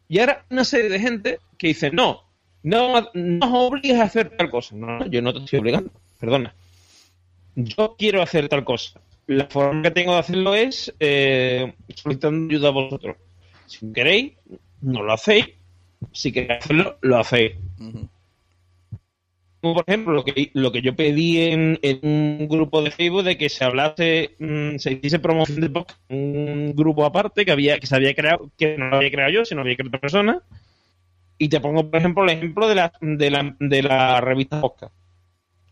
[0.08, 2.22] Y ahora una serie de gente que dice, no,
[2.62, 4.74] no, no os obligues a hacer tal cosa.
[4.76, 6.54] No, no, yo no te estoy obligando, perdona.
[7.56, 9.00] Yo quiero hacer tal cosa.
[9.26, 13.16] La forma que tengo de hacerlo es eh, solicitando ayuda a vosotros.
[13.66, 14.32] Si queréis,
[14.80, 15.46] no lo hacéis.
[16.12, 17.52] Si queréis hacerlo, lo hacéis.
[19.60, 23.24] Como por ejemplo, lo que, lo que yo pedí en, en un grupo de Facebook
[23.24, 27.78] de que se hablase, mm, se hiciese promoción de podcast, un grupo aparte que había
[27.78, 30.42] que se había creado, que no lo había creado yo, sino había creado otra persona.
[31.36, 34.94] Y te pongo, por ejemplo, el ejemplo de la, de la, de la revista Podcast.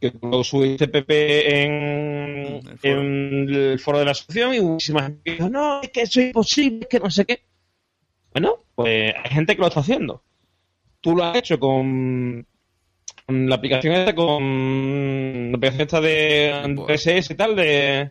[0.00, 3.00] Que lo subiste, Pepe, en, el foro.
[3.00, 6.26] en el foro de la asociación y muchísima gente dijo, no, es que eso es
[6.26, 7.42] imposible, es que no sé qué.
[8.32, 10.22] Bueno, pues hay gente que lo está haciendo.
[11.00, 12.46] Tú lo has hecho con
[13.28, 18.10] la aplicación esta, con la aplicación esta de, RSS y tal, de,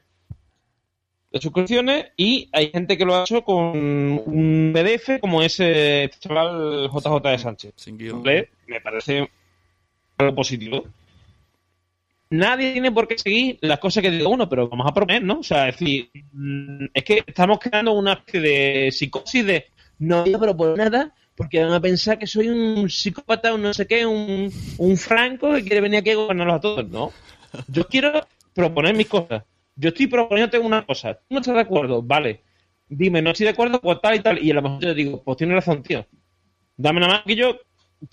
[1.32, 3.78] de suscripciones, y hay gente que lo ha hecho con
[4.26, 7.74] un PDF como ese chaval JJ de Sánchez.
[8.68, 9.30] Me parece
[10.18, 10.84] algo positivo.
[12.30, 15.40] Nadie tiene por qué seguir las cosas que diga uno, pero vamos a proponer, ¿no?
[15.40, 19.66] O sea, es decir, mm, es que estamos creando una especie de psicosis de
[20.00, 23.72] no voy a proponer nada porque van a pensar que soy un psicópata, un no
[23.72, 26.90] sé qué, un, un franco que quiere venir aquí a gobernarlos a todos.
[26.90, 27.14] No.
[27.68, 29.44] Yo quiero proponer mis cosas.
[29.76, 31.14] Yo estoy proponiéndote una cosa.
[31.14, 32.02] ¿Tú no estás de acuerdo?
[32.02, 32.42] Vale.
[32.90, 34.44] Dime, no estoy de acuerdo, pues tal y tal.
[34.44, 36.08] Y a lo mejor yo digo, pues tienes razón, tío.
[36.76, 37.56] Dame nada más que yo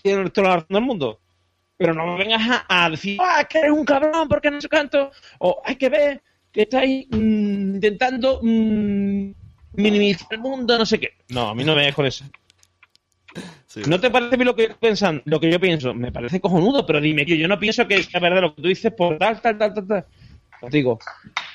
[0.03, 1.19] tiene toda la razón del mundo.
[1.77, 4.69] Pero no me vengas a, decir, ah, es que eres un cabrón porque no sé
[4.69, 5.09] cuánto.
[5.39, 6.21] O hay que ver
[6.51, 9.31] que estáis mm, intentando mm,
[9.73, 11.09] minimizar el mundo, no sé qué.
[11.29, 12.23] No, a mí no me vengas con eso.
[13.87, 15.93] ¿No te parece a mí lo que, pensan, lo que yo pienso?
[15.93, 18.67] Me parece cojonudo, pero dime, tío, yo no pienso que sea verdad lo que tú
[18.67, 20.05] dices por tal, tal, tal, tal, tal.
[20.61, 20.99] Os digo,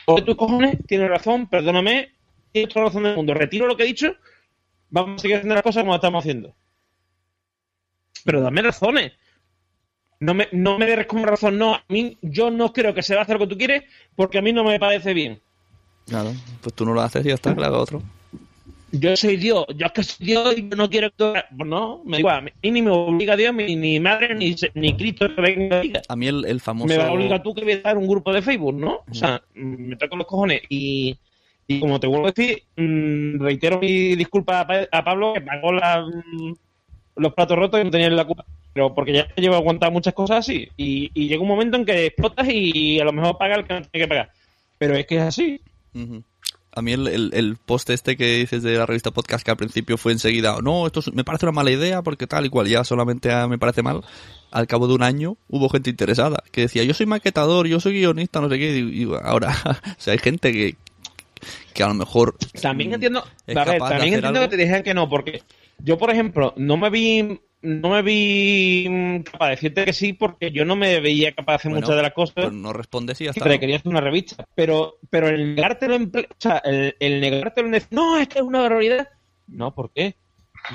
[0.07, 2.13] o tus cojones, tienes razón, perdóname,
[2.53, 3.35] tienes toda la razón del mundo.
[3.35, 4.15] Retiro lo que he dicho,
[4.91, 6.55] vamos a seguir haciendo las cosas como estamos haciendo.
[8.25, 9.13] Pero dame razones.
[10.19, 11.75] No me, no me des como razón, no.
[11.77, 13.85] A mí, yo no creo que se va a hacer lo que tú quieres
[14.15, 15.41] porque a mí no me parece bien.
[16.07, 18.03] Claro, pues tú no lo haces y ya está, claro, otro.
[18.93, 21.33] Yo soy Dios, yo es que soy Dios y yo no quiero que
[21.65, 25.29] no, me igual, a mí ni me obliga Dios, ni, ni madre, ni, ni Cristo
[25.35, 26.89] que venga a mí el, el famoso...
[26.89, 29.01] Me va a obligar tú que voy a dar un grupo de Facebook, ¿no?
[29.09, 31.17] O sea, me toco los cojones y,
[31.69, 35.41] y como te vuelvo a decir, mm, reitero mi disculpa a, Pa- a Pablo que
[35.43, 36.55] pagó la, mm,
[37.17, 38.45] los platos rotos y no tenía la culpa.
[38.73, 40.69] Pero porque ya llevo aguantado muchas cosas así.
[40.77, 43.75] Y, y llega un momento en que explotas y a lo mejor paga el que
[43.75, 44.31] no tiene que pagar.
[44.79, 45.61] Pero es que es así.
[45.95, 46.23] Ujú.
[46.73, 49.57] A mí el, el, el post este que dices de la revista Podcast que al
[49.57, 52.49] principio fue enseguida, "Oh, no, esto es- me parece una mala idea porque tal y
[52.49, 54.03] cual, ya solamente ah, me parece mal.
[54.53, 57.95] Al cabo de un año hubo gente interesada que decía, yo soy maquetador, yo soy
[57.95, 58.79] guionista, no sé qué.
[58.79, 60.77] Y, y ahora, o sea, hay gente que,
[61.75, 62.37] que a lo mejor...
[62.61, 64.41] También mm, entiendo, ver, también entiendo algo.
[64.43, 65.43] que te dijeran que no, porque
[65.79, 70.13] yo, por ejemplo, no me vi no me vi mm, capaz de decirte que sí
[70.15, 72.73] porque yo no me veía capaz de hacer Bueno, muchas de las cosas pues no
[72.73, 73.45] respondes y ya está.
[73.45, 74.45] pero quería hacer una revista.
[74.55, 78.39] Pero pero el negártelo en o sea el, el negártelo en decir no es que
[78.39, 79.09] es una barbaridad
[79.47, 80.15] no ¿por qué?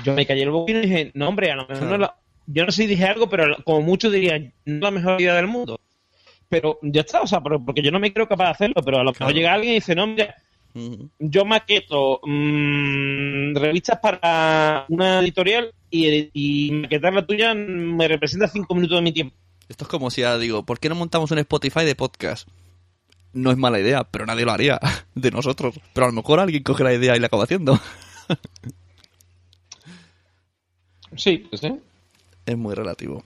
[0.04, 2.64] yo me callé el boquín y dije no hombre a lo mejor no la- yo
[2.64, 5.46] no sé si dije algo pero como muchos dirían no es la mejor idea del
[5.48, 5.80] mundo
[6.48, 8.98] pero ya está o sea pero- porque yo no me creo capaz de hacerlo pero
[9.00, 10.34] a lo mejor llega alguien y dice no mira
[11.18, 18.74] Yo maqueto mm, revistas para una editorial y, y maquetar la tuya me representa cinco
[18.74, 19.36] minutos de mi tiempo.
[19.68, 22.48] Esto es como si ahora digo, ¿por qué no montamos un Spotify de podcast?
[23.32, 24.80] No es mala idea, pero nadie lo haría
[25.14, 25.80] de nosotros.
[25.92, 27.78] Pero a lo mejor alguien coge la idea y la acaba haciendo.
[31.16, 31.62] Sí, pues.
[32.44, 33.24] Es muy relativo.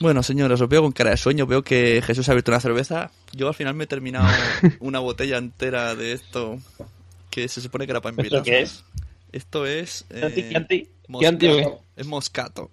[0.00, 1.46] Bueno, señores, os veo con cara de sueño.
[1.46, 3.10] Veo que Jesús ha abierto una cerveza.
[3.32, 4.26] Yo al final me he terminado
[4.80, 6.58] una botella entera de esto
[7.30, 8.42] que se supone que era para ¿Esto invitar.
[8.42, 8.84] qué es?
[9.32, 10.04] Esto es.
[10.08, 11.28] ¿Qué anti- eh, qué anti- qué moscato.
[11.28, 12.00] anti o qué?
[12.00, 12.70] Es moscato.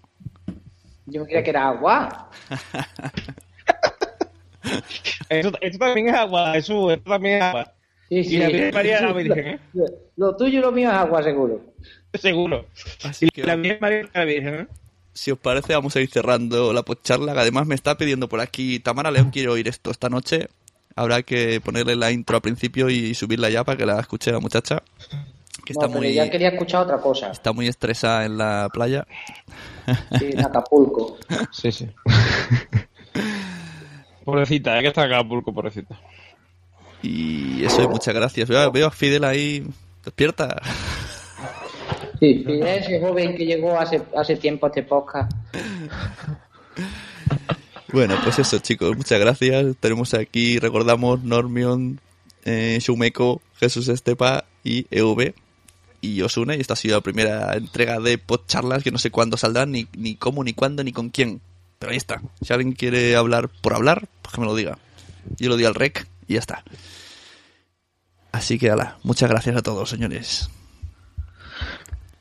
[1.06, 2.30] Yo me creía que era agua.
[5.30, 7.74] Esto, esto también es agua, Jesús, esto también es agua.
[8.10, 8.38] Sí, Y sí.
[8.38, 9.60] la Virgen María es la Virgen, ¿eh?
[10.18, 11.62] Lo tuyo y lo mío es agua, seguro.
[12.14, 12.66] Seguro.
[13.04, 14.68] Así Y que, la Virgen María es la Virgen, ¿eh?
[15.14, 17.34] Si os parece, vamos a ir cerrando la podcharla.
[17.34, 19.31] que Además, me está pidiendo por aquí Tamara León.
[19.31, 20.49] Quiero oír esto esta noche.
[20.95, 24.40] Habrá que ponerle la intro al principio y subirla ya para que la escuche la
[24.40, 24.81] muchacha.
[25.65, 27.31] Que No, está muy, ya quería escuchar otra cosa.
[27.31, 29.06] está muy estresada en la playa.
[30.18, 31.18] Sí, en Acapulco.
[31.52, 31.88] Sí, sí.
[34.26, 35.99] pobrecita, hay que estar acá, Pulco, pobrecita.
[37.02, 38.49] Y eso, y muchas gracias.
[38.49, 39.65] Veo, veo a Fidel ahí
[40.03, 40.61] despierta.
[42.20, 45.32] Sí, ese joven que llegó hace, hace tiempo a este podcast.
[47.91, 49.76] Bueno, pues eso, chicos, muchas gracias.
[49.80, 52.00] Tenemos aquí, recordamos, Normion,
[52.46, 55.34] eh, Shumeko, Jesús Estepa y EV
[56.02, 56.56] y Osuna.
[56.56, 59.88] Y esta ha sido la primera entrega de podcharlas que no sé cuándo saldrán, ni,
[59.98, 61.41] ni cómo, ni cuándo, ni con quién.
[61.80, 62.22] Pero ahí está.
[62.41, 64.78] Si alguien quiere hablar por hablar, pues que me lo diga.
[65.38, 66.64] Yo lo digo al rec y ya está.
[68.32, 70.50] Así que, ala, muchas gracias a todos, señores.